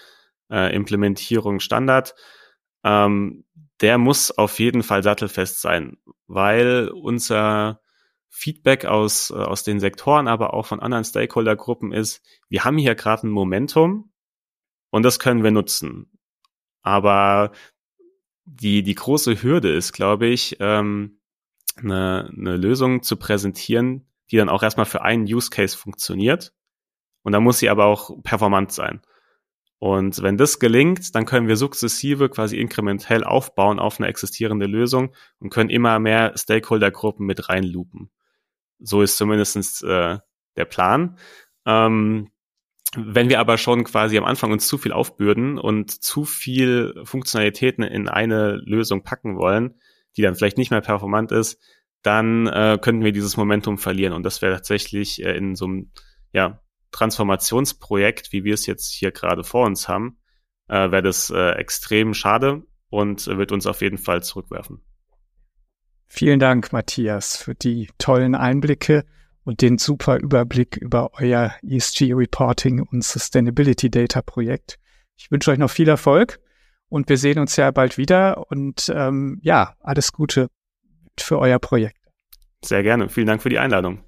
äh, 0.50 0.74
Implementierung 0.74 1.60
Standard. 1.60 2.14
Ähm, 2.84 3.44
der 3.80 3.98
muss 3.98 4.30
auf 4.30 4.58
jeden 4.58 4.82
Fall 4.82 5.02
sattelfest 5.02 5.60
sein, 5.60 5.98
weil 6.26 6.88
unser 6.88 7.80
Feedback 8.28 8.84
aus, 8.84 9.30
äh, 9.30 9.34
aus 9.34 9.62
den 9.62 9.80
Sektoren, 9.80 10.28
aber 10.28 10.54
auch 10.54 10.66
von 10.66 10.80
anderen 10.80 11.04
Stakeholder-Gruppen 11.04 11.92
ist, 11.92 12.22
wir 12.48 12.64
haben 12.64 12.78
hier 12.78 12.94
gerade 12.94 13.26
ein 13.26 13.30
Momentum 13.30 14.10
und 14.90 15.02
das 15.02 15.18
können 15.18 15.42
wir 15.42 15.50
nutzen. 15.50 16.18
Aber 16.82 17.52
die, 18.44 18.82
die 18.82 18.94
große 18.94 19.42
Hürde 19.42 19.72
ist, 19.72 19.92
glaube 19.92 20.26
ich, 20.26 20.56
ähm, 20.60 21.20
eine, 21.76 22.30
eine 22.36 22.56
Lösung 22.56 23.02
zu 23.02 23.16
präsentieren, 23.16 24.08
die 24.30 24.36
dann 24.36 24.48
auch 24.48 24.62
erstmal 24.62 24.86
für 24.86 25.02
einen 25.02 25.24
Use 25.24 25.50
Case 25.50 25.76
funktioniert. 25.76 26.52
Und 27.22 27.32
dann 27.32 27.42
muss 27.42 27.58
sie 27.58 27.68
aber 27.68 27.86
auch 27.86 28.22
performant 28.22 28.72
sein. 28.72 29.02
Und 29.80 30.22
wenn 30.22 30.36
das 30.36 30.58
gelingt, 30.58 31.14
dann 31.14 31.24
können 31.24 31.46
wir 31.46 31.56
sukzessive 31.56 32.28
quasi 32.30 32.58
inkrementell 32.58 33.22
aufbauen 33.22 33.78
auf 33.78 34.00
eine 34.00 34.08
existierende 34.08 34.66
Lösung 34.66 35.14
und 35.38 35.50
können 35.50 35.70
immer 35.70 35.98
mehr 36.00 36.32
Stakeholder-Gruppen 36.36 37.24
mit 37.24 37.48
reinloopen. 37.48 38.10
So 38.80 39.02
ist 39.02 39.16
zumindestens 39.16 39.82
äh, 39.82 40.18
der 40.56 40.64
Plan. 40.64 41.18
Ähm, 41.64 42.30
wenn 42.96 43.28
wir 43.28 43.40
aber 43.40 43.58
schon 43.58 43.84
quasi 43.84 44.16
am 44.16 44.24
Anfang 44.24 44.50
uns 44.50 44.66
zu 44.66 44.78
viel 44.78 44.92
aufbürden 44.92 45.58
und 45.58 45.90
zu 45.90 46.24
viel 46.24 46.94
Funktionalitäten 47.04 47.84
in 47.84 48.08
eine 48.08 48.56
Lösung 48.64 49.02
packen 49.02 49.36
wollen, 49.36 49.74
die 50.16 50.22
dann 50.22 50.34
vielleicht 50.34 50.58
nicht 50.58 50.70
mehr 50.70 50.80
performant 50.80 51.32
ist, 51.32 51.60
dann 52.02 52.46
äh, 52.46 52.78
könnten 52.80 53.04
wir 53.04 53.12
dieses 53.12 53.36
Momentum 53.36 53.78
verlieren. 53.78 54.14
Und 54.14 54.22
das 54.22 54.40
wäre 54.40 54.54
tatsächlich 54.54 55.22
äh, 55.22 55.36
in 55.36 55.54
so 55.54 55.66
einem 55.66 55.92
ja, 56.32 56.62
Transformationsprojekt, 56.92 58.32
wie 58.32 58.44
wir 58.44 58.54
es 58.54 58.66
jetzt 58.66 58.92
hier 58.92 59.10
gerade 59.10 59.44
vor 59.44 59.66
uns 59.66 59.88
haben, 59.88 60.18
äh, 60.68 60.90
wäre 60.90 61.02
das 61.02 61.30
äh, 61.30 61.50
extrem 61.52 62.14
schade 62.14 62.62
und 62.88 63.26
wird 63.26 63.52
uns 63.52 63.66
auf 63.66 63.82
jeden 63.82 63.98
Fall 63.98 64.22
zurückwerfen. 64.22 64.82
Vielen 66.06 66.40
Dank, 66.40 66.72
Matthias, 66.72 67.36
für 67.36 67.54
die 67.54 67.90
tollen 67.98 68.34
Einblicke 68.34 69.04
und 69.44 69.62
den 69.62 69.78
super 69.78 70.18
Überblick 70.18 70.76
über 70.76 71.10
euer 71.14 71.54
ESG 71.62 72.12
Reporting 72.12 72.80
und 72.80 73.04
Sustainability 73.04 73.90
Data 73.90 74.22
Projekt. 74.22 74.78
Ich 75.16 75.30
wünsche 75.30 75.50
euch 75.50 75.58
noch 75.58 75.70
viel 75.70 75.88
Erfolg 75.88 76.40
und 76.88 77.08
wir 77.08 77.18
sehen 77.18 77.38
uns 77.38 77.56
ja 77.56 77.70
bald 77.70 77.98
wieder 77.98 78.50
und 78.50 78.92
ähm, 78.94 79.38
ja, 79.42 79.74
alles 79.80 80.12
Gute 80.12 80.48
für 81.18 81.38
euer 81.38 81.58
Projekt. 81.58 81.98
Sehr 82.64 82.82
gerne. 82.82 83.08
Vielen 83.08 83.26
Dank 83.26 83.42
für 83.42 83.50
die 83.50 83.58
Einladung. 83.58 84.04